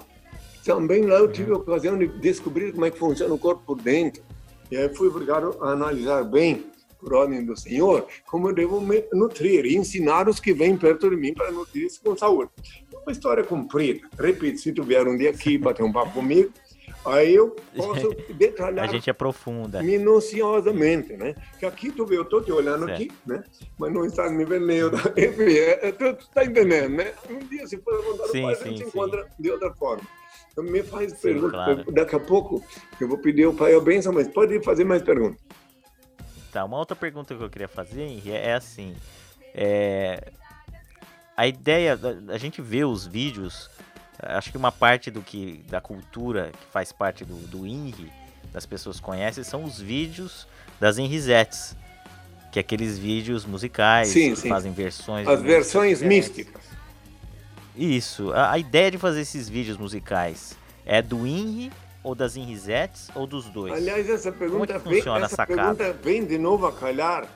também 0.63 1.05
lá 1.05 1.15
eu 1.15 1.31
tive 1.31 1.51
a 1.51 1.55
ocasião 1.55 1.97
de 1.97 2.07
descobrir 2.07 2.71
como 2.71 2.85
é 2.85 2.91
que 2.91 2.99
funciona 2.99 3.33
o 3.33 3.39
corpo 3.39 3.63
por 3.65 3.81
dentro. 3.81 4.21
E 4.69 4.77
aí 4.77 4.93
fui 4.95 5.07
obrigado 5.07 5.57
a 5.61 5.71
analisar 5.71 6.23
bem, 6.23 6.65
por 7.01 7.13
ordem 7.13 7.43
do 7.43 7.57
Senhor, 7.57 8.05
como 8.27 8.49
eu 8.49 8.53
devo 8.53 8.79
me 8.79 9.03
nutrir 9.11 9.65
e 9.65 9.75
ensinar 9.75 10.29
os 10.29 10.39
que 10.39 10.53
vêm 10.53 10.77
perto 10.77 11.09
de 11.09 11.15
mim 11.15 11.33
para 11.33 11.51
nutrir-se 11.51 11.99
com 11.99 12.15
saúde. 12.15 12.51
É 12.93 12.97
uma 12.97 13.11
história 13.11 13.43
comprida. 13.43 14.07
Repito, 14.17 14.59
se 14.59 14.71
tu 14.71 14.83
vier 14.83 15.07
um 15.07 15.17
dia 15.17 15.31
aqui 15.31 15.57
bater 15.59 15.83
um 15.83 15.91
papo 15.91 16.13
comigo, 16.13 16.51
Aí 17.03 17.33
eu 17.33 17.55
posso 17.75 18.13
detalhar. 18.35 18.87
A 18.87 18.91
gente 18.91 19.09
aprofunda. 19.09 19.81
Minuciosamente, 19.81 21.13
né? 21.13 21.33
Que 21.59 21.65
aqui 21.65 21.91
tu 21.91 22.05
vê, 22.05 22.17
eu 22.17 22.21
estou 22.21 22.43
te 22.43 22.51
olhando 22.51 22.85
certo. 22.85 23.01
aqui, 23.01 23.11
né? 23.25 23.43
Mas 23.79 23.91
não 23.91 24.05
está 24.05 24.29
me 24.29 24.45
vendo. 24.45 24.97
Enfim, 25.17 25.57
é, 25.57 25.87
é, 25.87 25.91
tu 25.91 26.05
está 26.05 26.45
entendendo, 26.45 26.97
né? 26.97 27.11
Um 27.27 27.39
dia, 27.39 27.65
se 27.65 27.77
for 27.77 28.03
contar 28.03 28.25
sim, 28.25 28.31
sim, 28.31 28.45
a 28.45 28.53
gente 28.53 28.83
sim. 28.83 28.87
encontra 28.87 29.27
de 29.39 29.49
outra 29.49 29.73
forma. 29.73 30.03
Me 30.57 30.83
faz 30.83 31.13
pergunta. 31.13 31.51
Claro. 31.51 31.91
Daqui 31.91 32.15
a 32.15 32.19
pouco 32.19 32.63
eu 32.99 33.07
vou 33.07 33.17
pedir 33.17 33.45
ao 33.45 33.53
pai 33.53 33.73
a 33.73 33.79
benção, 33.79 34.11
mas 34.11 34.27
pode 34.27 34.61
fazer 34.63 34.83
mais 34.83 35.01
perguntas. 35.01 35.39
Tá, 36.51 36.65
uma 36.65 36.77
outra 36.77 36.95
pergunta 36.95 37.33
que 37.33 37.41
eu 37.41 37.49
queria 37.49 37.67
fazer, 37.67 38.01
Henri, 38.01 38.31
é 38.31 38.53
assim. 38.53 38.93
É... 39.53 40.31
A 41.37 41.47
ideia, 41.47 41.97
a 42.27 42.37
gente 42.37 42.61
vê 42.61 42.83
os 42.83 43.07
vídeos 43.07 43.69
acho 44.21 44.51
que 44.51 44.57
uma 44.57 44.71
parte 44.71 45.09
do 45.09 45.21
que 45.21 45.63
da 45.69 45.81
cultura 45.81 46.51
que 46.51 46.71
faz 46.71 46.91
parte 46.91 47.25
do, 47.25 47.35
do 47.47 47.65
INRI, 47.65 48.11
das 48.53 48.65
pessoas 48.65 48.99
conhecem, 48.99 49.43
são 49.43 49.63
os 49.63 49.79
vídeos 49.79 50.47
das 50.79 50.97
INRIZETs, 50.97 51.75
que 52.51 52.59
é 52.59 52.61
aqueles 52.61 52.97
vídeos 52.97 53.45
musicais 53.45 54.09
sim, 54.09 54.31
que 54.31 54.41
sim. 54.41 54.49
fazem 54.49 54.71
versões. 54.71 55.27
As 55.27 55.41
versões 55.41 56.01
místicas. 56.01 56.61
Isso. 57.81 58.31
A, 58.31 58.51
a, 58.51 58.59
ideia 58.59 58.91
de 58.91 58.99
fazer 58.99 59.21
esses 59.21 59.49
vídeos 59.49 59.75
musicais 59.75 60.55
é 60.85 61.01
do 61.01 61.25
INRI 61.25 61.71
ou 62.03 62.13
das 62.13 62.35
INRIZETs 62.35 63.09
ou 63.15 63.25
dos 63.25 63.45
dois? 63.45 63.73
Aliás, 63.73 64.07
essa 64.07 64.31
pergunta, 64.31 64.73
é 64.73 64.77
vem, 64.77 64.99
essa 64.99 65.47
pergunta 65.47 65.93
vem 66.03 66.23
de 66.23 66.37
novo 66.37 66.67
a 66.67 66.71
calhar. 66.71 67.27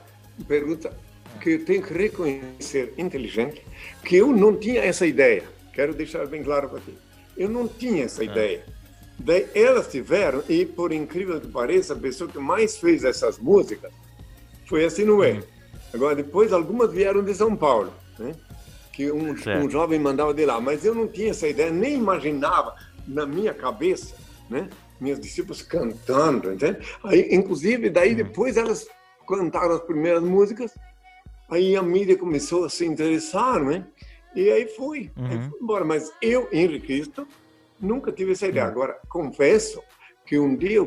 Pergunta 0.46 0.92
que 1.40 1.50
eu 1.50 1.64
tenho 1.64 1.82
que 1.82 1.92
reconhecer 1.92 2.94
inteligente, 2.96 3.60
que 4.04 4.16
eu 4.16 4.28
não 4.28 4.56
tinha 4.56 4.82
essa 4.82 5.04
ideia. 5.04 5.42
Quero 5.72 5.92
deixar 5.94 6.26
bem 6.26 6.44
claro 6.44 6.68
para 6.68 6.78
ti. 6.78 6.96
Eu 7.36 7.48
não 7.48 7.66
tinha 7.66 8.04
essa 8.04 8.22
é. 8.22 8.26
ideia. 8.26 8.64
Daí 9.18 9.48
elas 9.52 9.88
tiveram, 9.88 10.44
e 10.48 10.64
por 10.64 10.92
incrível 10.92 11.40
que 11.40 11.48
pareça, 11.48 11.94
a 11.94 11.96
pessoa 11.96 12.30
que 12.30 12.38
mais 12.38 12.76
fez 12.76 13.02
essas 13.02 13.38
músicas 13.38 13.90
foi 14.66 14.84
a 14.84 14.90
Sinué. 14.90 15.32
Uhum. 15.32 15.42
Agora, 15.94 16.14
depois, 16.14 16.52
algumas 16.52 16.92
vieram 16.92 17.24
de 17.24 17.34
São 17.34 17.56
Paulo, 17.56 17.92
né? 18.18 18.34
Que 18.96 19.12
um, 19.12 19.34
um, 19.62 19.70
jovem 19.70 20.00
mandava 20.00 20.32
de 20.32 20.46
lá. 20.46 20.58
Mas 20.58 20.82
eu 20.82 20.94
não 20.94 21.06
tinha 21.06 21.28
essa 21.28 21.46
ideia, 21.46 21.70
nem 21.70 21.96
imaginava 21.96 22.74
na 23.06 23.26
minha 23.26 23.52
cabeça, 23.52 24.16
né? 24.48 24.70
Meus 24.98 25.20
discípulos 25.20 25.60
cantando, 25.60 26.50
entende? 26.50 26.78
Aí, 27.04 27.28
inclusive, 27.30 27.90
daí 27.90 28.10
uhum. 28.10 28.16
depois 28.16 28.56
elas 28.56 28.88
cantaram 29.28 29.74
as 29.74 29.82
primeiras 29.82 30.22
músicas, 30.22 30.72
aí 31.50 31.76
a 31.76 31.82
mídia 31.82 32.16
começou 32.16 32.64
a 32.64 32.70
se 32.70 32.86
interessar, 32.86 33.62
né? 33.62 33.86
E 34.34 34.50
aí 34.50 34.66
fui, 34.66 35.10
uhum. 35.14 35.26
aí 35.26 35.50
fui 35.50 35.60
embora. 35.60 35.84
Mas 35.84 36.10
eu, 36.22 36.48
Henrique 36.50 36.86
Cristo, 36.86 37.28
nunca 37.78 38.10
tive 38.10 38.32
essa 38.32 38.46
ideia. 38.46 38.64
Uhum. 38.64 38.72
Agora, 38.72 38.98
confesso 39.10 39.82
que 40.26 40.38
um 40.38 40.56
dia 40.56 40.76
eu 40.76 40.86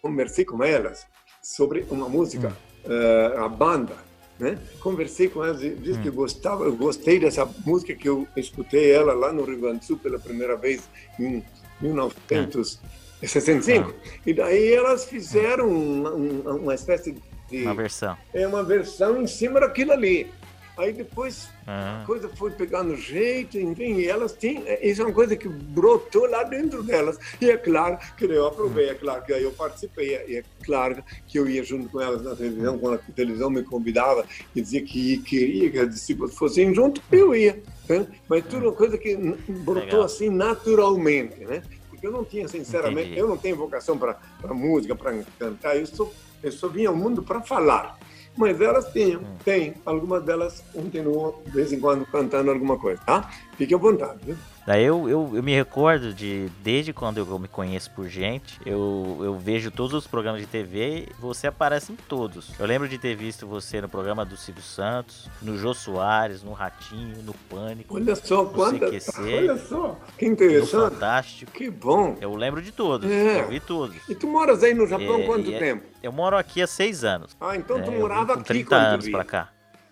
conversei 0.00 0.46
com 0.46 0.64
elas 0.64 1.06
sobre 1.42 1.84
uma 1.90 2.08
música, 2.08 2.56
uhum. 2.86 3.36
uh, 3.36 3.44
a 3.44 3.48
banda, 3.50 3.94
né? 4.38 4.58
Conversei 4.80 5.28
com 5.28 5.44
elas 5.44 5.62
e 5.62 5.70
disse 5.70 6.00
que 6.00 6.08
eu 6.08 6.12
gostava, 6.12 6.64
eu 6.64 6.76
gostei 6.76 7.20
dessa 7.20 7.48
música 7.64 7.94
que 7.94 8.08
eu 8.08 8.26
escutei 8.36 8.90
ela 8.90 9.14
lá 9.14 9.32
no 9.32 9.44
Rio 9.44 9.60
Grande 9.60 9.78
do 9.80 9.84
Sul 9.84 9.98
pela 9.98 10.18
primeira 10.18 10.56
vez 10.56 10.88
em 11.18 11.44
1965. 11.80 13.94
E 14.26 14.34
daí 14.34 14.72
elas 14.72 15.04
fizeram 15.04 15.68
uma, 15.68 16.10
uma 16.10 16.74
espécie 16.74 17.14
de 17.48 17.62
uma 17.62 17.74
versão. 17.74 18.16
É 18.32 18.46
uma 18.46 18.62
versão 18.62 19.20
em 19.22 19.26
cima 19.26 19.60
daquilo 19.60 19.92
ali. 19.92 20.32
Aí 20.76 20.92
depois 20.92 21.48
ah. 21.66 22.02
a 22.02 22.06
coisa 22.06 22.28
foi 22.28 22.50
pegando 22.50 22.96
jeito, 22.96 23.58
enfim, 23.58 23.94
e 23.94 24.06
elas 24.06 24.32
têm. 24.32 24.62
É, 24.66 24.86
isso 24.86 25.02
é 25.02 25.04
uma 25.04 25.14
coisa 25.14 25.36
que 25.36 25.48
brotou 25.48 26.28
lá 26.28 26.42
dentro 26.42 26.82
delas. 26.82 27.16
E 27.40 27.48
é 27.48 27.56
claro 27.56 27.98
que 28.16 28.24
eu 28.24 28.46
aprovei, 28.46 28.88
é 28.88 28.94
claro 28.94 29.22
que 29.24 29.32
eu 29.32 29.52
participei, 29.52 30.24
e 30.28 30.36
é 30.38 30.44
claro 30.64 31.02
que 31.28 31.38
eu 31.38 31.48
ia 31.48 31.62
junto 31.62 31.88
com 31.88 32.00
elas 32.00 32.22
na 32.22 32.34
televisão, 32.34 32.78
quando 32.78 32.94
a 32.94 33.12
televisão 33.14 33.50
me 33.50 33.62
convidava 33.62 34.26
e 34.54 34.60
dizia 34.60 34.82
que 34.82 35.18
queria 35.18 35.70
que 35.70 35.78
as 35.78 35.90
discípulas 35.90 36.34
fossem 36.34 36.74
junto, 36.74 37.00
eu 37.12 37.34
ia. 37.34 37.62
Né? 37.88 38.06
Mas 38.28 38.44
tudo 38.46 38.66
uma 38.66 38.72
coisa 38.72 38.98
que 38.98 39.16
brotou 39.16 39.84
Legal. 39.84 40.02
assim 40.04 40.28
naturalmente, 40.28 41.44
né? 41.44 41.62
Porque 41.88 42.06
eu 42.06 42.10
não 42.10 42.24
tinha, 42.24 42.48
sinceramente, 42.48 43.08
Entendi. 43.08 43.20
eu 43.20 43.28
não 43.28 43.36
tenho 43.36 43.56
vocação 43.56 43.96
para 43.96 44.18
música, 44.52 44.96
para 44.96 45.22
cantar, 45.38 45.76
eu 45.76 45.86
só, 45.86 46.10
eu 46.42 46.50
só 46.50 46.66
vinha 46.68 46.88
ao 46.88 46.96
mundo 46.96 47.22
para 47.22 47.40
falar. 47.40 47.98
Mas 48.36 48.60
elas 48.60 48.92
tinham, 48.92 49.20
hum. 49.20 49.36
tem. 49.44 49.74
Algumas 49.86 50.22
delas 50.24 50.62
continuam, 50.72 51.34
de 51.44 51.50
vez 51.52 51.72
em 51.72 51.80
quando, 51.80 52.04
cantando 52.06 52.50
alguma 52.50 52.78
coisa, 52.78 53.00
tá? 53.04 53.30
Fique 53.56 53.74
à 53.74 53.78
vontade, 53.78 54.18
viu? 54.24 54.36
Daí 54.66 54.82
eu, 54.82 55.08
eu, 55.08 55.30
eu, 55.34 55.42
me 55.42 55.54
recordo 55.54 56.14
de, 56.14 56.48
desde 56.62 56.92
quando 56.92 57.18
eu 57.18 57.38
me 57.38 57.48
conheço 57.48 57.90
por 57.90 58.08
gente, 58.08 58.58
eu, 58.64 59.18
eu 59.20 59.38
vejo 59.38 59.70
todos 59.70 59.92
os 59.92 60.06
programas 60.06 60.40
de 60.40 60.46
TV 60.46 61.06
e 61.08 61.20
você 61.20 61.46
aparece 61.46 61.92
em 61.92 61.96
todos. 61.96 62.58
Eu 62.58 62.64
lembro 62.64 62.88
de 62.88 62.96
ter 62.96 63.14
visto 63.14 63.46
você 63.46 63.80
no 63.80 63.90
programa 63.90 64.24
do 64.24 64.38
Silvio 64.38 64.62
Santos, 64.62 65.28
no 65.42 65.58
Jô 65.58 65.74
Soares, 65.74 66.42
no 66.42 66.52
Ratinho, 66.52 67.22
no 67.22 67.34
Pânico. 67.34 67.94
Olha 67.94 68.16
só, 68.16 68.46
quanta... 68.46 68.86
Olha 68.86 69.58
só, 69.58 69.98
que 70.16 70.24
interessante. 70.24 70.70
fantástico. 70.70 71.52
Que 71.52 71.68
bom. 71.68 72.16
Eu 72.18 72.34
lembro 72.34 72.62
de 72.62 72.72
todos, 72.72 73.10
é. 73.10 73.42
eu 73.42 73.48
vi 73.48 73.60
todos. 73.60 73.96
E 74.08 74.14
tu 74.14 74.26
moras 74.26 74.62
aí 74.62 74.72
no 74.72 74.86
Japão 74.86 75.20
é, 75.20 75.26
quanto 75.26 75.52
é, 75.52 75.58
tempo? 75.58 75.82
Eu 76.02 76.10
moro 76.10 76.38
aqui 76.38 76.62
há 76.62 76.66
seis 76.66 77.04
anos. 77.04 77.36
Ah, 77.38 77.54
então 77.54 77.82
tu 77.82 77.90
é, 77.90 77.98
morava 77.98 78.34
aqui 78.34 78.44
30 78.44 78.76
anos 78.76 79.08
pra 79.10 79.24
cá. 79.24 79.50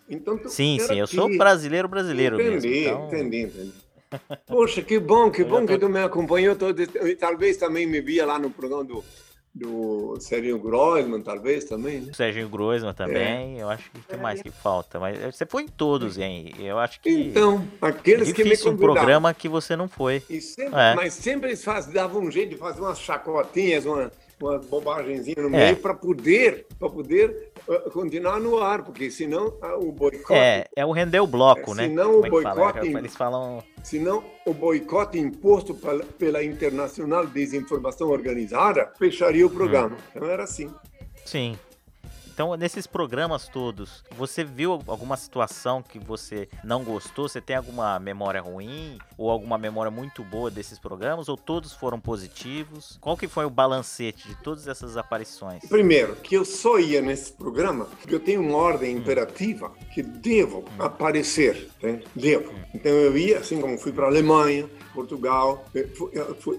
Então 0.08 0.36
tu 0.38 0.48
sim, 0.48 0.78
sim, 0.80 0.98
eu 0.98 1.06
sou 1.06 1.28
brasileiro 1.36 1.88
brasileiro 1.88 2.40
entendi, 2.40 2.68
mesmo. 2.68 2.86
Então... 2.86 3.06
Entendi, 3.06 3.42
entendi. 3.42 3.72
Poxa, 4.46 4.82
que 4.82 4.98
bom, 4.98 5.30
que 5.30 5.44
bom 5.44 5.66
que 5.66 5.78
tu 5.78 5.88
me 5.88 6.00
acompanhou 6.00 6.56
todo. 6.56 6.80
E 6.80 7.16
talvez 7.16 7.56
também 7.56 7.86
me 7.86 8.00
via 8.00 8.26
lá 8.26 8.38
no 8.38 8.50
programa 8.50 8.84
do, 8.84 9.04
do 9.54 10.16
Serginho 10.18 10.58
Groisman, 10.58 11.20
talvez 11.20 11.64
também, 11.64 12.00
né? 12.00 12.12
Serginho 12.14 12.48
Groisman 12.48 12.94
também, 12.94 13.58
é. 13.58 13.62
eu 13.62 13.68
acho 13.68 13.90
que 13.90 14.00
tem 14.00 14.18
mais 14.18 14.40
que 14.40 14.50
falta. 14.50 14.98
Mas 14.98 15.18
você 15.34 15.44
foi 15.44 15.64
em 15.64 15.68
todos, 15.68 16.16
hein? 16.16 16.52
Eu 16.58 16.78
acho 16.78 17.00
que. 17.00 17.10
Então, 17.10 17.66
aqueles 17.80 18.30
é 18.30 18.32
que 18.32 18.44
me 18.44 18.56
convidaram. 18.56 18.74
um 18.74 18.78
programa 18.78 19.34
que 19.34 19.48
você 19.48 19.76
não 19.76 19.88
foi. 19.88 20.20
Sempre, 20.20 20.80
é. 20.80 20.94
Mas 20.94 21.12
sempre 21.14 21.50
eles 21.50 21.62
faz, 21.62 21.86
davam 21.86 22.22
um 22.22 22.30
jeito 22.30 22.50
de 22.50 22.56
fazer 22.56 22.80
umas 22.80 22.98
chacotinhas, 22.98 23.84
uma, 23.84 24.10
uma 24.42 24.58
bobagemzinha 24.58 25.36
no 25.42 25.50
meio 25.50 25.76
para 25.76 25.94
poder, 25.94 26.66
para 26.78 26.88
poder 26.88 27.50
uh, 27.68 27.90
continuar 27.90 28.40
no 28.40 28.58
ar, 28.58 28.82
porque 28.84 29.10
senão 29.10 29.48
uh, 29.48 29.78
o 29.78 29.92
boicote. 29.92 30.38
É, 30.38 30.66
é 30.76 30.84
o 30.84 30.92
render 30.92 31.20
o 31.20 31.26
bloco, 31.26 31.72
é, 31.72 31.74
né? 31.74 31.88
Senão 31.88 32.18
o 32.18 32.22
boicote. 32.22 32.80
Fala? 32.80 32.86
Eles 32.86 33.16
falam. 33.16 33.62
Senão 33.82 34.24
o 34.46 34.52
boicote 34.52 35.18
imposto 35.18 35.74
pela, 35.74 36.04
pela 36.04 36.44
Internacional 36.44 37.26
Desinformação 37.26 38.08
Organizada 38.08 38.92
fecharia 38.98 39.46
o 39.46 39.50
programa. 39.50 39.96
Hum. 39.96 40.10
Então 40.14 40.28
era 40.28 40.44
assim. 40.44 40.70
Sim. 41.24 41.56
Então, 42.32 42.56
nesses 42.56 42.86
programas 42.86 43.46
todos, 43.46 44.02
você 44.16 44.42
viu 44.42 44.72
alguma 44.86 45.18
situação 45.18 45.82
que 45.82 45.98
você 45.98 46.48
não 46.64 46.82
gostou? 46.82 47.28
Você 47.28 47.42
tem 47.42 47.56
alguma 47.56 47.98
memória 47.98 48.40
ruim 48.40 48.96
ou 49.18 49.30
alguma 49.30 49.58
memória 49.58 49.90
muito 49.90 50.24
boa 50.24 50.50
desses 50.50 50.78
programas? 50.78 51.28
Ou 51.28 51.36
todos 51.36 51.74
foram 51.74 52.00
positivos? 52.00 52.96
Qual 53.02 53.18
que 53.18 53.28
foi 53.28 53.44
o 53.44 53.50
balancete 53.50 54.28
de 54.28 54.34
todas 54.36 54.66
essas 54.66 54.96
aparições? 54.96 55.68
Primeiro, 55.68 56.16
que 56.16 56.34
eu 56.34 56.42
só 56.42 56.78
ia 56.78 57.02
nesse 57.02 57.34
programa 57.34 57.84
porque 57.84 58.14
eu 58.14 58.20
tenho 58.20 58.40
uma 58.40 58.56
ordem 58.56 58.96
hum. 58.96 59.00
imperativa 59.00 59.70
que 59.92 60.02
devo 60.02 60.60
hum. 60.60 60.82
aparecer, 60.82 61.68
né? 61.82 62.00
devo. 62.14 62.50
Hum. 62.50 62.62
Então 62.72 62.90
eu 62.92 63.14
ia, 63.14 63.40
assim 63.40 63.60
como 63.60 63.76
fui 63.76 63.92
para 63.92 64.06
a 64.06 64.08
Alemanha, 64.08 64.70
Portugal. 64.92 65.64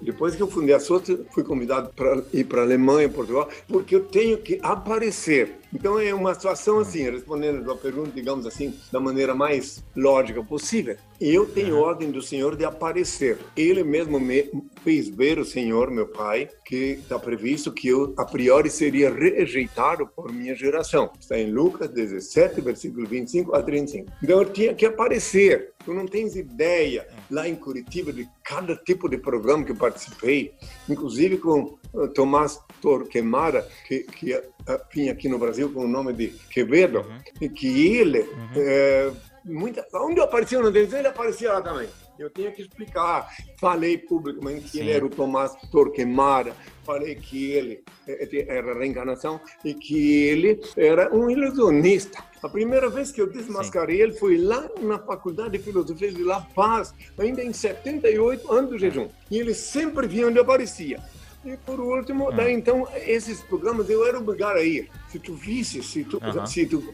Depois 0.01 0.35
que 0.35 0.41
eu 0.41 0.47
fundei 0.47 0.75
a 0.75 0.79
SOTA, 0.79 1.19
fui 1.31 1.43
convidado 1.43 1.91
para 1.95 2.23
ir 2.33 2.43
para 2.45 2.61
a 2.61 2.65
Alemanha, 2.65 3.09
Portugal, 3.09 3.49
porque 3.67 3.95
eu 3.95 4.05
tenho 4.05 4.37
que 4.37 4.59
aparecer. 4.61 5.63
Então 5.73 5.99
é 5.99 6.13
uma 6.13 6.33
situação 6.35 6.79
assim, 6.79 7.09
respondendo 7.09 7.69
a 7.71 7.75
pergunta, 7.75 8.11
digamos 8.13 8.45
assim, 8.45 8.73
da 8.91 8.99
maneira 8.99 9.33
mais 9.33 9.83
lógica 9.95 10.43
possível. 10.43 10.95
eu 11.19 11.47
tenho 11.47 11.77
ordem 11.77 12.11
do 12.11 12.21
Senhor 12.21 12.55
de 12.55 12.63
aparecer. 12.63 13.39
Ele 13.57 13.83
mesmo 13.83 14.19
me 14.19 14.51
fez 14.83 15.09
ver 15.09 15.39
o 15.39 15.45
Senhor, 15.45 15.89
meu 15.89 16.05
pai, 16.05 16.49
que 16.63 16.99
está 17.01 17.17
previsto 17.17 17.71
que 17.71 17.87
eu, 17.87 18.13
a 18.17 18.25
priori, 18.25 18.69
seria 18.69 19.11
rejeitado 19.11 20.05
por 20.05 20.31
minha 20.31 20.53
geração. 20.53 21.09
Está 21.19 21.39
em 21.39 21.49
Lucas 21.49 21.89
17, 21.89 22.61
versículo 22.61 23.07
25 23.07 23.55
a 23.55 23.63
35. 23.63 24.11
Então 24.21 24.41
eu 24.41 24.49
tinha 24.51 24.75
que 24.75 24.85
aparecer. 24.85 25.71
Tu 25.83 25.93
não 25.93 26.05
tens 26.05 26.35
ideia, 26.35 27.07
lá 27.33 27.47
em 27.47 27.55
Curitiba, 27.55 28.13
de 28.13 28.29
cada 28.43 28.75
tipo 28.75 29.09
de 29.09 29.17
programa 29.17 29.65
que 29.65 29.73
participei, 29.73 30.53
inclusive 30.87 31.37
com 31.37 31.77
uh, 31.93 32.07
Tomás 32.09 32.59
Torquemada, 32.79 33.67
que, 33.87 33.99
que 34.03 34.35
uh, 34.35 34.43
vinha 34.93 35.11
aqui 35.11 35.27
no 35.27 35.39
Brasil 35.39 35.71
com 35.71 35.85
o 35.85 35.87
nome 35.87 36.13
de 36.13 36.27
Quevedo, 36.51 36.99
uhum. 36.99 37.19
e 37.41 37.49
que 37.49 37.97
ele, 37.97 38.19
uhum. 38.19 38.49
é, 38.55 39.11
muita, 39.43 39.85
onde 39.95 40.19
eu 40.19 40.25
aparecia 40.25 40.59
no 40.59 40.71
desenho, 40.71 41.01
ele 41.01 41.07
aparecia 41.07 41.53
lá 41.53 41.61
também. 41.61 41.89
Eu 42.17 42.29
tinha 42.29 42.51
que 42.51 42.61
explicar. 42.61 43.27
Falei 43.59 43.97
publicamente 43.97 44.61
que 44.65 44.69
Sim. 44.69 44.79
ele 44.81 44.91
era 44.91 45.05
o 45.05 45.09
Tomás 45.09 45.53
Torquemada, 45.71 46.53
falei 46.85 47.15
que 47.15 47.51
ele 47.51 47.83
eh, 48.07 48.29
eh, 48.31 48.45
era 48.47 48.77
reencarnação 48.77 49.41
e 49.65 49.73
que 49.73 50.23
ele 50.27 50.59
era 50.77 51.13
um 51.13 51.29
ilusionista. 51.29 52.23
A 52.41 52.49
primeira 52.49 52.89
vez 52.89 53.11
que 53.11 53.21
eu 53.21 53.31
desmascarei 53.31 53.97
Sim. 53.97 54.03
ele 54.03 54.13
foi 54.13 54.37
lá 54.37 54.69
na 54.81 54.99
Faculdade 54.99 55.57
de 55.57 55.63
Filosofia 55.63 56.11
de 56.11 56.23
La 56.23 56.41
Paz, 56.41 56.93
ainda 57.17 57.43
em 57.43 57.51
78, 57.51 58.51
ano 58.51 58.67
do 58.69 58.77
jejum. 58.77 59.07
E 59.31 59.37
ele 59.37 59.53
sempre 59.53 60.07
vinha 60.07 60.27
onde 60.27 60.37
eu 60.37 60.43
aparecia. 60.43 61.01
E 61.45 61.57
por 61.57 61.79
último, 61.79 62.29
hum. 62.29 62.35
daí 62.35 62.53
então, 62.53 62.87
esses 63.05 63.41
programas 63.41 63.89
eu 63.89 64.05
era 64.05 64.17
obrigado 64.17 64.57
a 64.57 64.63
ir. 64.63 64.89
Se 65.09 65.19
tu 65.19 65.33
visse, 65.33 65.83
se 65.83 66.03
tu, 66.03 66.17
uhum. 66.17 66.45
se 66.45 66.65
tu 66.65 66.93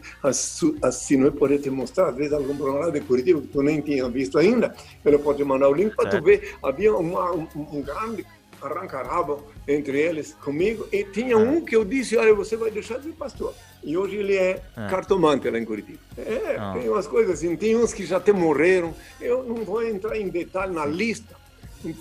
assinou, 0.82 1.26
eu 1.26 1.32
poderia 1.32 1.62
te 1.62 1.70
mostrar, 1.70 2.08
às 2.08 2.16
vezes, 2.16 2.32
algum 2.32 2.56
programa 2.56 2.90
de 2.90 3.00
Curitiba 3.00 3.40
que 3.40 3.46
tu 3.46 3.62
nem 3.62 3.80
tinha 3.80 4.08
visto 4.08 4.38
ainda, 4.38 4.74
ele 5.04 5.18
pode 5.18 5.42
mandar 5.44 5.68
o 5.68 5.74
link 5.74 5.94
para 5.94 6.10
tu 6.10 6.22
ver. 6.22 6.56
Havia 6.62 6.94
uma, 6.94 7.32
um, 7.32 7.46
um 7.54 7.82
grande 7.82 8.26
arranca-rabo 8.60 9.42
entre 9.66 9.98
eles 9.98 10.34
comigo 10.34 10.86
e 10.92 11.04
tinha 11.04 11.38
um 11.38 11.64
que 11.64 11.74
eu 11.74 11.84
disse, 11.84 12.16
olha, 12.16 12.34
você 12.34 12.56
vai 12.56 12.70
deixar 12.70 12.98
de 12.98 13.04
ser 13.04 13.12
pastor. 13.12 13.54
E 13.82 13.96
hoje 13.96 14.16
ele 14.16 14.36
é, 14.36 14.62
é. 14.76 14.88
cartomante 14.88 15.48
lá 15.48 15.58
em 15.58 15.64
Curitiba. 15.64 15.98
É, 16.18 16.56
ah. 16.58 16.74
tem 16.78 16.88
umas 16.88 17.06
coisas 17.06 17.38
assim, 17.38 17.56
tem 17.56 17.76
uns 17.76 17.94
que 17.94 18.04
já 18.04 18.18
até 18.18 18.32
morreram. 18.32 18.94
Eu 19.20 19.42
não 19.44 19.64
vou 19.64 19.82
entrar 19.82 20.18
em 20.18 20.28
detalhe 20.28 20.74
na 20.74 20.84
lista, 20.84 21.34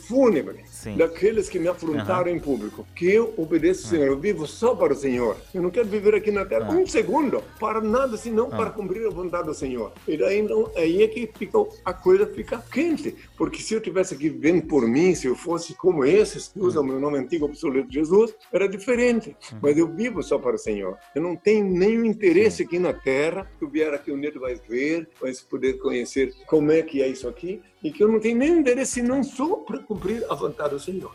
fúnebre 0.08 0.66
Sim. 0.80 0.96
daqueles 0.96 1.50
que 1.50 1.60
me 1.60 1.68
afrontaram 1.68 2.32
uhum. 2.32 2.38
em 2.38 2.40
público. 2.40 2.88
Que 2.96 3.12
eu 3.12 3.34
obedeço 3.36 3.84
ao 3.84 3.90
Senhor, 3.90 4.08
eu 4.08 4.18
vivo 4.18 4.48
só 4.48 4.74
para 4.74 4.94
o 4.94 4.96
Senhor. 4.96 5.36
Eu 5.54 5.62
não 5.62 5.70
quero 5.70 5.90
viver 5.90 6.16
aqui 6.16 6.32
na 6.32 6.46
terra 6.46 6.72
uhum. 6.72 6.84
um 6.84 6.88
segundo 6.88 7.44
para 7.60 7.82
nada, 7.82 8.16
senão 8.16 8.46
uhum. 8.46 8.52
para 8.52 8.70
cumprir 8.70 9.06
a 9.06 9.10
vontade 9.10 9.48
do 9.48 9.54
Senhor. 9.54 9.92
E 10.08 10.16
daí 10.16 10.40
então, 10.40 10.72
aí 10.78 11.04
é 11.04 11.08
que 11.10 11.30
fica, 11.38 11.58
a 11.84 11.94
coisa 11.94 12.26
fica 12.26 12.64
quente. 12.72 13.14
Porque 13.38 13.62
se 13.62 13.74
eu 13.74 13.82
tivesse 13.82 14.14
aqui 14.14 14.30
vivendo 14.30 14.68
por 14.68 14.88
mim, 14.88 15.14
se 15.14 15.28
eu 15.28 15.36
fosse 15.36 15.74
como 15.74 16.06
esses 16.06 16.48
que 16.48 16.60
usam 16.62 16.82
o 16.82 16.86
meu 16.86 17.00
nome 17.00 17.18
antigo 17.18 17.46
absoluto 17.46 17.92
Jesus, 17.92 18.34
era 18.50 18.68
diferente. 18.68 19.36
Mas 19.62 19.78
eu 19.78 19.88
vivo 19.88 20.24
só 20.24 20.38
para 20.38 20.56
o 20.56 20.60
Senhor. 20.60 20.98
Eu 21.14 21.22
não 21.22 21.36
tenho 21.36 21.66
nenhum 21.66 22.06
interesse 22.06 22.64
aqui 22.64 22.80
na 22.80 22.94
terra. 22.94 23.46
Tu 23.60 23.68
vier 23.68 23.94
aqui 23.94 24.14
um 24.14 24.22
dia, 24.22 24.32
tu 24.32 24.40
vais 24.40 24.62
ver, 24.66 25.10
vais 25.20 25.42
poder 25.42 25.74
conhecer 25.74 26.34
como 26.48 26.72
é 26.72 26.82
que 26.82 27.02
é 27.02 27.08
isso 27.10 27.28
aqui 27.28 27.62
e 27.84 27.92
que 27.92 28.04
eu 28.04 28.08
não 28.08 28.20
tenho 28.20 28.38
nenhum 28.38 28.60
interesse 28.60 29.02
não 29.02 29.24
só 29.24 29.56
para 29.56 29.80
cumprir 29.80 30.26
a 30.30 30.36
vontade 30.36 30.69
do 30.70 30.80
Senhor. 30.80 31.14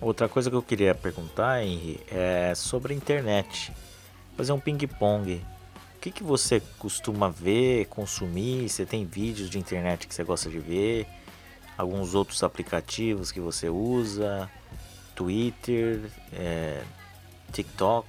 Outra 0.00 0.28
coisa 0.28 0.48
que 0.50 0.56
eu 0.56 0.62
queria 0.62 0.94
perguntar, 0.94 1.62
Henry, 1.62 2.00
é 2.10 2.54
sobre 2.54 2.94
a 2.94 2.96
internet. 2.96 3.72
Fazer 4.36 4.52
um 4.52 4.60
ping-pong. 4.60 5.42
O 5.96 6.00
que, 6.00 6.10
que 6.10 6.22
você 6.22 6.62
costuma 6.78 7.28
ver, 7.28 7.86
consumir? 7.86 8.68
Você 8.68 8.86
tem 8.86 9.04
vídeos 9.04 9.50
de 9.50 9.58
internet 9.58 10.06
que 10.06 10.14
você 10.14 10.24
gosta 10.24 10.48
de 10.48 10.58
ver? 10.58 11.06
Alguns 11.76 12.14
outros 12.14 12.42
aplicativos 12.42 13.30
que 13.30 13.40
você 13.40 13.68
usa? 13.68 14.50
Twitter, 15.14 16.00
é, 16.32 16.82
TikTok? 17.52 18.08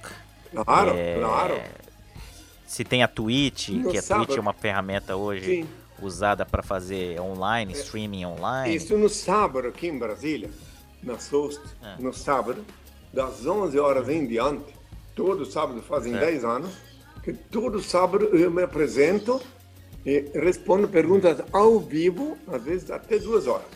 Claro, 0.64 0.90
é, 0.96 1.18
claro. 1.18 1.60
Se 2.66 2.84
tem 2.84 3.02
a 3.02 3.08
Twitch, 3.08 3.68
no 3.68 3.90
que 3.90 3.98
a 3.98 4.02
sábado. 4.02 4.26
Twitch 4.26 4.38
é 4.38 4.40
uma 4.40 4.54
ferramenta 4.54 5.14
hoje. 5.14 5.44
Sim 5.44 5.68
usada 6.02 6.44
para 6.44 6.62
fazer 6.62 7.20
online, 7.20 7.72
streaming 7.72 8.24
online? 8.24 8.74
Isso 8.74 8.96
no 8.98 9.08
sábado 9.08 9.68
aqui 9.68 9.86
em 9.86 9.98
Brasília, 9.98 10.50
na 11.02 11.18
SOST, 11.18 11.60
é. 11.82 12.02
no 12.02 12.12
sábado, 12.12 12.64
das 13.12 13.44
11 13.46 13.78
horas 13.78 14.08
em 14.08 14.26
diante, 14.26 14.74
todo 15.14 15.44
sábado 15.44 15.82
fazem 15.82 16.16
é. 16.16 16.20
10 16.20 16.44
anos, 16.44 16.74
que 17.22 17.32
todo 17.32 17.82
sábado 17.82 18.24
eu 18.32 18.50
me 18.50 18.62
apresento 18.62 19.40
e 20.04 20.30
respondo 20.34 20.88
perguntas 20.88 21.38
ao 21.52 21.78
vivo, 21.78 22.36
às 22.48 22.62
vezes 22.62 22.90
até 22.90 23.18
duas 23.18 23.46
horas. 23.46 23.66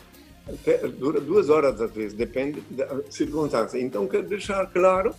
Até, 0.48 0.78
dura 0.88 1.20
duas 1.20 1.50
horas 1.50 1.80
às 1.80 1.90
vezes, 1.90 2.14
depende 2.14 2.60
da 2.70 2.88
circunstância. 3.10 3.78
Então, 3.78 4.06
quero 4.06 4.28
deixar 4.28 4.66
claro 4.66 5.14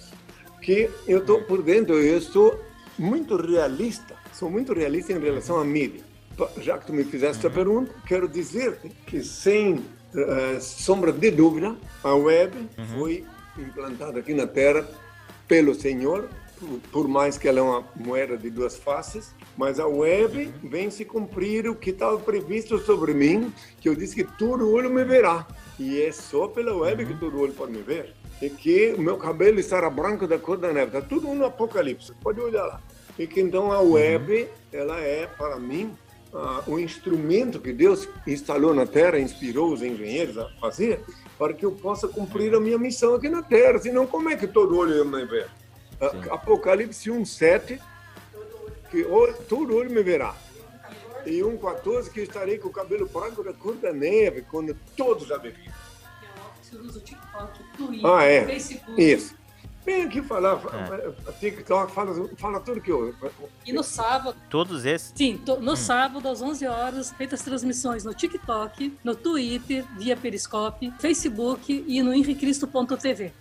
que 0.62 0.89
eu 1.08 1.20
estou 1.20 1.43
por 1.43 1.62
dentro, 1.62 1.95
eu 1.95 2.18
estou 2.18 2.60
muito 2.97 3.36
realista, 3.36 4.16
sou 4.34 4.49
muito 4.49 4.74
realista 4.74 5.14
em 5.14 5.20
relação 5.20 5.60
à 5.60 5.66
mídia 5.66 6.08
já 6.60 6.78
que 6.78 6.86
tu 6.86 6.93
me 6.93 7.03
fizeste 7.03 7.45
uhum. 7.45 7.51
a 7.51 7.55
pergunta, 7.55 7.95
quero 8.05 8.28
dizer-te 8.28 8.89
que, 9.05 9.24
sem 9.24 9.84
uh, 10.14 10.62
sombra 10.62 11.12
de 11.12 11.32
dúvida, 11.32 11.76
a 12.03 12.14
web 12.14 12.55
uhum. 12.78 12.86
foi 12.97 13.26
implantada 13.58 14.20
aqui 14.20 14.34
na 14.34 14.47
Terra 14.47 14.88
pelo 15.47 15.74
Senhor, 15.74 16.30
por, 16.60 16.80
por, 16.91 17.08
mais 17.08 17.38
que 17.38 17.47
ela 17.47 17.60
é 17.60 17.62
uma 17.62 17.84
moeda 17.95 18.38
de 18.38 18.49
duas 18.49 18.76
faces, 18.76 19.34
mas 19.55 19.80
a 19.80 19.88
web 19.88 20.53
uhum. 20.64 20.70
vem 20.70 20.89
se 20.89 21.05
cumprir 21.05 21.68
o 21.70 21.76
que 21.76 21.91
estava 21.91 22.18
previsto 22.20 22.78
sobre 22.80 23.14
mim, 23.14 23.53
que 23.80 23.88
eu 23.88 23.95
disse 23.95 24.16
que 24.16 24.24
todo 24.24 24.72
olho 24.72 24.89
me 24.89 25.03
verá. 25.03 25.47
E 25.80 26.01
é 26.01 26.12
só 26.12 26.47
pela 26.47 26.76
web 26.76 27.05
que 27.05 27.14
uhum. 27.14 27.20
todo 27.20 27.39
olho 27.39 27.53
pode 27.53 27.72
me 27.72 27.82
ver. 27.82 28.14
E 28.41 28.49
que 28.49 28.93
o 28.97 29.01
meu 29.01 29.18
cabelo 29.18 29.60
estará 29.60 29.89
branco 29.89 30.28
da 30.28 30.38
cor 30.38 30.58
da 30.58 30.72
neve. 30.72 30.97
Está 30.97 31.01
tudo 31.01 31.34
no 31.34 31.45
Apocalipse, 31.45 32.14
pode 32.22 32.39
olhar 32.39 32.66
lá. 32.66 32.82
E 33.18 33.26
que 33.26 33.41
então 33.41 33.72
a 33.72 33.82
web, 33.82 34.47
ela 34.72 34.99
é, 34.99 35.26
para 35.26 35.58
mim, 35.58 35.91
ah, 36.38 36.64
o 36.68 36.78
instrumento 36.80 37.60
que 37.60 37.74
Deus 37.74 38.08
instalou 38.28 38.72
na 38.72 38.86
Terra, 38.86 39.20
inspirou 39.20 39.74
os 39.74 39.82
engenheiros 39.82 40.38
a 40.38 40.48
fazer, 40.62 41.04
para 41.36 41.52
que 41.52 41.66
eu 41.66 41.72
possa 41.72 42.08
cumprir 42.08 42.54
a 42.54 42.60
minha 42.60 42.78
missão 42.78 43.16
aqui 43.16 43.28
na 43.28 43.42
Terra. 43.42 43.80
Senão, 43.80 44.06
como 44.06 44.30
é 44.30 44.36
que 44.36 44.46
todo 44.46 44.78
olho 44.78 45.04
me 45.04 45.26
vê? 45.26 45.48
Apocalipse 46.30 47.10
1, 47.10 47.26
7, 47.26 47.82
que 48.92 49.04
todo 49.50 49.76
olho 49.76 49.90
me 49.90 50.04
verá. 50.04 50.36
E 51.26 51.40
1,14, 51.40 52.12
que 52.12 52.22
estarei 52.22 52.60
com 52.60 52.68
o 52.68 52.72
cabelo 52.72 53.08
branco 53.08 53.44
da 53.44 53.52
cor 53.52 53.76
da 53.76 53.92
neve, 53.92 54.44
quando 54.44 54.78
todos 54.96 55.28
já 55.28 55.38
verem. 55.38 55.68
Ah, 58.04 58.24
é. 58.24 58.46
Facebook. 58.46 59.02
Isso. 59.02 59.36
Vem 59.88 60.04
aqui 60.04 60.22
falar, 60.22 60.62
é. 60.74 61.32
TikTok, 61.40 61.94
fala, 61.94 62.30
fala 62.36 62.60
tudo 62.60 62.82
que 62.82 62.92
eu. 62.92 63.16
E 63.66 63.72
no 63.72 63.82
sábado. 63.82 64.36
Todos 64.50 64.84
esses? 64.84 65.14
Sim, 65.16 65.38
to, 65.38 65.62
no 65.62 65.72
hum. 65.72 65.76
sábado, 65.78 66.28
às 66.28 66.42
11 66.42 66.68
horas, 66.68 67.12
feitas 67.14 67.42
transmissões 67.42 68.04
no 68.04 68.14
TikTok, 68.14 68.98
no 69.02 69.16
Twitter, 69.16 69.86
via 69.98 70.18
Periscope, 70.18 70.92
Facebook 71.00 71.86
e 71.88 72.04
no 72.04 72.14
henricristo.tv. 72.14 73.32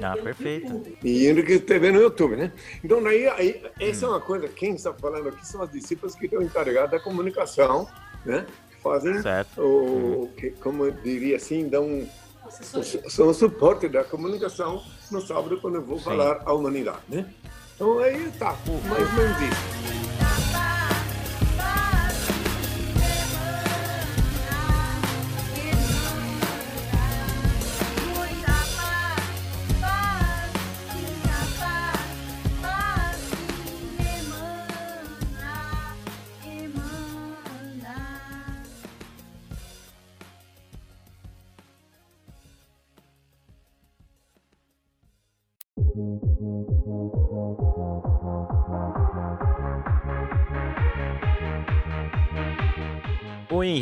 Ah, 0.00 0.16
perfeito. 0.16 0.80
E 1.02 1.26
Henrique 1.26 1.58
TV 1.58 1.90
no 1.90 2.00
YouTube, 2.00 2.36
né? 2.36 2.52
Então, 2.84 3.02
daí, 3.02 3.26
aí, 3.26 3.60
essa 3.80 4.06
hum. 4.06 4.10
é 4.10 4.12
uma 4.12 4.20
coisa, 4.20 4.46
quem 4.46 4.76
está 4.76 4.94
falando 4.94 5.28
aqui 5.28 5.44
são 5.44 5.60
as 5.60 5.72
discípulas 5.72 6.14
que 6.14 6.26
estão 6.26 6.40
encarregadas 6.40 6.92
da 6.92 7.00
comunicação, 7.00 7.88
né? 8.24 8.46
Fazem, 8.80 9.20
certo. 9.20 9.60
o, 9.60 10.22
hum. 10.22 10.30
que, 10.36 10.50
como 10.52 10.84
eu 10.84 10.92
diria 10.92 11.34
assim, 11.34 11.68
dão 11.68 12.06
são 13.08 13.28
o 13.28 13.34
suporte 13.34 13.88
da 13.88 14.04
comunicação 14.04 14.82
no 15.10 15.20
sábado 15.20 15.58
quando 15.60 15.76
eu 15.76 15.82
vou 15.82 15.98
Sim. 15.98 16.04
falar 16.04 16.42
à 16.44 16.52
humanidade, 16.52 17.00
né? 17.08 17.26
Então 17.74 17.98
aí 17.98 18.28
está, 18.28 18.56
mais 18.88 19.08
ou 19.08 19.14
menos 19.14 19.42
isso. 19.42 19.99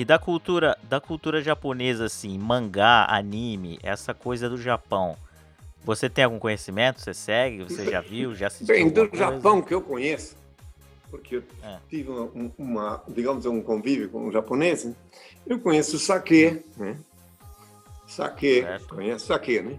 Da 0.09 0.19
cultura, 0.19 0.75
da 0.85 0.99
cultura 1.03 1.43
japonesa, 1.43 2.07
assim, 2.07 2.39
mangá, 2.39 3.05
anime, 3.11 3.79
essa 3.83 4.15
coisa 4.15 4.49
do 4.49 4.57
Japão, 4.57 5.19
você 5.85 6.09
tem 6.09 6.25
algum 6.25 6.39
conhecimento? 6.39 6.99
Você 6.99 7.13
segue? 7.13 7.65
Você 7.65 7.85
já 7.85 8.01
viu? 8.01 8.35
Já 8.35 8.47
assistiu? 8.47 8.75
Bem, 8.75 8.89
do 8.89 9.07
coisa? 9.07 9.27
Japão 9.27 9.61
que 9.61 9.75
eu 9.75 9.83
conheço, 9.83 10.35
porque 11.11 11.37
eu 11.37 11.43
é. 11.63 11.77
tive 11.91 12.09
uma, 12.09 12.51
uma, 12.57 13.05
digamos, 13.07 13.45
um 13.45 13.61
convívio 13.61 14.09
com 14.09 14.29
um 14.29 14.33
japonês. 14.33 14.91
Eu 15.47 15.59
conheço 15.59 15.99
sake, 15.99 16.63
né? 16.79 16.97
Sake, 18.07 18.63
certo. 18.63 18.95
conheço 18.95 19.27
sake, 19.27 19.61
né? 19.61 19.79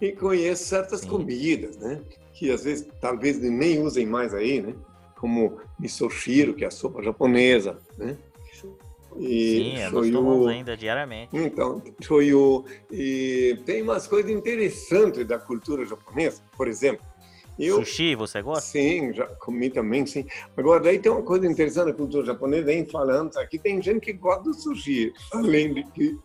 E 0.00 0.12
conheço 0.12 0.62
certas 0.62 1.00
Sim. 1.00 1.08
comidas, 1.08 1.76
né? 1.78 2.00
Que 2.34 2.52
às 2.52 2.62
vezes 2.62 2.86
talvez 3.00 3.40
nem 3.40 3.82
usem 3.82 4.06
mais 4.06 4.32
aí, 4.32 4.62
né? 4.62 4.74
Como 5.16 5.58
misoshiro, 5.76 6.54
que 6.54 6.62
é 6.62 6.68
a 6.68 6.70
sopa 6.70 7.02
japonesa, 7.02 7.80
né? 7.98 8.16
E 9.18 9.76
Sim, 9.76 9.90
shoyu, 9.90 10.48
ainda 10.48 10.76
diariamente. 10.76 11.36
Então, 11.36 11.82
shoyu. 12.00 12.64
E 12.90 13.58
tem 13.64 13.82
umas 13.82 14.06
coisas 14.06 14.30
interessantes 14.30 15.26
da 15.26 15.38
cultura 15.38 15.84
japonesa, 15.84 16.42
por 16.56 16.68
exemplo. 16.68 17.04
Eu, 17.58 17.76
Sushi, 17.76 18.14
você 18.14 18.42
gosta? 18.42 18.60
Sim, 18.60 19.14
já 19.14 19.26
comi 19.26 19.70
também, 19.70 20.04
sim. 20.04 20.26
Agora, 20.54 20.78
daí 20.78 20.98
tem 20.98 21.10
uma 21.10 21.22
coisa 21.22 21.46
interessante 21.46 21.86
da 21.86 21.94
cultura 21.94 22.26
japonesa, 22.26 22.66
vem 22.66 22.84
falando, 22.84 23.34
aqui 23.38 23.58
tem 23.58 23.80
gente 23.80 24.00
que 24.00 24.12
gosta 24.12 24.42
do 24.42 24.52
sushi, 24.52 25.10
além 25.32 25.72
de 25.72 25.82
que, 25.84 26.18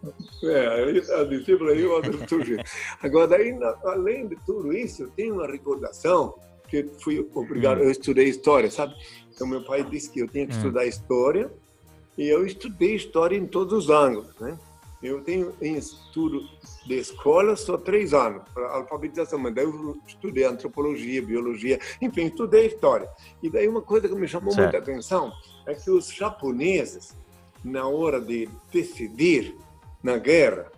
é, 0.43 1.21
a 1.21 1.23
discípula 1.23 1.71
aí 1.71 1.83
gosta 1.83 2.11
do 2.11 2.27
sushi. 2.27 2.57
Agora, 3.01 3.29
daí, 3.29 3.57
além 3.85 4.27
de 4.27 4.35
tudo 4.45 4.73
isso, 4.73 5.09
tem 5.11 5.31
uma 5.31 5.47
recordação, 5.47 6.35
que 6.67 6.85
fui 7.01 7.25
obrigado, 7.33 7.79
hum. 7.79 7.83
eu 7.83 7.91
estudei 7.91 8.27
história, 8.27 8.69
sabe? 8.69 8.93
Então, 9.33 9.47
meu 9.47 9.63
pai 9.63 9.83
disse 9.83 10.09
que 10.09 10.21
eu 10.21 10.27
tinha 10.27 10.45
que 10.45 10.53
hum. 10.53 10.57
estudar 10.57 10.85
história, 10.85 11.51
e 12.21 12.29
eu 12.29 12.45
estudei 12.45 12.93
história 12.93 13.35
em 13.35 13.47
todos 13.47 13.73
os 13.73 13.89
ângulos, 13.89 14.29
né? 14.39 14.55
Eu 15.01 15.23
tenho 15.23 15.55
em 15.59 15.75
estudo 15.75 16.47
de 16.85 16.93
escola 16.93 17.55
só 17.55 17.79
três 17.79 18.13
anos 18.13 18.43
para 18.53 18.69
alfabetização, 18.73 19.39
mas 19.39 19.55
daí 19.55 19.65
eu 19.65 19.97
estudei 20.05 20.43
antropologia, 20.43 21.19
biologia, 21.19 21.79
enfim, 21.99 22.27
estudei 22.27 22.67
história. 22.67 23.09
E 23.41 23.49
daí 23.49 23.67
uma 23.67 23.81
coisa 23.81 24.07
que 24.07 24.13
me 24.13 24.27
chamou 24.27 24.51
certo. 24.51 24.71
muita 24.71 24.77
atenção 24.77 25.33
é 25.65 25.73
que 25.73 25.89
os 25.89 26.13
japoneses, 26.13 27.17
na 27.63 27.87
hora 27.87 28.21
de 28.21 28.47
decidir 28.71 29.55
na 30.03 30.19
guerra, 30.19 30.71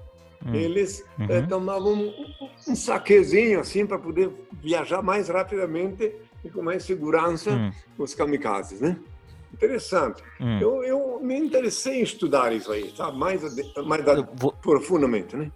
hum. 0.46 0.56
eles 0.56 1.04
eh, 1.28 1.42
tomavam 1.42 1.94
um, 1.94 2.14
um 2.70 2.76
saquezinho 2.76 3.60
assim 3.60 3.86
para 3.86 4.00
poder 4.00 4.32
viajar 4.62 5.02
mais 5.02 5.28
rapidamente 5.28 6.16
e 6.42 6.50
com 6.50 6.62
mais 6.62 6.86
segurança 6.86 7.52
hum. 7.52 7.72
os 7.98 8.16
kamikazes, 8.16 8.80
né? 8.80 8.98
Interessante. 9.54 10.24
Hum. 10.42 10.60
Eu, 10.60 10.84
eu 10.84 11.20
me 11.22 11.38
interessei 11.38 12.00
em 12.00 12.04
estudar 12.04 12.52
isso 12.54 12.72
aí, 12.72 12.92
sabe? 12.96 13.18
Mais, 13.18 13.42
mais 13.86 14.04
vou... 14.34 14.52
profundamente, 14.52 15.36
né? 15.36 15.52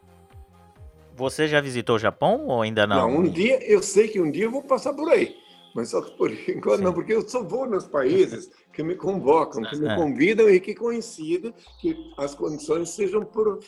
Você 1.15 1.47
já 1.47 1.59
visitou 1.59 1.95
o 1.95 1.99
Japão 1.99 2.45
ou 2.45 2.61
ainda 2.61 2.85
não? 2.85 3.09
Não, 3.09 3.19
um 3.19 3.23
dia, 3.23 3.59
eu 3.69 3.81
sei 3.81 4.07
que 4.07 4.21
um 4.21 4.29
dia 4.29 4.45
eu 4.45 4.51
vou 4.51 4.61
passar 4.61 4.93
por 4.93 5.09
aí. 5.09 5.35
Mas 5.73 5.89
só 5.89 6.01
por 6.01 6.31
enquanto 6.47 6.77
Sim. 6.77 6.83
não, 6.83 6.93
porque 6.93 7.13
eu 7.13 7.27
só 7.27 7.43
vou 7.43 7.67
nos 7.67 7.87
países 7.87 8.51
que 8.71 8.83
me 8.83 8.95
convocam, 8.95 9.63
que 9.63 9.77
me 9.77 9.87
é. 9.87 9.95
convidam 9.95 10.49
e 10.49 10.59
que 10.59 10.75
coincidem 10.75 11.53
que 11.79 12.13
as 12.17 12.35
condições 12.35 12.91
sejam 12.91 13.25
pro, 13.25 13.59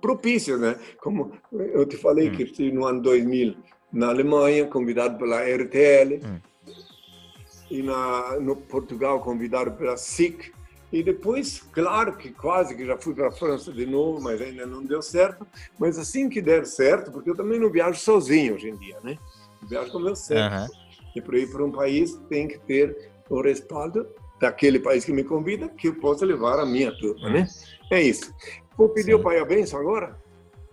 propícias, 0.00 0.58
né? 0.58 0.76
Como 0.98 1.32
eu 1.52 1.84
te 1.84 1.96
falei 1.96 2.30
hum. 2.30 2.32
que 2.32 2.44
estive 2.44 2.72
no 2.72 2.86
ano 2.86 3.02
2000 3.02 3.54
na 3.92 4.08
Alemanha, 4.08 4.66
convidado 4.66 5.18
pela 5.18 5.42
RTL. 5.42 6.20
Hum 6.24 6.49
e 7.70 7.82
na, 7.82 8.38
no 8.40 8.56
Portugal 8.56 9.20
convidaram 9.20 9.72
para 9.72 9.92
a 9.92 9.96
SIC. 9.96 10.52
E 10.92 11.04
depois, 11.04 11.62
claro 11.72 12.16
que 12.16 12.30
quase 12.30 12.74
que 12.74 12.84
já 12.84 12.98
fui 12.98 13.14
para 13.14 13.28
a 13.28 13.32
França 13.32 13.72
de 13.72 13.86
novo, 13.86 14.20
mas 14.20 14.40
ainda 14.40 14.66
não 14.66 14.84
deu 14.84 15.00
certo. 15.00 15.46
Mas 15.78 15.96
assim 15.96 16.28
que 16.28 16.42
der 16.42 16.66
certo, 16.66 17.12
porque 17.12 17.30
eu 17.30 17.36
também 17.36 17.60
não 17.60 17.70
viajo 17.70 18.00
sozinho 18.00 18.54
hoje 18.54 18.70
em 18.70 18.76
dia, 18.76 18.98
né? 19.04 19.16
Eu 19.62 19.68
viajo 19.68 19.92
com 19.92 20.00
meu 20.00 20.16
certo. 20.16 20.52
Uhum. 20.52 20.68
E 21.14 21.20
para 21.20 21.38
ir 21.38 21.50
para 21.50 21.64
um 21.64 21.70
país 21.70 22.16
tem 22.28 22.48
que 22.48 22.58
ter 22.58 23.12
o 23.28 23.40
respaldo 23.40 24.06
daquele 24.40 24.80
país 24.80 25.04
que 25.04 25.12
me 25.12 25.22
convida, 25.22 25.68
que 25.68 25.88
eu 25.88 25.94
possa 25.94 26.24
levar 26.24 26.58
a 26.58 26.66
minha 26.66 26.90
turma, 26.98 27.28
né? 27.28 27.46
É 27.92 28.02
isso. 28.02 28.34
Vou 28.76 28.88
pedir 28.88 29.16
Sim. 29.16 29.22
o 29.22 29.46
benção 29.46 29.78
agora? 29.78 30.18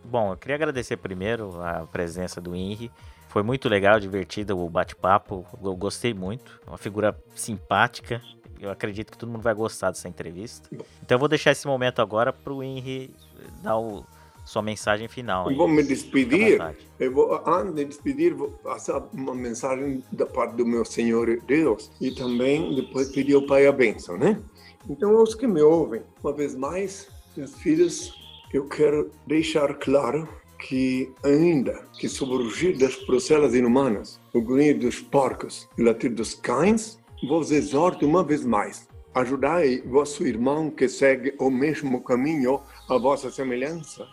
Bom, 0.03 0.31
eu 0.31 0.37
queria 0.37 0.55
agradecer 0.55 0.97
primeiro 0.97 1.61
a 1.61 1.85
presença 1.85 2.39
do 2.39 2.55
Henry 2.55 2.89
foi 3.27 3.43
muito 3.43 3.67
legal, 3.69 3.99
divertido 3.99 4.57
o 4.57 4.69
bate-papo. 4.69 5.45
Eu 5.61 5.75
gostei 5.75 6.13
muito. 6.13 6.59
Uma 6.67 6.77
figura 6.77 7.17
simpática. 7.35 8.21
Eu 8.59 8.71
acredito 8.71 9.11
que 9.11 9.17
todo 9.17 9.29
mundo 9.29 9.41
vai 9.41 9.53
gostar 9.53 9.91
dessa 9.91 10.07
entrevista. 10.07 10.69
Então 10.71 11.15
eu 11.15 11.19
vou 11.19 11.27
deixar 11.27 11.51
esse 11.51 11.67
momento 11.67 12.01
agora 12.01 12.33
para 12.33 12.51
o 12.53 12.63
Henry 12.63 13.13
dar 13.61 13.77
o, 13.77 14.03
sua 14.47 14.61
mensagem 14.61 15.09
final. 15.09 15.51
Eu 15.51 15.57
vou 15.57 15.67
me 15.67 15.83
despedir. 15.83 16.59
Eu 16.97 17.11
vou, 17.11 17.43
antes 17.45 17.75
de 17.75 17.85
despedir, 17.85 18.33
vou 18.33 18.49
passar 18.49 19.05
uma 19.13 19.35
mensagem 19.35 20.01
da 20.11 20.25
parte 20.25 20.55
do 20.55 20.65
meu 20.65 20.85
Senhor 20.85 21.41
Deus 21.45 21.91
e 21.99 22.11
também 22.11 22.73
depois 22.73 23.09
pedir 23.09 23.35
ao 23.35 23.45
Pai 23.45 23.67
a 23.67 23.71
bênção, 23.73 24.17
né? 24.17 24.41
Então, 24.89 25.17
aos 25.17 25.35
que 25.35 25.45
me 25.45 25.61
ouvem, 25.61 26.01
uma 26.23 26.31
vez 26.31 26.55
mais, 26.55 27.09
meus 27.35 27.53
filhos, 27.55 28.13
eu 28.53 28.67
quero 28.69 29.11
deixar 29.27 29.73
claro 29.75 30.27
que 30.57 31.13
ainda 31.23 31.85
que 31.99 32.07
rugir 32.07 32.77
das 32.77 32.95
procelas 32.95 33.53
inumanas, 33.53 34.19
o 34.33 34.41
grunhir 34.41 34.77
dos 34.77 34.99
porcos 34.99 35.67
e 35.77 35.81
o 35.81 35.85
latir 35.85 36.13
dos 36.13 36.33
cães, 36.33 36.99
vos 37.27 37.51
exorto 37.51 38.05
uma 38.05 38.23
vez 38.23 38.43
mais, 38.45 38.87
ajudai 39.13 39.81
vosso 39.81 40.25
irmão 40.25 40.69
que 40.69 40.87
segue 40.87 41.33
o 41.39 41.49
mesmo 41.49 42.03
caminho 42.03 42.61
à 42.89 42.97
vossa 42.97 43.31
semelhança. 43.31 44.07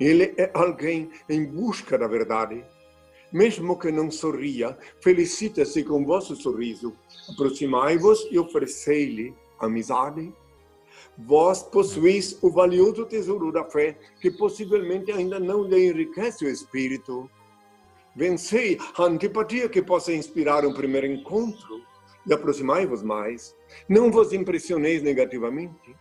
Ele 0.00 0.34
é 0.36 0.50
alguém 0.54 1.10
em 1.28 1.44
busca 1.44 1.98
da 1.98 2.06
verdade. 2.06 2.64
Mesmo 3.32 3.78
que 3.78 3.90
não 3.90 4.10
sorria, 4.10 4.78
felicita-se 5.02 5.84
com 5.84 6.04
vosso 6.04 6.34
sorriso. 6.34 6.94
Aproximai-vos 7.30 8.26
e 8.30 8.38
oferecei-lhe 8.38 9.34
amizade, 9.58 10.32
Vós 11.20 11.64
possuís 11.64 12.38
o 12.40 12.48
valioso 12.48 13.04
tesouro 13.04 13.50
da 13.50 13.64
fé, 13.64 13.98
que 14.20 14.30
possivelmente 14.30 15.10
ainda 15.10 15.40
não 15.40 15.64
lhe 15.64 15.88
enriquece 15.88 16.44
o 16.44 16.48
espírito. 16.48 17.28
Vencei 18.14 18.78
a 18.96 19.02
antipatia 19.02 19.68
que 19.68 19.82
possa 19.82 20.12
inspirar 20.12 20.64
um 20.64 20.72
primeiro 20.72 21.08
encontro 21.08 21.82
e 22.24 22.32
aproximai-vos 22.32 23.02
mais. 23.02 23.52
Não 23.88 24.12
vos 24.12 24.32
impressioneis 24.32 25.02
negativamente. 25.02 25.96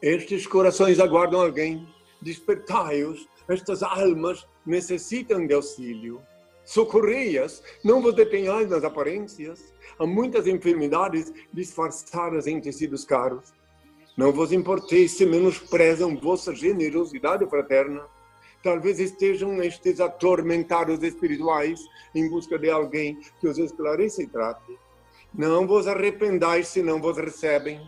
Estes 0.00 0.48
corações 0.48 0.98
aguardam 0.98 1.40
alguém. 1.40 1.86
Despertai-os. 2.20 3.28
Estas 3.48 3.84
almas 3.84 4.44
necessitam 4.66 5.46
de 5.46 5.54
auxílio. 5.54 6.20
Socorrei-as. 6.64 7.62
Não 7.84 8.02
vos 8.02 8.16
detenhais 8.16 8.68
nas 8.68 8.82
aparências. 8.82 9.72
Há 9.96 10.04
muitas 10.04 10.48
enfermidades 10.48 11.32
disfarçadas 11.52 12.48
em 12.48 12.60
tecidos 12.60 13.04
caros. 13.04 13.52
Não 14.14 14.30
vos 14.30 14.52
importeis 14.52 15.12
se 15.12 15.24
menosprezam 15.24 16.16
vossa 16.16 16.54
generosidade 16.54 17.46
fraterna. 17.46 18.06
Talvez 18.62 19.00
estejam 19.00 19.62
estes 19.62 20.00
atormentados 20.00 21.02
espirituais 21.02 21.80
em 22.14 22.28
busca 22.28 22.58
de 22.58 22.70
alguém 22.70 23.18
que 23.40 23.48
os 23.48 23.56
esclareça 23.58 24.22
e 24.22 24.26
trate. 24.26 24.78
Não 25.34 25.66
vos 25.66 25.88
arrependais 25.88 26.68
se 26.68 26.82
não 26.82 27.00
vos 27.00 27.16
recebem. 27.16 27.80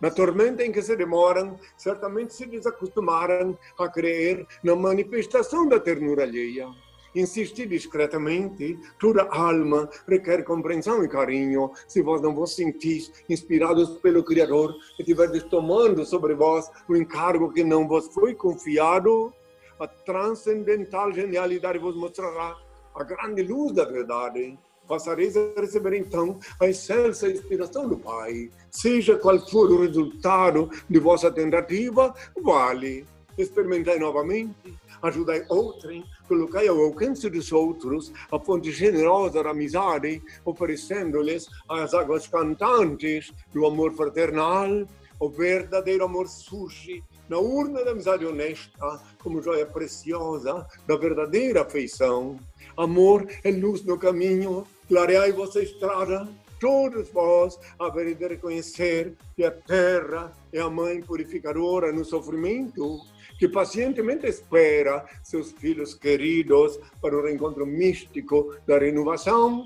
Na 0.00 0.10
tormenta 0.10 0.64
em 0.64 0.70
que 0.70 0.82
se 0.82 0.94
demoram, 0.96 1.58
certamente 1.76 2.32
se 2.32 2.46
desacostumaram 2.46 3.58
a 3.78 3.88
crer 3.88 4.46
na 4.62 4.76
manifestação 4.76 5.68
da 5.68 5.80
ternura 5.80 6.22
alheia 6.22 6.68
insistir 7.14 7.66
discretamente, 7.66 8.78
toda 8.98 9.24
alma 9.24 9.88
requer 10.06 10.44
compreensão 10.44 11.04
e 11.04 11.08
carinho. 11.08 11.70
Se 11.86 12.02
vós 12.02 12.20
não 12.20 12.34
vos 12.34 12.54
sentis 12.54 13.12
inspirados 13.28 13.90
pelo 13.98 14.24
Criador 14.24 14.74
e 14.98 15.02
estiverdes 15.02 15.42
tomando 15.44 16.04
sobre 16.04 16.34
vós 16.34 16.70
o 16.88 16.96
encargo 16.96 17.52
que 17.52 17.64
não 17.64 17.86
vos 17.86 18.08
foi 18.08 18.34
confiado, 18.34 19.32
a 19.78 19.86
transcendental 19.86 21.12
genialidade 21.12 21.78
vos 21.78 21.96
mostrará 21.96 22.56
a 22.94 23.04
grande 23.04 23.42
luz 23.42 23.72
da 23.72 23.84
verdade. 23.84 24.58
Passareis 24.86 25.36
a 25.36 25.60
receber 25.60 25.94
então 25.96 26.38
a 26.60 26.68
excelsa 26.68 27.28
inspiração 27.28 27.88
do 27.88 27.96
Pai. 27.96 28.50
Seja 28.70 29.16
qual 29.16 29.38
for 29.48 29.70
o 29.70 29.80
resultado 29.80 30.68
de 30.88 30.98
vossa 30.98 31.30
tentativa, 31.30 32.14
vale. 32.42 33.06
Experimentai 33.38 33.98
novamente 33.98 34.74
ajudai 35.02 35.44
outrem, 35.48 36.04
colocai 36.28 36.68
ao 36.68 36.80
alcance 36.80 37.28
dos 37.28 37.52
outros 37.52 38.12
a 38.30 38.38
fonte 38.38 38.70
generosa 38.70 39.42
da 39.42 39.50
amizade, 39.50 40.22
oferecendo-lhes 40.44 41.48
as 41.68 41.92
águas 41.92 42.26
cantantes 42.26 43.32
do 43.52 43.66
amor 43.66 43.92
fraternal. 43.92 44.86
O 45.18 45.28
verdadeiro 45.28 46.04
amor 46.04 46.26
surge 46.28 47.02
na 47.28 47.38
urna 47.38 47.84
da 47.84 47.92
amizade 47.92 48.26
honesta, 48.26 49.00
como 49.22 49.40
joia 49.40 49.64
preciosa 49.64 50.66
da 50.86 50.96
verdadeira 50.96 51.62
afeição. 51.62 52.38
Amor 52.76 53.26
é 53.44 53.50
luz 53.50 53.84
no 53.84 53.98
caminho, 53.98 54.66
clareai 54.88 55.30
vossa 55.30 55.62
estrada, 55.62 56.28
todos 56.58 57.08
vós 57.10 57.58
havereis 57.78 58.16
de 58.16 58.28
reconhecer 58.28 59.16
que 59.34 59.44
a 59.44 59.50
terra 59.50 60.32
é 60.52 60.60
a 60.60 60.70
mãe 60.70 61.02
purificadora 61.02 61.92
no 61.92 62.04
sofrimento 62.04 63.00
que 63.42 63.48
pacientemente 63.48 64.24
espera 64.24 65.04
seus 65.20 65.50
filhos 65.50 65.94
queridos 65.94 66.78
para 67.00 67.18
o 67.18 67.24
reencontro 67.24 67.66
místico 67.66 68.54
da 68.64 68.78
renovação. 68.78 69.64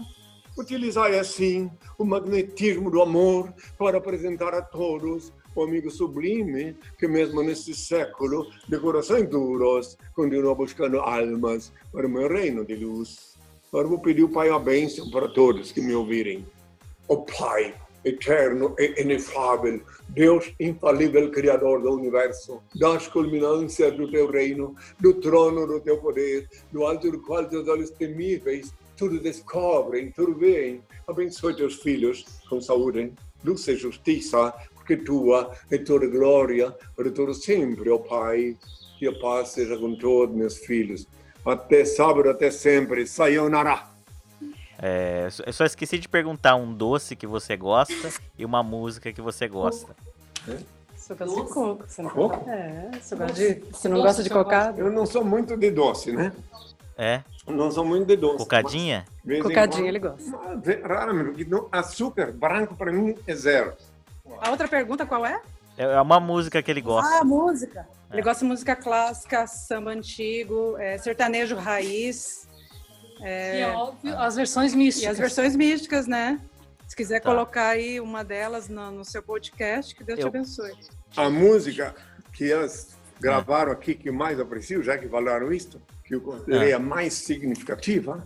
utilizai 0.56 1.18
assim 1.18 1.70
o 1.98 2.04
magnetismo 2.06 2.90
do 2.90 3.02
amor 3.02 3.52
para 3.76 3.98
apresentar 3.98 4.54
a 4.54 4.62
todos 4.62 5.30
o 5.54 5.62
amigo 5.62 5.90
sublime 5.90 6.74
que 6.98 7.06
mesmo 7.06 7.42
nesse 7.42 7.74
século 7.74 8.46
de 8.66 8.78
corações 8.78 9.28
duros 9.28 9.98
continua 10.14 10.54
buscando 10.54 10.98
almas 11.00 11.70
para 11.92 12.06
o 12.06 12.10
meu 12.10 12.30
reino 12.30 12.64
de 12.64 12.76
luz. 12.76 13.36
Agora 13.68 13.88
vou 13.88 13.98
pedir 13.98 14.22
o 14.22 14.30
Pai 14.30 14.48
a 14.48 14.58
bênção 14.58 15.10
para 15.10 15.28
todos 15.28 15.70
que 15.70 15.82
me 15.82 15.94
ouvirem. 15.94 16.46
O 17.06 17.26
Pai 17.26 17.74
eterno 18.06 18.74
e 18.78 19.02
inefável, 19.02 19.80
Deus 20.08 20.54
infalível, 20.60 21.30
Criador 21.30 21.82
do 21.82 21.92
universo, 21.92 22.62
das 22.74 23.08
culminâncias 23.08 23.94
do 23.96 24.10
teu 24.10 24.30
reino, 24.30 24.74
do 25.00 25.14
trono 25.14 25.66
do 25.66 25.80
teu 25.80 25.98
poder, 25.98 26.48
do 26.72 26.84
alto 26.84 27.10
do 27.10 27.20
qual 27.20 27.44
teus 27.44 27.68
olhos 27.68 27.90
temíveis 27.90 28.72
tudo 28.96 29.20
descobrem, 29.20 30.10
tudo 30.10 30.34
veem. 30.34 30.82
Abençoe 31.06 31.54
teus 31.54 31.76
filhos 31.76 32.24
com 32.48 32.60
saúde, 32.60 33.12
luz 33.44 33.68
e 33.68 33.76
justiça, 33.76 34.54
porque 34.74 34.96
tua 34.96 35.52
é 35.70 35.78
toda 35.78 36.06
glória 36.06 36.74
para 36.96 37.10
todo 37.10 37.34
sempre, 37.34 37.90
ó 37.90 37.98
Pai. 37.98 38.56
Que 38.98 39.06
a 39.06 39.12
paz 39.12 39.50
seja 39.50 39.76
com 39.76 39.94
todos 39.94 40.34
meus 40.34 40.56
filhos. 40.56 41.06
Até 41.44 41.84
sábado, 41.84 42.30
até 42.30 42.50
sempre. 42.50 43.06
Sayonara. 43.06 43.95
É, 44.80 45.28
eu 45.46 45.52
só 45.52 45.64
esqueci 45.64 45.98
de 45.98 46.08
perguntar 46.08 46.54
um 46.56 46.72
doce 46.72 47.16
que 47.16 47.26
você 47.26 47.56
gosta 47.56 47.94
e 48.38 48.44
uma 48.44 48.62
música 48.62 49.12
que 49.12 49.22
você 49.22 49.48
gosta. 49.48 49.96
Gosta 51.08 51.26
de 51.26 51.52
coco. 51.52 51.84
Você 51.86 52.02
não, 52.02 52.10
coco? 52.10 52.50
É, 52.50 52.90
você, 53.00 53.16
gosta 53.16 53.32
de, 53.32 53.54
você 53.70 53.88
não 53.88 54.02
gosta 54.02 54.22
de 54.22 54.30
cocada? 54.30 54.80
Eu 54.80 54.90
não 54.90 55.06
sou 55.06 55.24
muito 55.24 55.56
de 55.56 55.70
doce, 55.70 56.12
né? 56.12 56.32
É? 56.98 57.22
Não 57.46 57.70
sou 57.70 57.84
muito 57.84 58.06
de 58.06 58.16
doce. 58.16 58.38
Cocadinha? 58.38 59.04
Cocadinha 59.42 59.88
ele 59.88 59.98
gosta. 59.98 60.30
Raramente, 60.84 61.46
açúcar 61.70 62.32
branco 62.32 62.74
para 62.74 62.92
mim 62.92 63.14
é 63.26 63.34
zero. 63.34 63.74
A 64.40 64.50
outra 64.50 64.66
pergunta 64.66 65.06
qual 65.06 65.24
é? 65.24 65.40
É 65.76 66.00
uma 66.00 66.18
música 66.18 66.62
que 66.62 66.70
ele 66.70 66.80
gosta. 66.80 67.20
Ah, 67.20 67.24
música. 67.24 67.86
Ele 68.10 68.22
gosta 68.22 68.44
de 68.44 68.48
música 68.48 68.74
clássica, 68.74 69.46
samba 69.46 69.90
antigo, 69.90 70.76
é, 70.78 70.96
sertanejo 70.96 71.54
raiz. 71.56 72.48
É, 73.20 73.58
e 73.58 73.62
é 73.62 73.68
óbvio, 73.68 74.18
as 74.18 74.36
versões 74.36 74.74
místicas. 74.74 75.08
E 75.08 75.10
as 75.10 75.18
versões 75.18 75.56
místicas, 75.56 76.06
né? 76.06 76.40
Se 76.86 76.94
quiser 76.94 77.20
tá. 77.20 77.30
colocar 77.30 77.68
aí 77.68 78.00
uma 78.00 78.22
delas 78.22 78.68
no, 78.68 78.90
no 78.90 79.04
seu 79.04 79.22
podcast, 79.22 79.94
que 79.94 80.04
Deus 80.04 80.18
Eu... 80.18 80.24
te 80.24 80.36
abençoe. 80.36 80.72
A 81.16 81.28
música 81.28 81.94
que 82.32 82.50
elas 82.50 82.96
gravaram 83.20 83.72
aqui 83.72 83.94
que 83.94 84.10
mais 84.10 84.38
aprecio, 84.38 84.82
já 84.82 84.96
que 84.98 85.08
falaram 85.08 85.52
isso, 85.52 85.80
que 86.04 86.14
eu 86.14 86.20
considerei 86.20 86.72
ah. 86.72 86.76
a 86.76 86.78
mais 86.78 87.14
significativa, 87.14 88.22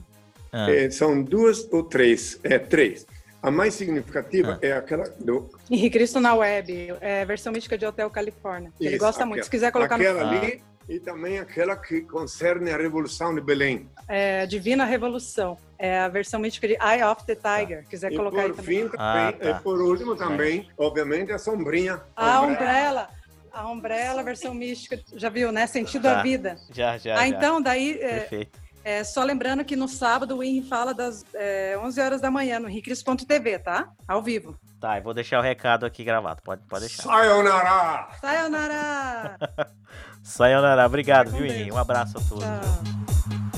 ah. 0.53 0.71
é, 0.71 0.91
são 0.91 1.23
duas 1.23 1.67
ou 1.73 1.83
três, 1.83 2.39
é 2.43 2.59
três. 2.59 3.07
A 3.43 3.51
mais 3.51 3.73
significativa 3.73 4.59
ah. 4.61 4.67
é 4.67 4.73
aquela 4.73 5.05
do. 5.19 5.49
Henrique 5.71 5.99
Cristo 5.99 6.21
na 6.21 6.35
web, 6.35 6.95
é 7.01 7.25
versão 7.25 7.53
mística 7.53 7.79
de 7.79 7.87
Hotel 7.87 8.11
Califórnia. 8.11 8.71
Isso, 8.79 8.89
ele 8.89 8.99
gosta 8.99 9.23
aquela, 9.23 9.27
muito. 9.27 9.45
Se 9.45 9.51
quiser 9.51 9.73
colocar 9.73 9.95
aquela 9.95 10.25
no... 10.25 10.39
ali 10.39 10.63
e 10.91 10.99
também 10.99 11.39
aquela 11.39 11.77
que 11.77 12.01
concerne 12.01 12.73
a 12.73 12.77
Revolução 12.77 13.33
de 13.33 13.41
Belém. 13.41 13.89
É, 14.09 14.45
Divina 14.45 14.85
Revolução. 14.85 15.57
É 15.79 16.01
a 16.01 16.09
versão 16.09 16.41
mística 16.41 16.67
de 16.67 16.75
Eye 16.75 17.05
of 17.05 17.25
the 17.25 17.37
Tiger. 17.37 17.85
Tá. 17.85 17.89
Quiser 17.89 18.13
e 18.13 18.17
colocar 18.17 18.43
por 18.43 18.59
aí 18.59 18.67
fim, 18.67 18.89
também. 18.89 18.99
Ah, 18.99 19.33
tá. 19.33 19.51
E 19.51 19.55
por 19.63 19.81
último 19.81 20.17
também, 20.17 20.69
obviamente, 20.77 21.31
a 21.31 21.39
sombrinha. 21.39 22.03
A 22.17 22.41
Umbrella. 22.43 23.09
A 23.53 23.69
Umbrella, 23.71 24.23
versão 24.25 24.53
mística, 24.53 25.01
já 25.15 25.29
viu, 25.29 25.53
né? 25.53 25.67
Sentido 25.69 26.03
tá. 26.03 26.19
a 26.19 26.23
vida. 26.23 26.57
Já, 26.73 26.99
já. 26.99 27.21
Ah, 27.21 27.29
então, 27.29 27.63
daí. 27.63 27.97
É, 28.01 28.21
Perfeito. 28.21 28.59
É, 28.83 29.05
só 29.05 29.23
lembrando 29.23 29.65
que 29.65 29.77
no 29.77 29.89
sábado 29.89 30.37
o 30.39 30.43
INRI 30.43 30.63
fala 30.63 30.95
das 30.95 31.25
é, 31.35 31.79
11 31.79 32.01
horas 32.01 32.21
da 32.21 32.31
manhã 32.31 32.59
no 32.59 32.69
ricris.tv, 32.69 33.59
tá? 33.59 33.91
Ao 34.09 34.23
vivo. 34.23 34.59
Tá, 34.81 34.99
eu 34.99 35.03
vou 35.03 35.13
deixar 35.13 35.39
o 35.39 35.43
recado 35.43 35.85
aqui 35.85 36.03
gravado. 36.03 36.41
Pode, 36.43 36.63
pode 36.67 36.87
deixar. 36.87 37.03
Sayonara! 37.03 38.09
Sayonara! 38.21 39.39
Sayonara. 40.23 40.87
Obrigado, 40.87 41.31
viu, 41.31 41.45
Henri? 41.45 41.71
Um 41.71 41.77
abraço 41.77 42.17
a 42.17 42.21
todos. 42.23 42.45
Tchau. 42.45 43.50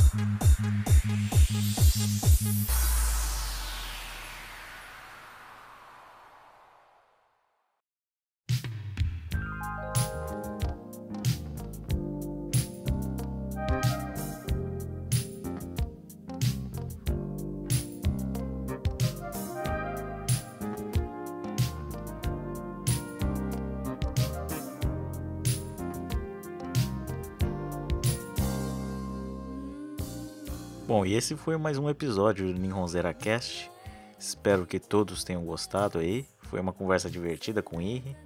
Esse 31.22 31.36
foi 31.36 31.56
mais 31.56 31.78
um 31.78 31.88
episódio 31.88 32.52
do 32.52 32.58
Ninhonzera 32.58 33.14
Cast. 33.14 33.70
Espero 34.18 34.66
que 34.66 34.80
todos 34.80 35.22
tenham 35.22 35.44
gostado 35.44 36.00
aí. 36.00 36.26
Foi 36.40 36.58
uma 36.58 36.72
conversa 36.72 37.08
divertida 37.08 37.62
com 37.62 37.76
o 37.76 37.80
Irri. 37.80 38.16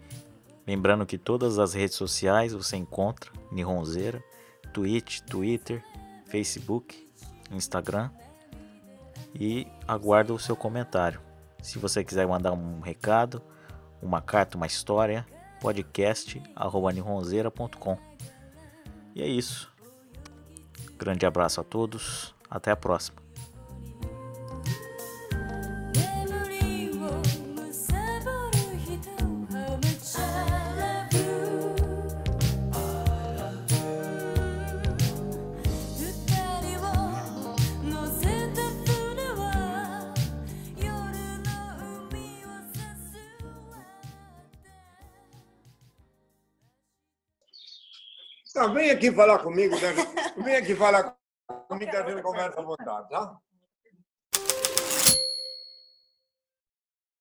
Lembrando 0.66 1.04
que 1.04 1.18
todas 1.18 1.58
as 1.58 1.74
redes 1.74 1.94
sociais 1.94 2.54
você 2.54 2.78
encontra 2.78 3.30
Nihonzeira, 3.52 4.24
Twitch, 4.72 5.20
Twitter, 5.20 5.84
Facebook, 6.24 7.06
Instagram. 7.52 8.08
E 9.38 9.66
aguardo 9.86 10.34
o 10.34 10.38
seu 10.38 10.56
comentário. 10.56 11.20
Se 11.60 11.78
você 11.78 12.02
quiser 12.02 12.26
mandar 12.26 12.54
um 12.54 12.80
recado, 12.80 13.42
uma 14.00 14.22
carta, 14.22 14.56
uma 14.56 14.66
história, 14.66 15.26
podcast@nihonzeira.com. 15.60 17.98
E 19.14 19.20
é 19.20 19.28
isso. 19.28 19.70
Grande 20.96 21.26
abraço 21.26 21.60
a 21.60 21.64
todos. 21.64 22.34
Até 22.50 22.70
a 22.70 22.76
próxima. 22.76 23.26
Tá, 48.56 48.66
vem 48.68 48.90
aqui 48.90 49.12
falar 49.12 49.38
comigo, 49.40 49.76
vem 50.42 50.56
aqui 50.56 50.74
falar 50.74 51.14
Comigo 51.68 51.96
a 51.96 52.08
gente 52.08 52.22
conversa 52.22 52.60
à 52.60 52.62
vontade, 52.62 53.08
tá? 53.08 53.40